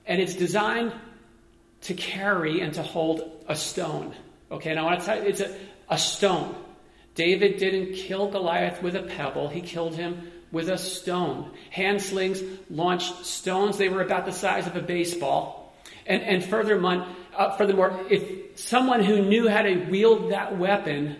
And 0.05 0.19
it's 0.19 0.33
designed 0.33 0.91
to 1.81 1.93
carry 1.93 2.61
and 2.61 2.73
to 2.73 2.83
hold 2.83 3.43
a 3.47 3.55
stone. 3.55 4.15
Okay, 4.51 4.73
now 4.73 4.81
I 4.81 4.85
want 4.85 4.99
to 5.01 5.05
tell 5.05 5.17
you, 5.17 5.29
it's 5.29 5.41
a, 5.41 5.55
a 5.89 5.97
stone. 5.97 6.55
David 7.15 7.57
didn't 7.57 7.93
kill 7.93 8.29
Goliath 8.31 8.81
with 8.81 8.95
a 8.95 9.03
pebble, 9.03 9.49
he 9.49 9.61
killed 9.61 9.95
him 9.95 10.31
with 10.51 10.69
a 10.69 10.77
stone. 10.77 11.51
Hand 11.69 12.01
slings 12.01 12.41
launched 12.69 13.25
stones. 13.25 13.77
They 13.77 13.89
were 13.89 14.01
about 14.01 14.25
the 14.25 14.31
size 14.31 14.65
of 14.65 14.75
a 14.75 14.81
baseball 14.81 15.75
And, 16.07 16.23
and 16.23 16.43
furthermore, 16.43 17.05
uh, 17.37 17.55
furthermore, 17.55 18.03
if 18.09 18.59
someone 18.59 19.03
who 19.03 19.21
knew 19.21 19.47
how 19.47 19.61
to 19.61 19.75
wield 19.85 20.31
that 20.31 20.57
weapon 20.57 21.17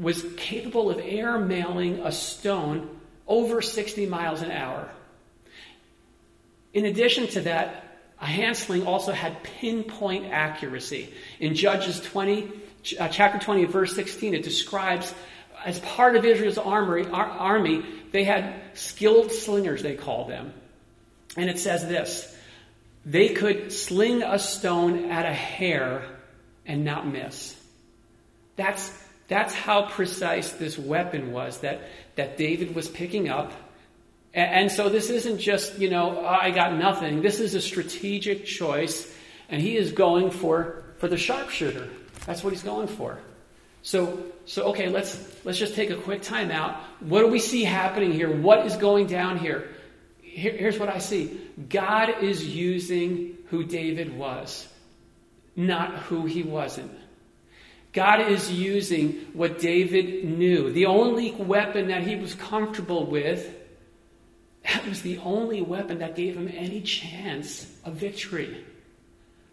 was 0.00 0.24
capable 0.36 0.90
of 0.90 0.98
airmailing 0.98 2.04
a 2.04 2.12
stone 2.12 2.88
over 3.26 3.60
60 3.60 4.06
miles 4.06 4.42
an 4.42 4.50
hour. 4.50 4.88
In 6.72 6.86
addition 6.86 7.26
to 7.28 7.42
that, 7.42 7.98
a 8.20 8.26
hand 8.26 8.56
sling 8.56 8.86
also 8.86 9.12
had 9.12 9.42
pinpoint 9.42 10.26
accuracy. 10.26 11.12
In 11.38 11.54
Judges 11.54 12.00
20, 12.00 12.50
uh, 12.98 13.08
chapter 13.08 13.38
20, 13.38 13.64
verse 13.66 13.94
16, 13.94 14.34
it 14.34 14.42
describes 14.42 15.14
as 15.64 15.78
part 15.80 16.16
of 16.16 16.24
Israel's 16.24 16.58
armory, 16.58 17.06
ar- 17.06 17.26
army, 17.26 17.84
they 18.12 18.24
had 18.24 18.54
skilled 18.74 19.30
slingers, 19.30 19.82
they 19.82 19.94
call 19.94 20.26
them. 20.26 20.52
And 21.36 21.48
it 21.48 21.58
says 21.58 21.86
this 21.86 22.36
they 23.04 23.30
could 23.30 23.72
sling 23.72 24.22
a 24.22 24.38
stone 24.38 25.10
at 25.10 25.24
a 25.24 25.32
hair 25.32 26.04
and 26.66 26.84
not 26.84 27.06
miss. 27.06 27.56
That's, 28.56 28.92
that's 29.30 29.54
how 29.54 29.82
precise 29.82 30.50
this 30.54 30.76
weapon 30.76 31.30
was 31.30 31.58
that, 31.58 31.82
that 32.16 32.36
David 32.36 32.74
was 32.74 32.88
picking 32.88 33.28
up. 33.28 33.52
And, 34.34 34.70
so 34.70 34.88
this 34.88 35.08
isn't 35.08 35.38
just, 35.38 35.78
you 35.78 35.88
know, 35.88 36.18
oh, 36.18 36.26
I 36.26 36.50
got 36.50 36.76
nothing. 36.76 37.22
This 37.22 37.38
is 37.38 37.54
a 37.54 37.60
strategic 37.60 38.44
choice, 38.44 39.12
and 39.48 39.62
he 39.62 39.76
is 39.76 39.92
going 39.92 40.32
for, 40.32 40.82
for 40.98 41.06
the 41.06 41.16
sharpshooter. 41.16 41.88
That's 42.26 42.42
what 42.42 42.52
he's 42.52 42.64
going 42.64 42.88
for. 42.88 43.20
So, 43.82 44.24
so 44.46 44.64
okay, 44.70 44.88
let's, 44.88 45.16
let's 45.44 45.58
just 45.58 45.76
take 45.76 45.90
a 45.90 45.96
quick 45.96 46.22
time 46.22 46.50
out. 46.50 46.76
What 46.98 47.20
do 47.20 47.28
we 47.28 47.38
see 47.38 47.62
happening 47.62 48.12
here? 48.12 48.36
What 48.36 48.66
is 48.66 48.76
going 48.76 49.06
down 49.06 49.38
here? 49.38 49.68
here 50.20 50.56
here's 50.56 50.78
what 50.78 50.88
I 50.88 50.98
see 50.98 51.40
God 51.68 52.20
is 52.20 52.44
using 52.44 53.38
who 53.46 53.62
David 53.62 54.16
was, 54.16 54.66
not 55.54 55.94
who 55.94 56.26
he 56.26 56.42
wasn't. 56.42 56.90
God 57.92 58.20
is 58.30 58.50
using 58.50 59.12
what 59.32 59.58
David 59.58 60.24
knew. 60.24 60.72
The 60.72 60.86
only 60.86 61.32
weapon 61.32 61.88
that 61.88 62.02
he 62.02 62.14
was 62.16 62.34
comfortable 62.34 63.06
with, 63.06 63.56
that 64.64 64.86
was 64.86 65.02
the 65.02 65.18
only 65.18 65.60
weapon 65.60 65.98
that 65.98 66.14
gave 66.14 66.36
him 66.36 66.50
any 66.54 66.82
chance 66.82 67.66
of 67.84 67.94
victory. 67.94 68.64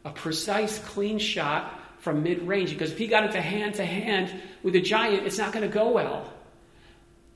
A 0.06 0.12
precise, 0.12 0.78
clean 0.80 1.18
shot 1.18 1.82
from 2.00 2.24
mid 2.24 2.44
range. 2.44 2.70
Because 2.70 2.92
if 2.92 2.98
he 2.98 3.08
got 3.08 3.24
into 3.24 3.42
hand 3.42 3.76
to 3.76 3.86
hand 3.86 4.32
with 4.62 4.76
a 4.76 4.82
giant, 4.82 5.26
it's 5.26 5.38
not 5.38 5.52
going 5.52 5.68
to 5.68 5.74
go 5.74 5.92
well. 5.92 6.32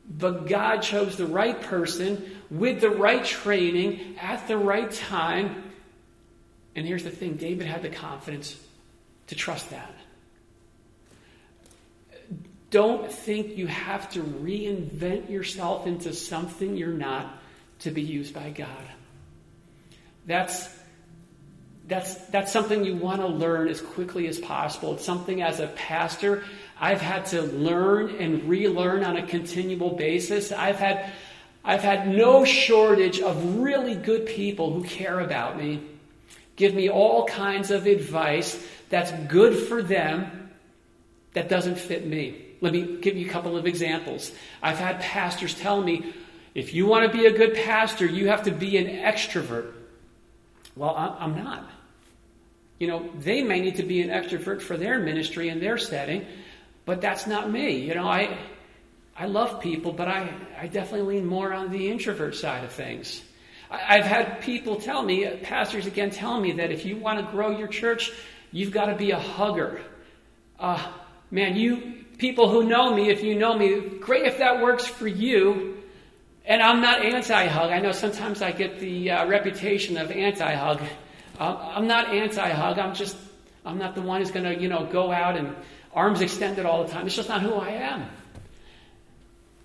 But 0.07 0.47
God 0.47 0.81
chose 0.81 1.17
the 1.17 1.25
right 1.25 1.59
person 1.61 2.39
with 2.49 2.81
the 2.81 2.89
right 2.89 3.23
training 3.23 4.17
at 4.21 4.47
the 4.47 4.57
right 4.57 4.91
time. 4.91 5.63
And 6.75 6.85
here's 6.85 7.03
the 7.03 7.09
thing 7.09 7.35
David 7.35 7.65
had 7.65 7.81
the 7.81 7.89
confidence 7.89 8.59
to 9.27 9.35
trust 9.35 9.69
that. 9.71 9.93
Don't 12.71 13.11
think 13.11 13.57
you 13.57 13.67
have 13.67 14.09
to 14.11 14.21
reinvent 14.21 15.29
yourself 15.29 15.85
into 15.85 16.13
something 16.13 16.77
you're 16.77 16.89
not 16.89 17.37
to 17.79 17.91
be 17.91 18.01
used 18.01 18.33
by 18.33 18.49
God. 18.49 18.67
That's, 20.25 20.69
that's, 21.87 22.15
that's 22.27 22.53
something 22.53 22.85
you 22.85 22.95
want 22.95 23.19
to 23.19 23.27
learn 23.27 23.67
as 23.67 23.81
quickly 23.81 24.27
as 24.27 24.39
possible. 24.39 24.93
It's 24.93 25.05
something 25.05 25.41
as 25.41 25.59
a 25.59 25.67
pastor 25.67 26.43
I've 26.79 27.01
had 27.01 27.25
to 27.27 27.41
learn 27.41 28.15
and 28.15 28.47
relearn 28.47 29.03
on 29.03 29.17
a 29.17 29.27
continual 29.27 29.91
basis. 29.91 30.53
I've 30.53 30.77
had, 30.77 31.11
I've 31.65 31.83
had 31.83 32.07
no 32.07 32.45
shortage 32.45 33.19
of 33.19 33.57
really 33.57 33.95
good 33.95 34.25
people 34.25 34.73
who 34.73 34.83
care 34.83 35.19
about 35.19 35.57
me, 35.57 35.83
give 36.55 36.73
me 36.73 36.89
all 36.89 37.25
kinds 37.25 37.69
of 37.69 37.85
advice 37.85 38.65
that's 38.89 39.11
good 39.29 39.67
for 39.67 39.83
them 39.83 40.51
that 41.33 41.49
doesn't 41.49 41.77
fit 41.77 42.05
me. 42.07 42.45
Let 42.61 42.73
me 42.73 42.97
give 43.01 43.17
you 43.17 43.25
a 43.25 43.29
couple 43.29 43.57
of 43.57 43.65
examples. 43.65 44.31
I've 44.61 44.77
had 44.77 44.99
pastors 45.01 45.55
tell 45.55 45.81
me, 45.81 46.13
if 46.53 46.73
you 46.73 46.85
want 46.85 47.11
to 47.11 47.17
be 47.17 47.25
a 47.25 47.31
good 47.31 47.55
pastor, 47.55 48.05
you 48.05 48.27
have 48.27 48.43
to 48.43 48.51
be 48.51 48.77
an 48.77 48.87
extrovert. 48.87 49.73
Well, 50.75 50.95
I'm 50.95 51.35
not. 51.43 51.67
You 52.79 52.87
know, 52.87 53.09
they 53.19 53.41
may 53.41 53.61
need 53.61 53.75
to 53.75 53.83
be 53.83 54.01
an 54.01 54.09
extrovert 54.09 54.61
for 54.61 54.77
their 54.77 54.99
ministry 54.99 55.49
and 55.49 55.61
their 55.61 55.77
setting, 55.77 56.25
but 56.85 57.01
that's 57.01 57.27
not 57.27 57.51
me. 57.51 57.77
You 57.79 57.95
know, 57.95 58.07
I, 58.07 58.37
I 59.17 59.25
love 59.25 59.61
people, 59.61 59.91
but 59.91 60.07
I, 60.07 60.33
I 60.57 60.67
definitely 60.67 61.15
lean 61.15 61.25
more 61.25 61.53
on 61.53 61.71
the 61.71 61.89
introvert 61.89 62.35
side 62.35 62.63
of 62.63 62.71
things. 62.71 63.23
I've 63.69 64.05
had 64.05 64.41
people 64.41 64.75
tell 64.75 65.01
me, 65.01 65.27
pastors 65.43 65.85
again, 65.85 66.09
tell 66.09 66.39
me 66.39 66.53
that 66.53 66.71
if 66.71 66.85
you 66.85 66.97
want 66.97 67.25
to 67.25 67.31
grow 67.31 67.57
your 67.57 67.69
church, 67.69 68.11
you've 68.51 68.71
got 68.71 68.85
to 68.85 68.95
be 68.95 69.11
a 69.11 69.19
hugger. 69.19 69.81
Uh, 70.59 70.91
man, 71.29 71.55
you 71.55 72.00
people 72.21 72.47
who 72.47 72.63
know 72.63 72.93
me, 72.93 73.09
if 73.09 73.23
you 73.23 73.33
know 73.33 73.57
me, 73.57 73.81
great 73.99 74.25
if 74.25 74.37
that 74.37 74.61
works 74.61 74.85
for 74.85 75.07
you. 75.07 75.75
And 76.45 76.61
I'm 76.61 76.79
not 76.79 77.03
anti 77.03 77.47
hug. 77.47 77.71
I 77.71 77.79
know 77.79 77.91
sometimes 77.91 78.43
I 78.43 78.51
get 78.51 78.79
the 78.79 79.09
uh, 79.09 79.27
reputation 79.27 79.97
of 79.97 80.11
anti 80.11 80.53
hug. 80.53 80.81
Uh, 81.39 81.73
I'm 81.75 81.87
not 81.87 82.09
anti 82.09 82.49
hug. 82.49 82.77
I'm 82.77 82.93
just, 82.93 83.17
I'm 83.65 83.79
not 83.79 83.95
the 83.95 84.01
one 84.03 84.21
who's 84.21 84.31
going 84.31 84.45
to, 84.45 84.61
you 84.61 84.69
know, 84.69 84.85
go 84.85 85.11
out 85.11 85.35
and 85.35 85.55
arms 85.93 86.21
extended 86.21 86.65
all 86.65 86.83
the 86.83 86.91
time. 86.91 87.07
It's 87.07 87.15
just 87.15 87.27
not 87.27 87.41
who 87.41 87.55
I 87.55 87.69
am. 87.69 88.05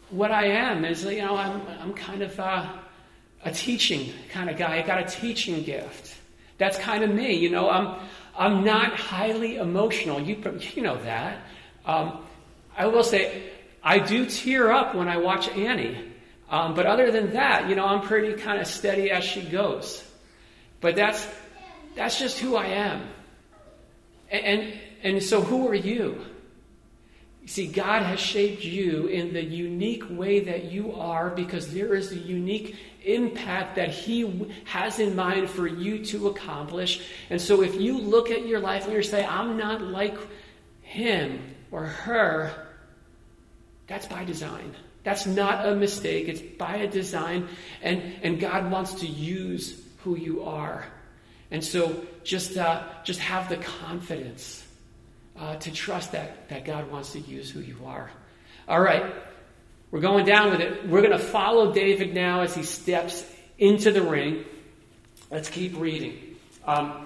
What 0.09 0.31
I 0.31 0.47
am 0.47 0.85
is, 0.85 1.05
you 1.05 1.19
know, 1.19 1.37
I'm, 1.37 1.61
I'm 1.81 1.93
kind 1.93 2.23
of 2.23 2.41
uh, 2.41 2.73
a 3.45 3.51
teaching 3.51 4.13
kind 4.31 4.49
of 4.49 4.57
guy. 4.57 4.79
I 4.79 4.83
got 4.83 5.01
a 5.01 5.05
teaching 5.05 5.63
gift. 5.63 6.17
That's 6.57 6.79
kind 6.79 7.05
of 7.05 7.11
me. 7.11 7.37
You 7.37 7.51
know, 7.51 7.69
I'm, 7.69 8.01
I'm 8.37 8.65
not 8.65 8.95
highly 8.99 9.57
emotional. 9.57 10.21
You, 10.21 10.43
you 10.75 10.83
know 10.83 10.97
that. 11.03 11.39
Um, 11.85 12.26
I 12.77 12.87
will 12.87 13.05
say, 13.05 13.51
I 13.83 13.99
do 13.99 14.27
tear 14.27 14.71
up 14.71 14.95
when 14.95 15.09
I 15.09 15.17
watch 15.17 15.49
Annie. 15.49 16.13
Um, 16.49 16.75
but 16.75 16.87
other 16.87 17.11
than 17.11 17.33
that, 17.33 17.69
you 17.69 17.75
know, 17.75 17.87
I'm 17.87 18.03
pretty 18.03 18.35
kind 18.41 18.61
of 18.61 18.67
steady 18.67 19.11
as 19.11 19.25
she 19.25 19.43
goes. 19.43 20.05
But 20.81 20.95
that's, 20.95 21.27
that's 21.95 22.19
just 22.19 22.39
who 22.39 22.57
I 22.57 22.67
am. 22.67 23.09
And, 24.31 24.45
and, 24.45 24.81
and 25.03 25.23
so 25.23 25.41
who 25.41 25.69
are 25.69 25.75
you? 25.75 26.25
You 27.43 27.49
see, 27.49 27.67
God 27.69 28.03
has 28.03 28.19
shaped 28.19 28.65
you 28.65 29.07
in 29.07 29.33
the 29.33 29.43
unique 29.43 30.05
way 30.11 30.41
that 30.41 30.65
you 30.65 30.95
are 30.95 31.31
because 31.31 31.73
there 31.73 31.95
is 31.95 32.11
a 32.11 32.19
unique 32.19 32.77
impact 33.05 33.77
that 33.77 33.91
He 33.91 34.51
has 34.65 34.99
in 34.99 35.15
mind 35.15 35.49
for 35.49 35.67
you 35.67 36.05
to 36.07 36.27
accomplish. 36.27 37.07
And 37.31 37.41
so 37.41 37.63
if 37.63 37.81
you 37.81 37.99
look 37.99 38.31
at 38.33 38.47
your 38.47 38.59
life 38.59 38.87
and 38.87 38.95
you 38.95 39.03
say, 39.03 39.25
I'm 39.25 39.57
not 39.57 39.81
like 39.81 40.19
him 40.83 41.55
or 41.71 41.85
her, 41.85 42.66
that's 43.87 44.07
by 44.07 44.25
design. 44.25 44.75
That's 45.05 45.27
not 45.27 45.67
a 45.67 45.77
mistake. 45.77 46.29
It's 46.29 46.41
by 46.41 46.77
a 46.77 46.89
design. 46.89 47.49
And, 47.83 48.03
and 48.23 48.41
God 48.41 48.71
wants 48.71 48.95
to 48.95 49.07
use 49.07 49.81
who 49.99 50.17
you 50.17 50.43
are. 50.43 50.85
And 51.51 51.63
so 51.63 52.05
just, 52.25 52.57
uh, 52.57 52.83
just 53.05 53.21
have 53.21 53.49
the 53.49 53.57
confidence 53.57 54.67
uh, 55.39 55.57
to 55.57 55.71
trust 55.71 56.13
that, 56.13 56.49
that 56.49 56.65
God 56.65 56.91
wants 56.91 57.13
to 57.13 57.21
use 57.21 57.51
who 57.51 57.61
you 57.61 57.77
are. 57.87 58.11
All 58.69 58.81
right. 58.81 59.15
We're 59.93 60.01
going 60.01 60.27
down 60.27 60.51
with 60.51 60.61
it. 60.61 60.89
We're 60.89 61.03
going 61.03 61.13
to 61.17 61.25
follow 61.25 61.73
David 61.73 62.13
now 62.13 62.41
as 62.41 62.55
he 62.57 62.65
steps 62.65 63.25
into 63.59 63.93
the 63.93 64.03
ring. 64.03 64.45
Let's 65.31 65.49
keep 65.49 65.79
reading. 65.79 66.37
Um, 66.67 67.06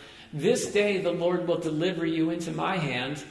This 0.33 0.71
day 0.71 0.99
the 0.99 1.11
Lord 1.11 1.47
will 1.47 1.57
deliver 1.57 2.05
you 2.05 2.29
into 2.29 2.51
my 2.51 2.77
hand. 2.77 3.23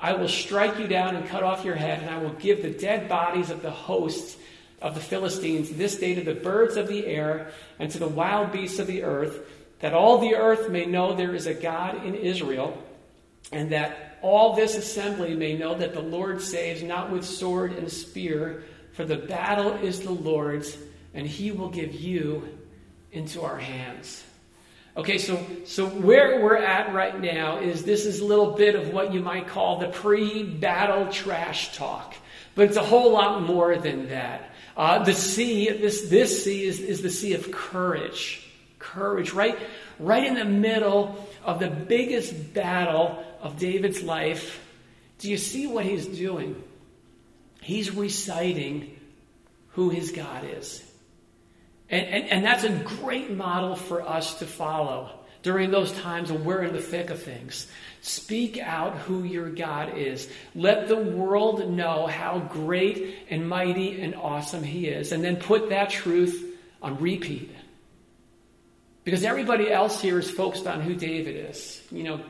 I 0.00 0.12
will 0.14 0.28
strike 0.28 0.78
you 0.78 0.86
down 0.86 1.16
and 1.16 1.28
cut 1.28 1.42
off 1.42 1.64
your 1.64 1.76
head, 1.76 2.02
and 2.02 2.10
I 2.10 2.18
will 2.18 2.32
give 2.34 2.62
the 2.62 2.70
dead 2.70 3.08
bodies 3.08 3.50
of 3.50 3.62
the 3.62 3.70
hosts 3.70 4.36
of 4.80 4.94
the 4.94 5.00
Philistines 5.00 5.70
this 5.70 5.96
day 5.96 6.14
to 6.14 6.22
the 6.22 6.34
birds 6.34 6.76
of 6.76 6.88
the 6.88 7.06
air 7.06 7.52
and 7.78 7.90
to 7.90 7.98
the 7.98 8.08
wild 8.08 8.52
beasts 8.52 8.78
of 8.78 8.86
the 8.86 9.02
earth, 9.02 9.40
that 9.80 9.94
all 9.94 10.18
the 10.18 10.34
earth 10.34 10.68
may 10.68 10.86
know 10.86 11.14
there 11.14 11.34
is 11.34 11.46
a 11.46 11.54
God 11.54 12.04
in 12.04 12.14
Israel, 12.14 12.80
and 13.52 13.70
that 13.70 14.18
all 14.22 14.54
this 14.54 14.76
assembly 14.76 15.34
may 15.34 15.56
know 15.56 15.74
that 15.76 15.94
the 15.94 16.02
Lord 16.02 16.42
saves 16.42 16.82
not 16.82 17.10
with 17.10 17.24
sword 17.24 17.72
and 17.72 17.90
spear, 17.90 18.64
for 18.92 19.04
the 19.04 19.16
battle 19.16 19.74
is 19.74 20.00
the 20.00 20.10
Lord's, 20.10 20.76
and 21.14 21.26
he 21.26 21.52
will 21.52 21.70
give 21.70 21.94
you 21.94 22.58
into 23.12 23.42
our 23.42 23.58
hands. 23.58 24.24
Okay, 24.98 25.18
so, 25.18 25.46
so 25.64 25.86
where 25.86 26.40
we're 26.40 26.56
at 26.56 26.92
right 26.92 27.20
now 27.20 27.58
is 27.58 27.84
this 27.84 28.04
is 28.04 28.18
a 28.18 28.24
little 28.24 28.50
bit 28.50 28.74
of 28.74 28.92
what 28.92 29.14
you 29.14 29.20
might 29.20 29.46
call 29.46 29.78
the 29.78 29.86
pre 29.86 30.42
battle 30.42 31.06
trash 31.06 31.76
talk. 31.76 32.16
But 32.56 32.66
it's 32.66 32.76
a 32.76 32.82
whole 32.82 33.12
lot 33.12 33.42
more 33.42 33.76
than 33.76 34.08
that. 34.08 34.50
Uh, 34.76 35.04
the 35.04 35.14
C, 35.14 35.68
this, 35.68 36.08
this 36.08 36.42
C 36.42 36.64
is, 36.64 36.80
is 36.80 37.00
the 37.00 37.10
C 37.10 37.34
of 37.34 37.52
courage. 37.52 38.44
Courage, 38.80 39.32
right, 39.32 39.56
right 40.00 40.24
in 40.24 40.34
the 40.34 40.44
middle 40.44 41.28
of 41.44 41.60
the 41.60 41.70
biggest 41.70 42.52
battle 42.52 43.24
of 43.40 43.56
David's 43.56 44.02
life. 44.02 44.60
Do 45.20 45.30
you 45.30 45.36
see 45.36 45.68
what 45.68 45.84
he's 45.84 46.06
doing? 46.06 46.60
He's 47.60 47.94
reciting 47.94 48.98
who 49.70 49.90
his 49.90 50.10
God 50.10 50.44
is. 50.44 50.82
And, 51.90 52.06
and, 52.06 52.24
and 52.30 52.44
that's 52.44 52.64
a 52.64 52.70
great 52.70 53.30
model 53.30 53.74
for 53.74 54.02
us 54.02 54.38
to 54.40 54.46
follow 54.46 55.10
during 55.42 55.70
those 55.70 55.92
times 55.92 56.30
when 56.30 56.44
we're 56.44 56.62
in 56.62 56.74
the 56.74 56.82
thick 56.82 57.10
of 57.10 57.22
things. 57.22 57.66
Speak 58.02 58.58
out 58.58 58.96
who 58.96 59.22
your 59.24 59.50
God 59.50 59.96
is. 59.96 60.28
Let 60.54 60.88
the 60.88 60.96
world 60.96 61.70
know 61.70 62.06
how 62.06 62.40
great 62.40 63.26
and 63.30 63.48
mighty 63.48 64.00
and 64.00 64.14
awesome 64.14 64.62
He 64.62 64.86
is. 64.86 65.12
And 65.12 65.22
then 65.24 65.36
put 65.36 65.70
that 65.70 65.90
truth 65.90 66.44
on 66.82 66.98
repeat. 67.00 67.54
Because 69.04 69.24
everybody 69.24 69.70
else 69.70 70.00
here 70.00 70.18
is 70.18 70.30
focused 70.30 70.66
on 70.66 70.80
who 70.80 70.94
David 70.94 71.50
is. 71.50 71.82
You 71.90 72.04
know, 72.04 72.20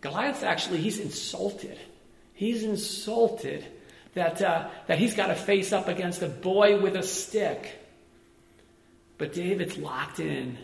Goliath 0.00 0.44
actually, 0.44 0.78
he's 0.78 1.00
insulted. 1.00 1.78
He's 2.34 2.62
insulted 2.62 3.64
that, 4.14 4.40
uh, 4.40 4.68
that 4.86 4.98
he's 4.98 5.14
got 5.14 5.26
to 5.28 5.34
face 5.34 5.72
up 5.72 5.88
against 5.88 6.22
a 6.22 6.28
boy 6.28 6.80
with 6.80 6.94
a 6.94 7.02
stick. 7.02 7.72
But 9.18 9.32
David's 9.32 9.76
locked 9.78 10.20
in. 10.20 10.58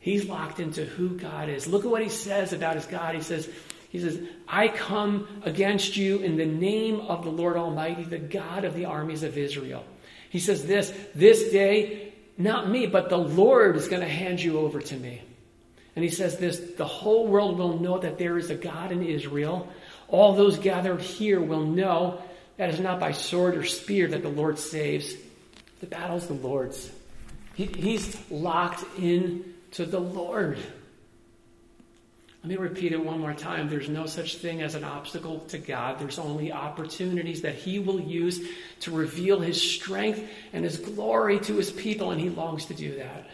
He's 0.00 0.28
locked 0.28 0.58
into 0.58 0.84
who 0.84 1.10
God 1.10 1.48
is. 1.48 1.66
Look 1.66 1.84
at 1.84 1.90
what 1.90 2.02
he 2.02 2.08
says 2.08 2.52
about 2.52 2.74
his 2.74 2.86
God. 2.86 3.14
He 3.14 3.22
says, 3.22 3.48
he 3.90 4.00
says, 4.00 4.20
I 4.48 4.68
come 4.68 5.28
against 5.44 5.96
you 5.96 6.18
in 6.18 6.36
the 6.36 6.46
name 6.46 7.00
of 7.00 7.24
the 7.24 7.30
Lord 7.30 7.56
Almighty, 7.56 8.04
the 8.04 8.18
God 8.18 8.64
of 8.64 8.74
the 8.74 8.86
armies 8.86 9.22
of 9.22 9.38
Israel. 9.38 9.84
He 10.30 10.40
says 10.40 10.66
this, 10.66 10.92
this 11.14 11.52
day, 11.52 12.12
not 12.38 12.68
me, 12.68 12.86
but 12.86 13.10
the 13.10 13.18
Lord 13.18 13.76
is 13.76 13.88
going 13.88 14.02
to 14.02 14.08
hand 14.08 14.42
you 14.42 14.58
over 14.58 14.80
to 14.80 14.96
me. 14.96 15.22
And 15.94 16.02
he 16.02 16.10
says 16.10 16.38
this, 16.38 16.58
the 16.58 16.86
whole 16.86 17.28
world 17.28 17.58
will 17.58 17.78
know 17.78 17.98
that 17.98 18.18
there 18.18 18.38
is 18.38 18.48
a 18.48 18.54
God 18.54 18.92
in 18.92 19.04
Israel. 19.04 19.68
All 20.08 20.34
those 20.34 20.58
gathered 20.58 21.02
here 21.02 21.40
will 21.40 21.66
know 21.66 22.22
that 22.56 22.70
is 22.70 22.80
not 22.80 22.98
by 22.98 23.12
sword 23.12 23.56
or 23.56 23.64
spear 23.64 24.08
that 24.08 24.22
the 24.22 24.28
Lord 24.30 24.58
saves. 24.58 25.14
The 25.80 25.86
battle's 25.86 26.26
the 26.26 26.34
Lord's. 26.34 26.90
He, 27.54 27.66
he's 27.66 28.18
locked 28.30 28.84
in 28.98 29.54
to 29.72 29.84
the 29.84 30.00
Lord. 30.00 30.58
Let 32.42 32.48
me 32.48 32.56
repeat 32.56 32.92
it 32.92 33.04
one 33.04 33.20
more 33.20 33.34
time. 33.34 33.68
There's 33.68 33.88
no 33.88 34.06
such 34.06 34.38
thing 34.38 34.62
as 34.62 34.74
an 34.74 34.82
obstacle 34.82 35.40
to 35.48 35.58
God. 35.58 36.00
There's 36.00 36.18
only 36.18 36.50
opportunities 36.50 37.42
that 37.42 37.54
He 37.54 37.78
will 37.78 38.00
use 38.00 38.40
to 38.80 38.90
reveal 38.90 39.38
His 39.38 39.62
strength 39.62 40.28
and 40.52 40.64
His 40.64 40.76
glory 40.78 41.38
to 41.40 41.56
His 41.56 41.70
people, 41.70 42.10
and 42.10 42.20
He 42.20 42.30
longs 42.30 42.66
to 42.66 42.74
do 42.74 42.96
that. 42.96 43.30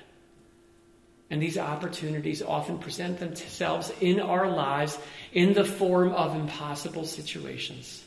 And 1.30 1.40
these 1.40 1.56
opportunities 1.56 2.42
often 2.42 2.78
present 2.78 3.18
themselves 3.18 3.92
in 4.00 4.20
our 4.20 4.50
lives 4.50 4.98
in 5.32 5.54
the 5.54 5.64
form 5.64 6.12
of 6.12 6.34
impossible 6.34 7.04
situations. 7.04 8.04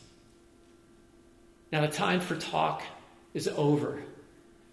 Now, 1.72 1.82
the 1.82 1.88
time 1.88 2.20
for 2.20 2.36
talk 2.36 2.84
is 3.34 3.48
over. 3.48 4.04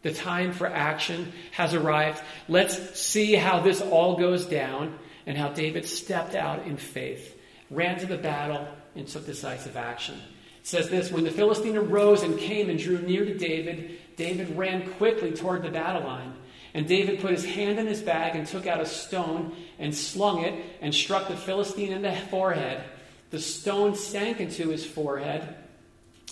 The 0.03 0.13
time 0.13 0.53
for 0.53 0.67
action 0.67 1.33
has 1.53 1.75
arrived. 1.75 2.23
Let's 2.49 2.99
see 2.99 3.35
how 3.35 3.61
this 3.61 3.81
all 3.81 4.17
goes 4.17 4.47
down 4.47 4.99
and 5.27 5.37
how 5.37 5.49
David 5.49 5.87
stepped 5.87 6.35
out 6.35 6.67
in 6.67 6.77
faith, 6.77 7.37
ran 7.71 7.99
to 7.99 8.07
the 8.07 8.17
battle, 8.17 8.67
and 8.95 9.07
took 9.07 9.27
decisive 9.27 9.77
action. 9.77 10.15
It 10.61 10.67
says 10.67 10.89
this 10.89 11.11
When 11.11 11.25
the 11.25 11.31
Philistine 11.31 11.77
arose 11.77 12.23
and 12.23 12.39
came 12.39 12.71
and 12.71 12.79
drew 12.79 12.99
near 12.99 13.25
to 13.25 13.37
David, 13.37 13.99
David 14.17 14.57
ran 14.57 14.91
quickly 14.95 15.33
toward 15.33 15.63
the 15.63 15.71
battle 15.71 16.03
line. 16.03 16.35
And 16.75 16.87
David 16.87 17.21
put 17.21 17.31
his 17.31 17.45
hand 17.45 17.79
in 17.79 17.87
his 17.87 18.03
bag 18.03 18.37
and 18.37 18.47
took 18.47 18.67
out 18.67 18.81
a 18.81 18.87
stone 18.87 19.57
and 19.79 19.95
slung 19.95 20.45
it 20.45 20.55
and 20.81 20.95
struck 20.95 21.29
the 21.29 21.37
Philistine 21.37 21.93
in 21.93 22.03
the 22.03 22.15
forehead. 22.31 22.83
The 23.31 23.41
stone 23.41 23.95
sank 23.95 24.41
into 24.41 24.69
his 24.69 24.87
forehead, 24.87 25.55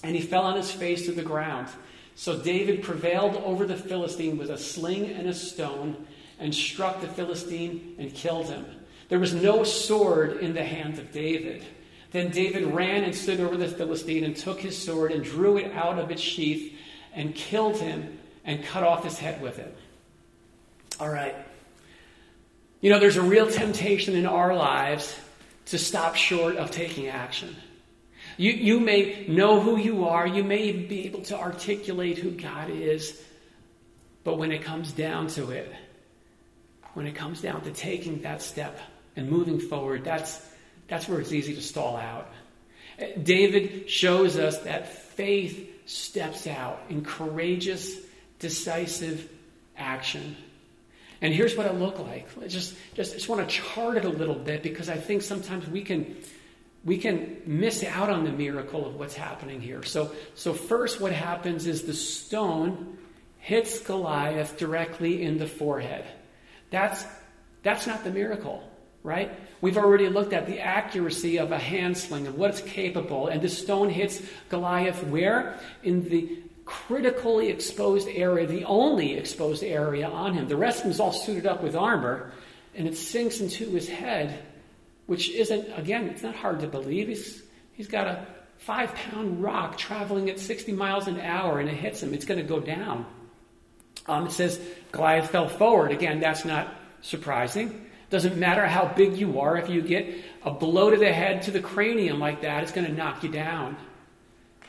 and 0.02 0.14
he 0.14 0.22
fell 0.22 0.44
on 0.44 0.56
his 0.56 0.70
face 0.70 1.06
to 1.06 1.12
the 1.12 1.22
ground. 1.22 1.68
So 2.16 2.38
David 2.38 2.82
prevailed 2.82 3.36
over 3.36 3.66
the 3.66 3.76
Philistine 3.76 4.38
with 4.38 4.48
a 4.48 4.56
sling 4.56 5.10
and 5.10 5.28
a 5.28 5.34
stone 5.34 6.06
and 6.40 6.52
struck 6.52 7.02
the 7.02 7.08
Philistine 7.08 7.94
and 7.98 8.12
killed 8.12 8.46
him. 8.46 8.64
There 9.10 9.18
was 9.18 9.34
no 9.34 9.64
sword 9.64 10.38
in 10.38 10.54
the 10.54 10.64
hand 10.64 10.98
of 10.98 11.12
David. 11.12 11.62
Then 12.12 12.30
David 12.30 12.72
ran 12.72 13.04
and 13.04 13.14
stood 13.14 13.40
over 13.40 13.58
the 13.58 13.68
Philistine 13.68 14.24
and 14.24 14.34
took 14.34 14.58
his 14.58 14.82
sword 14.82 15.12
and 15.12 15.22
drew 15.22 15.58
it 15.58 15.72
out 15.72 15.98
of 15.98 16.10
its 16.10 16.22
sheath 16.22 16.72
and 17.12 17.34
killed 17.34 17.76
him 17.76 18.18
and 18.46 18.64
cut 18.64 18.82
off 18.82 19.04
his 19.04 19.18
head 19.18 19.42
with 19.42 19.58
it. 19.58 19.76
All 20.98 21.10
right. 21.10 21.36
You 22.80 22.90
know, 22.90 22.98
there's 22.98 23.18
a 23.18 23.22
real 23.22 23.50
temptation 23.50 24.16
in 24.16 24.24
our 24.24 24.56
lives 24.56 25.14
to 25.66 25.78
stop 25.78 26.14
short 26.14 26.56
of 26.56 26.70
taking 26.70 27.08
action. 27.08 27.54
You, 28.36 28.52
you 28.52 28.80
may 28.80 29.26
know 29.28 29.60
who 29.60 29.78
you 29.78 30.06
are, 30.06 30.26
you 30.26 30.44
may 30.44 30.72
be 30.72 31.06
able 31.06 31.22
to 31.22 31.38
articulate 31.38 32.18
who 32.18 32.30
God 32.30 32.70
is, 32.70 33.20
but 34.24 34.38
when 34.38 34.52
it 34.52 34.62
comes 34.62 34.92
down 34.92 35.28
to 35.28 35.50
it, 35.50 35.72
when 36.94 37.06
it 37.06 37.14
comes 37.14 37.40
down 37.40 37.62
to 37.62 37.70
taking 37.70 38.22
that 38.22 38.42
step 38.42 38.78
and 39.16 39.30
moving 39.30 39.58
forward, 39.58 40.04
that's, 40.04 40.44
that's 40.88 41.08
where 41.08 41.20
it's 41.20 41.32
easy 41.32 41.54
to 41.54 41.62
stall 41.62 41.96
out. 41.96 42.30
David 43.22 43.90
shows 43.90 44.38
us 44.38 44.58
that 44.60 44.88
faith 44.88 45.88
steps 45.88 46.46
out 46.46 46.80
in 46.88 47.04
courageous, 47.04 47.96
decisive 48.38 49.30
action. 49.76 50.36
And 51.20 51.32
here's 51.32 51.56
what 51.56 51.66
it 51.66 51.74
looked 51.74 52.00
like. 52.00 52.28
I 52.42 52.48
just, 52.48 52.74
just, 52.94 53.14
just 53.14 53.28
want 53.28 53.48
to 53.48 53.54
chart 53.54 53.96
it 53.96 54.04
a 54.04 54.10
little 54.10 54.34
bit 54.34 54.62
because 54.62 54.88
I 54.88 54.96
think 54.96 55.22
sometimes 55.22 55.66
we 55.68 55.82
can 55.82 56.16
we 56.86 56.98
can 56.98 57.42
miss 57.44 57.82
out 57.82 58.08
on 58.08 58.24
the 58.24 58.30
miracle 58.30 58.86
of 58.86 58.94
what's 58.94 59.16
happening 59.16 59.60
here. 59.60 59.82
So, 59.82 60.12
so 60.36 60.54
first, 60.54 61.00
what 61.00 61.10
happens 61.10 61.66
is 61.66 61.82
the 61.82 61.92
stone 61.92 62.96
hits 63.38 63.80
Goliath 63.80 64.56
directly 64.56 65.22
in 65.22 65.36
the 65.36 65.48
forehead. 65.48 66.04
That's, 66.70 67.04
that's 67.64 67.88
not 67.88 68.04
the 68.04 68.12
miracle, 68.12 68.62
right? 69.02 69.32
We've 69.60 69.76
already 69.76 70.08
looked 70.08 70.32
at 70.32 70.46
the 70.46 70.60
accuracy 70.60 71.38
of 71.38 71.50
a 71.50 71.58
hand 71.58 71.98
sling 71.98 72.28
and 72.28 72.36
what 72.36 72.50
it's 72.50 72.60
capable, 72.60 73.26
and 73.26 73.42
the 73.42 73.48
stone 73.48 73.90
hits 73.90 74.22
Goliath 74.48 75.02
where? 75.08 75.58
In 75.82 76.08
the 76.08 76.38
critically 76.66 77.48
exposed 77.48 78.06
area, 78.08 78.46
the 78.46 78.64
only 78.64 79.14
exposed 79.14 79.64
area 79.64 80.08
on 80.08 80.34
him. 80.34 80.46
The 80.46 80.56
rest 80.56 80.80
of 80.80 80.84
him 80.84 80.90
is 80.92 81.00
all 81.00 81.12
suited 81.12 81.46
up 81.46 81.64
with 81.64 81.74
armor, 81.74 82.30
and 82.76 82.86
it 82.86 82.96
sinks 82.96 83.40
into 83.40 83.70
his 83.70 83.88
head 83.88 84.38
which 85.06 85.30
isn't, 85.30 85.66
again, 85.78 86.08
it's 86.08 86.22
not 86.22 86.34
hard 86.34 86.60
to 86.60 86.66
believe. 86.66 87.08
He's, 87.08 87.42
he's 87.72 87.88
got 87.88 88.06
a 88.06 88.26
five 88.58 88.94
pound 88.94 89.42
rock 89.42 89.78
traveling 89.78 90.28
at 90.30 90.38
60 90.38 90.72
miles 90.72 91.06
an 91.06 91.20
hour 91.20 91.60
and 91.60 91.68
it 91.68 91.74
hits 91.74 92.02
him. 92.02 92.14
It's 92.14 92.24
going 92.24 92.40
to 92.40 92.46
go 92.46 92.60
down. 92.60 93.06
Um, 94.06 94.26
it 94.26 94.32
says 94.32 94.60
Goliath 94.92 95.30
fell 95.30 95.48
forward. 95.48 95.90
Again, 95.90 96.20
that's 96.20 96.44
not 96.44 96.72
surprising. 97.02 97.86
Doesn't 98.08 98.36
matter 98.36 98.66
how 98.66 98.86
big 98.86 99.16
you 99.16 99.40
are, 99.40 99.56
if 99.56 99.68
you 99.68 99.82
get 99.82 100.14
a 100.44 100.50
blow 100.50 100.90
to 100.90 100.96
the 100.96 101.12
head, 101.12 101.42
to 101.42 101.50
the 101.50 101.60
cranium 101.60 102.20
like 102.20 102.42
that, 102.42 102.62
it's 102.62 102.70
going 102.70 102.86
to 102.86 102.92
knock 102.92 103.24
you 103.24 103.30
down. 103.30 103.76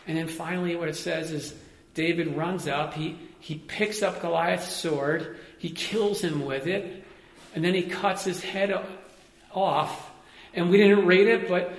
And 0.07 0.17
then 0.17 0.27
finally, 0.27 0.75
what 0.75 0.89
it 0.89 0.95
says 0.95 1.31
is 1.31 1.53
David 1.93 2.35
runs 2.35 2.67
up, 2.67 2.95
he, 2.95 3.17
he 3.39 3.55
picks 3.55 4.01
up 4.01 4.21
Goliath's 4.21 4.71
sword, 4.71 5.37
he 5.59 5.69
kills 5.69 6.21
him 6.21 6.45
with 6.45 6.65
it, 6.65 7.03
and 7.53 7.63
then 7.63 7.75
he 7.75 7.83
cuts 7.83 8.23
his 8.23 8.41
head 8.41 8.73
off 9.53 10.06
and 10.53 10.69
we 10.69 10.77
didn't 10.77 11.05
read 11.05 11.27
it, 11.27 11.47
but 11.47 11.73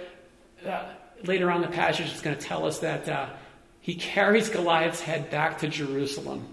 uh, 0.67 0.85
later 1.25 1.51
on 1.51 1.63
the 1.63 1.69
passage 1.69 2.13
is 2.13 2.21
going 2.21 2.37
to 2.37 2.43
tell 2.43 2.67
us 2.67 2.81
that 2.81 3.09
uh, 3.09 3.29
he 3.81 3.95
carries 3.95 4.49
Goliath's 4.49 5.01
head 5.01 5.31
back 5.31 5.59
to 5.59 5.69
Jerusalem. 5.69 6.47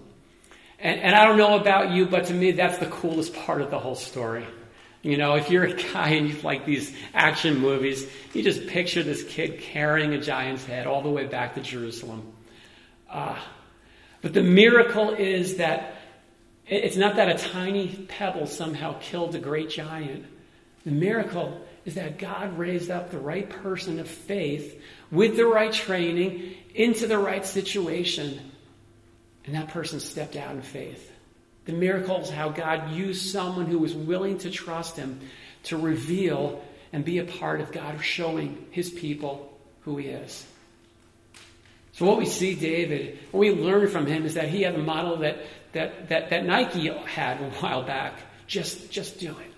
And, 0.78 1.00
and 1.00 1.14
I 1.14 1.24
don't 1.24 1.38
know 1.38 1.58
about 1.58 1.90
you, 1.90 2.06
but 2.06 2.26
to 2.26 2.34
me, 2.34 2.52
that's 2.52 2.78
the 2.78 2.86
coolest 2.86 3.34
part 3.34 3.62
of 3.62 3.70
the 3.70 3.78
whole 3.78 3.94
story. 3.94 4.46
You 5.02 5.16
know, 5.16 5.34
if 5.34 5.50
you're 5.50 5.64
a 5.64 5.74
guy 5.74 6.10
and 6.10 6.28
you 6.28 6.40
like 6.42 6.66
these 6.66 6.92
action 7.14 7.58
movies, 7.58 8.08
you 8.34 8.42
just 8.42 8.66
picture 8.66 9.02
this 9.02 9.22
kid 9.22 9.60
carrying 9.60 10.14
a 10.14 10.20
giant's 10.20 10.64
head 10.64 10.86
all 10.86 11.02
the 11.02 11.10
way 11.10 11.26
back 11.26 11.54
to 11.54 11.60
Jerusalem. 11.60 12.32
Uh, 13.08 13.38
but 14.20 14.32
the 14.32 14.42
miracle 14.42 15.10
is 15.10 15.58
that 15.58 15.94
it's 16.66 16.96
not 16.96 17.16
that 17.16 17.28
a 17.28 17.38
tiny 17.38 17.88
pebble 18.08 18.46
somehow 18.46 18.98
killed 18.98 19.34
a 19.36 19.38
great 19.38 19.70
giant. 19.70 20.26
The 20.84 20.90
miracle 20.90 21.60
is 21.86 21.94
that 21.94 22.18
God 22.18 22.58
raised 22.58 22.90
up 22.90 23.10
the 23.10 23.18
right 23.18 23.48
person 23.48 24.00
of 24.00 24.08
faith 24.08 24.82
with 25.10 25.36
the 25.36 25.46
right 25.46 25.72
training 25.72 26.54
into 26.74 27.06
the 27.06 27.16
right 27.16 27.46
situation. 27.46 28.40
And 29.46 29.54
that 29.54 29.68
person 29.68 30.00
stepped 30.00 30.34
out 30.34 30.50
in 30.50 30.62
faith. 30.62 31.12
The 31.64 31.72
miracle 31.72 32.20
is 32.20 32.28
how 32.28 32.48
God 32.48 32.90
used 32.90 33.30
someone 33.30 33.66
who 33.66 33.78
was 33.78 33.94
willing 33.94 34.38
to 34.38 34.50
trust 34.50 34.96
him 34.96 35.20
to 35.64 35.78
reveal 35.78 36.62
and 36.92 37.04
be 37.04 37.18
a 37.18 37.24
part 37.24 37.60
of 37.60 37.70
God 37.70 38.02
showing 38.02 38.66
his 38.72 38.90
people 38.90 39.56
who 39.82 39.96
he 39.96 40.08
is. 40.08 40.44
So 41.92 42.04
what 42.04 42.18
we 42.18 42.26
see 42.26 42.54
David, 42.54 43.18
what 43.30 43.40
we 43.40 43.52
learn 43.52 43.88
from 43.88 44.06
him 44.06 44.26
is 44.26 44.34
that 44.34 44.48
he 44.48 44.62
had 44.62 44.74
a 44.74 44.78
model 44.78 45.18
that, 45.18 45.38
that, 45.72 46.08
that, 46.08 46.30
that 46.30 46.44
Nike 46.44 46.88
had 46.88 47.40
a 47.40 47.50
while 47.60 47.84
back. 47.84 48.14
Just, 48.48 48.90
just 48.90 49.18
do 49.18 49.30
it. 49.30 49.52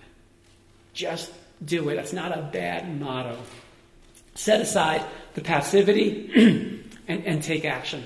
Just 0.93 1.31
do 1.63 1.89
it. 1.89 1.95
That's 1.95 2.13
not 2.13 2.37
a 2.37 2.41
bad 2.41 2.99
motto. 2.99 3.37
Set 4.35 4.61
aside 4.61 5.03
the 5.33 5.41
passivity 5.41 6.83
and, 7.07 7.25
and 7.25 7.43
take 7.43 7.65
action. 7.65 8.05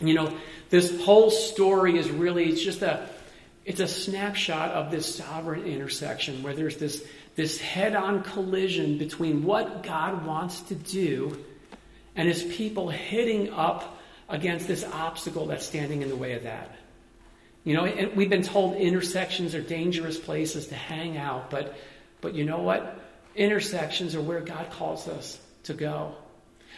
You 0.00 0.14
know, 0.14 0.36
this 0.70 1.00
whole 1.02 1.30
story 1.30 1.98
is 1.98 2.10
really, 2.10 2.48
it's 2.48 2.62
just 2.62 2.82
a, 2.82 3.08
it's 3.64 3.80
a 3.80 3.88
snapshot 3.88 4.70
of 4.70 4.90
this 4.90 5.14
sovereign 5.14 5.64
intersection 5.64 6.42
where 6.42 6.54
there's 6.54 6.76
this, 6.76 7.06
this 7.36 7.60
head 7.60 7.94
on 7.94 8.22
collision 8.22 8.98
between 8.98 9.44
what 9.44 9.82
God 9.82 10.26
wants 10.26 10.60
to 10.62 10.74
do 10.74 11.38
and 12.16 12.28
his 12.28 12.42
people 12.42 12.88
hitting 12.88 13.50
up 13.52 13.98
against 14.28 14.66
this 14.66 14.84
obstacle 14.84 15.46
that's 15.46 15.64
standing 15.64 16.02
in 16.02 16.08
the 16.08 16.16
way 16.16 16.32
of 16.32 16.42
that. 16.42 16.74
You 17.64 17.74
know, 17.76 17.84
and 17.84 18.16
we've 18.16 18.30
been 18.30 18.42
told 18.42 18.76
intersections 18.76 19.54
are 19.54 19.60
dangerous 19.60 20.18
places 20.18 20.66
to 20.68 20.74
hang 20.74 21.16
out, 21.16 21.50
but, 21.50 21.76
but 22.22 22.34
you 22.34 22.44
know 22.44 22.60
what? 22.60 22.98
Intersections 23.36 24.14
are 24.14 24.22
where 24.22 24.40
God 24.40 24.70
calls 24.70 25.06
us 25.08 25.38
to 25.64 25.74
go. 25.74 26.14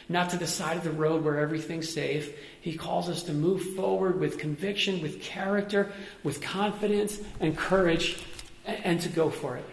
Not 0.09 0.31
to 0.31 0.37
the 0.37 0.47
side 0.47 0.79
of 0.79 0.85
the 0.85 0.91
road 0.91 1.25
where 1.25 1.39
everything's 1.39 1.93
safe. 1.93 2.37
He 2.61 2.77
calls 2.77 3.09
us 3.09 3.23
to 3.25 3.33
move 3.33 3.63
forward 3.75 4.19
with 4.19 4.39
conviction, 4.39 5.01
with 5.01 5.23
character, 5.23 5.93
with 6.23 6.41
confidence 6.41 7.21
and 7.41 7.57
courage, 7.57 8.23
and, 8.67 9.01
to 9.03 9.09
go 9.09 9.31
for 9.31 9.57
it. 9.57 9.65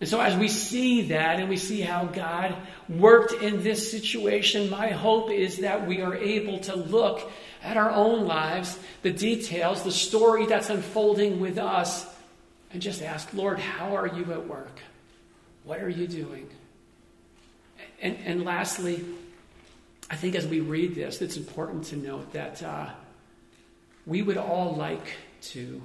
And 0.00 0.08
so, 0.08 0.20
as 0.20 0.36
we 0.36 0.48
see 0.48 1.08
that 1.08 1.40
and 1.40 1.48
we 1.48 1.56
see 1.56 1.80
how 1.80 2.04
God 2.04 2.54
worked 2.88 3.32
in 3.42 3.62
this 3.62 3.90
situation, 3.90 4.68
my 4.68 4.88
hope 4.88 5.30
is 5.30 5.58
that 5.58 5.86
we 5.86 6.02
are 6.02 6.14
able 6.14 6.58
to 6.60 6.76
look 6.76 7.30
at 7.62 7.76
our 7.76 7.90
own 7.90 8.26
lives, 8.26 8.78
the 9.02 9.12
details, 9.12 9.82
the 9.82 9.92
story 9.92 10.46
that's 10.46 10.70
unfolding 10.70 11.40
with 11.40 11.58
us, 11.58 12.06
and 12.72 12.82
just 12.82 13.02
ask, 13.02 13.32
Lord, 13.32 13.58
how 13.58 13.96
are 13.96 14.06
you 14.06 14.32
at 14.32 14.46
work? 14.46 14.80
What 15.64 15.80
are 15.80 15.88
you 15.88 16.06
doing? 16.06 16.48
And, 18.00 18.16
and 18.24 18.44
lastly, 18.44 19.04
I 20.10 20.16
think 20.16 20.34
as 20.34 20.46
we 20.46 20.60
read 20.60 20.94
this, 20.94 21.20
it's 21.22 21.36
important 21.36 21.84
to 21.86 21.96
note 21.96 22.32
that 22.32 22.62
uh, 22.62 22.90
we 24.06 24.22
would 24.22 24.36
all 24.36 24.74
like 24.74 25.14
to 25.42 25.82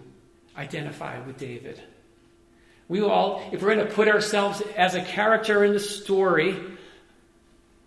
identify 0.55 1.19
with 1.25 1.37
David. 1.37 1.81
We 2.87 3.01
all, 3.01 3.41
if 3.51 3.61
we're 3.61 3.75
going 3.75 3.87
to 3.87 3.93
put 3.93 4.07
ourselves 4.07 4.61
as 4.75 4.95
a 4.95 5.01
character 5.01 5.63
in 5.63 5.73
the 5.73 5.79
story, 5.79 6.59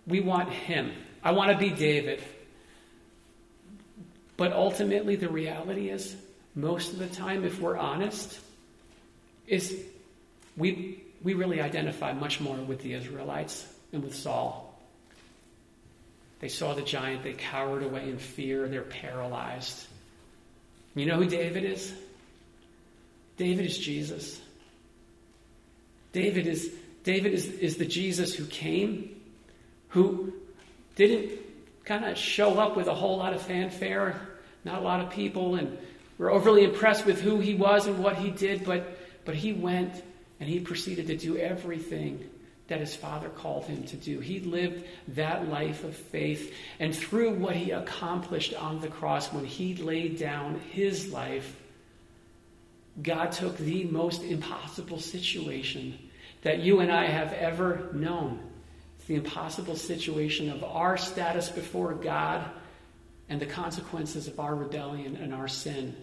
we 0.07 0.19
want 0.19 0.49
him. 0.49 0.91
I 1.23 1.31
want 1.31 1.51
to 1.51 1.57
be 1.57 1.69
David. 1.69 2.23
But 4.37 4.51
ultimately, 4.51 5.15
the 5.15 5.29
reality 5.29 5.89
is, 5.89 6.15
most 6.55 6.93
of 6.93 6.99
the 6.99 7.07
time, 7.07 7.45
if 7.45 7.59
we're 7.59 7.77
honest, 7.77 8.39
is 9.47 9.75
we, 10.57 11.03
we 11.23 11.33
really 11.33 11.61
identify 11.61 12.13
much 12.13 12.39
more 12.39 12.55
with 12.55 12.81
the 12.81 12.93
Israelites 12.93 13.65
and 13.91 14.03
with 14.03 14.15
Saul. 14.15 14.73
They 16.39 16.49
saw 16.49 16.73
the 16.73 16.81
giant, 16.81 17.23
they 17.23 17.33
cowered 17.33 17.83
away 17.83 18.09
in 18.09 18.17
fear, 18.17 18.67
they're 18.67 18.81
paralyzed. 18.81 19.87
You 20.93 21.05
know 21.05 21.17
who 21.17 21.25
David 21.25 21.63
is? 21.63 21.93
David 23.37 23.65
is 23.65 23.77
Jesus. 23.77 24.41
David 26.13 26.47
is, 26.47 26.71
David 27.03 27.33
is, 27.33 27.45
is 27.45 27.77
the 27.77 27.85
Jesus 27.85 28.33
who 28.33 28.45
came, 28.45 29.21
who 29.89 30.33
didn't 30.95 31.31
kind 31.83 32.05
of 32.05 32.17
show 32.17 32.57
up 32.59 32.77
with 32.77 32.87
a 32.87 32.93
whole 32.93 33.17
lot 33.17 33.33
of 33.33 33.41
fanfare, 33.41 34.19
not 34.63 34.79
a 34.79 34.81
lot 34.81 35.01
of 35.01 35.09
people, 35.09 35.55
and 35.55 35.77
were 36.17 36.31
overly 36.31 36.63
impressed 36.63 37.05
with 37.05 37.21
who 37.21 37.39
he 37.39 37.53
was 37.53 37.87
and 37.87 38.01
what 38.01 38.15
he 38.15 38.29
did, 38.29 38.63
but, 38.63 38.94
but 39.25 39.35
he 39.35 39.51
went 39.51 40.03
and 40.39 40.47
he 40.47 40.59
proceeded 40.59 41.07
to 41.07 41.17
do 41.17 41.37
everything 41.37 42.29
that 42.67 42.79
his 42.79 42.95
father 42.95 43.29
called 43.29 43.65
him 43.65 43.83
to 43.83 43.95
do. 43.95 44.19
He 44.19 44.39
lived 44.39 44.85
that 45.09 45.49
life 45.49 45.83
of 45.83 45.95
faith, 45.95 46.53
and 46.79 46.95
through 46.95 47.35
what 47.35 47.55
he 47.55 47.71
accomplished 47.71 48.53
on 48.55 48.79
the 48.79 48.87
cross, 48.87 49.31
when 49.31 49.45
he 49.45 49.75
laid 49.75 50.17
down 50.17 50.59
his 50.71 51.11
life, 51.11 51.59
God 53.01 53.31
took 53.31 53.57
the 53.57 53.83
most 53.85 54.23
impossible 54.23 54.99
situation 54.99 55.99
that 56.41 56.59
you 56.59 56.79
and 56.79 56.91
I 56.91 57.05
have 57.05 57.33
ever 57.33 57.89
known. 57.93 58.39
It's 58.97 59.07
the 59.07 59.15
impossible 59.15 59.75
situation 59.75 60.49
of 60.49 60.63
our 60.63 60.97
status 60.97 61.49
before 61.49 61.93
God 61.93 62.49
and 63.29 63.39
the 63.39 63.45
consequences 63.45 64.27
of 64.27 64.39
our 64.39 64.55
rebellion 64.55 65.17
and 65.17 65.33
our 65.33 65.47
sin 65.47 65.95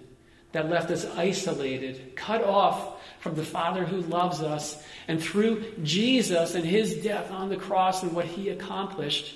that 0.52 0.68
left 0.68 0.90
us 0.90 1.06
isolated, 1.16 2.14
cut 2.14 2.44
off 2.44 3.00
from 3.20 3.34
the 3.34 3.44
Father 3.44 3.84
who 3.84 4.02
loves 4.02 4.40
us. 4.40 4.82
And 5.08 5.22
through 5.22 5.64
Jesus 5.82 6.54
and 6.54 6.64
his 6.64 6.96
death 6.96 7.30
on 7.30 7.48
the 7.48 7.56
cross 7.56 8.02
and 8.02 8.12
what 8.12 8.26
he 8.26 8.50
accomplished, 8.50 9.34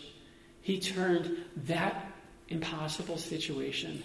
he 0.60 0.78
turned 0.78 1.36
that 1.64 2.06
impossible 2.48 3.16
situation 3.16 4.02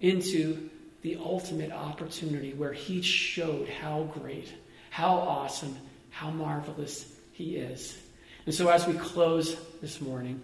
into 0.00 0.70
the 1.02 1.16
ultimate 1.16 1.72
opportunity 1.72 2.52
where 2.52 2.72
he 2.72 3.02
showed 3.02 3.68
how 3.68 4.04
great, 4.18 4.52
how 4.90 5.14
awesome, 5.14 5.76
how 6.10 6.30
marvelous 6.30 7.12
he 7.32 7.56
is. 7.56 7.96
And 8.46 8.54
so, 8.54 8.68
as 8.68 8.86
we 8.86 8.94
close 8.94 9.56
this 9.80 10.00
morning, 10.00 10.40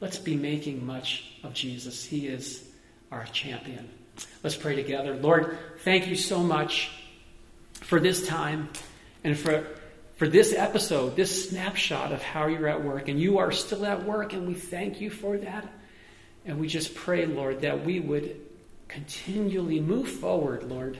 let's 0.00 0.18
be 0.18 0.36
making 0.36 0.84
much 0.84 1.32
of 1.42 1.54
Jesus. 1.54 2.04
He 2.04 2.26
is 2.26 2.66
our 3.10 3.24
champion. 3.26 3.88
Let's 4.42 4.56
pray 4.56 4.76
together. 4.76 5.14
Lord, 5.14 5.58
thank 5.80 6.06
you 6.06 6.16
so 6.16 6.40
much 6.40 6.90
for 7.80 8.00
this 8.00 8.26
time 8.26 8.68
and 9.22 9.38
for, 9.38 9.66
for 10.16 10.28
this 10.28 10.52
episode, 10.52 11.16
this 11.16 11.48
snapshot 11.48 12.12
of 12.12 12.22
how 12.22 12.46
you're 12.46 12.68
at 12.68 12.84
work. 12.84 13.08
And 13.08 13.18
you 13.20 13.38
are 13.38 13.52
still 13.52 13.86
at 13.86 14.04
work, 14.04 14.32
and 14.32 14.46
we 14.46 14.54
thank 14.54 15.00
you 15.00 15.10
for 15.10 15.38
that. 15.38 15.66
And 16.44 16.60
we 16.60 16.68
just 16.68 16.94
pray, 16.94 17.26
Lord, 17.26 17.62
that 17.62 17.84
we 17.84 18.00
would 18.00 18.40
continually 18.88 19.80
move 19.80 20.08
forward, 20.08 20.64
Lord, 20.64 20.98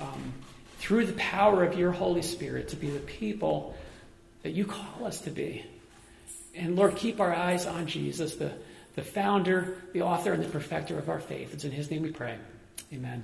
um, 0.00 0.32
through 0.78 1.06
the 1.06 1.14
power 1.14 1.64
of 1.64 1.76
your 1.76 1.90
Holy 1.90 2.22
Spirit 2.22 2.68
to 2.68 2.76
be 2.76 2.90
the 2.90 3.00
people 3.00 3.76
that 4.42 4.50
you 4.50 4.64
call 4.64 5.04
us 5.04 5.20
to 5.22 5.30
be. 5.30 5.64
And 6.54 6.76
Lord, 6.76 6.96
keep 6.96 7.20
our 7.20 7.34
eyes 7.34 7.66
on 7.66 7.86
Jesus, 7.86 8.36
the, 8.36 8.52
the 8.98 9.04
founder, 9.04 9.76
the 9.92 10.02
author, 10.02 10.32
and 10.32 10.42
the 10.42 10.48
perfecter 10.48 10.98
of 10.98 11.08
our 11.08 11.20
faith. 11.20 11.54
It's 11.54 11.64
in 11.64 11.70
his 11.70 11.88
name 11.88 12.02
we 12.02 12.10
pray. 12.10 12.36
Amen. 12.92 13.22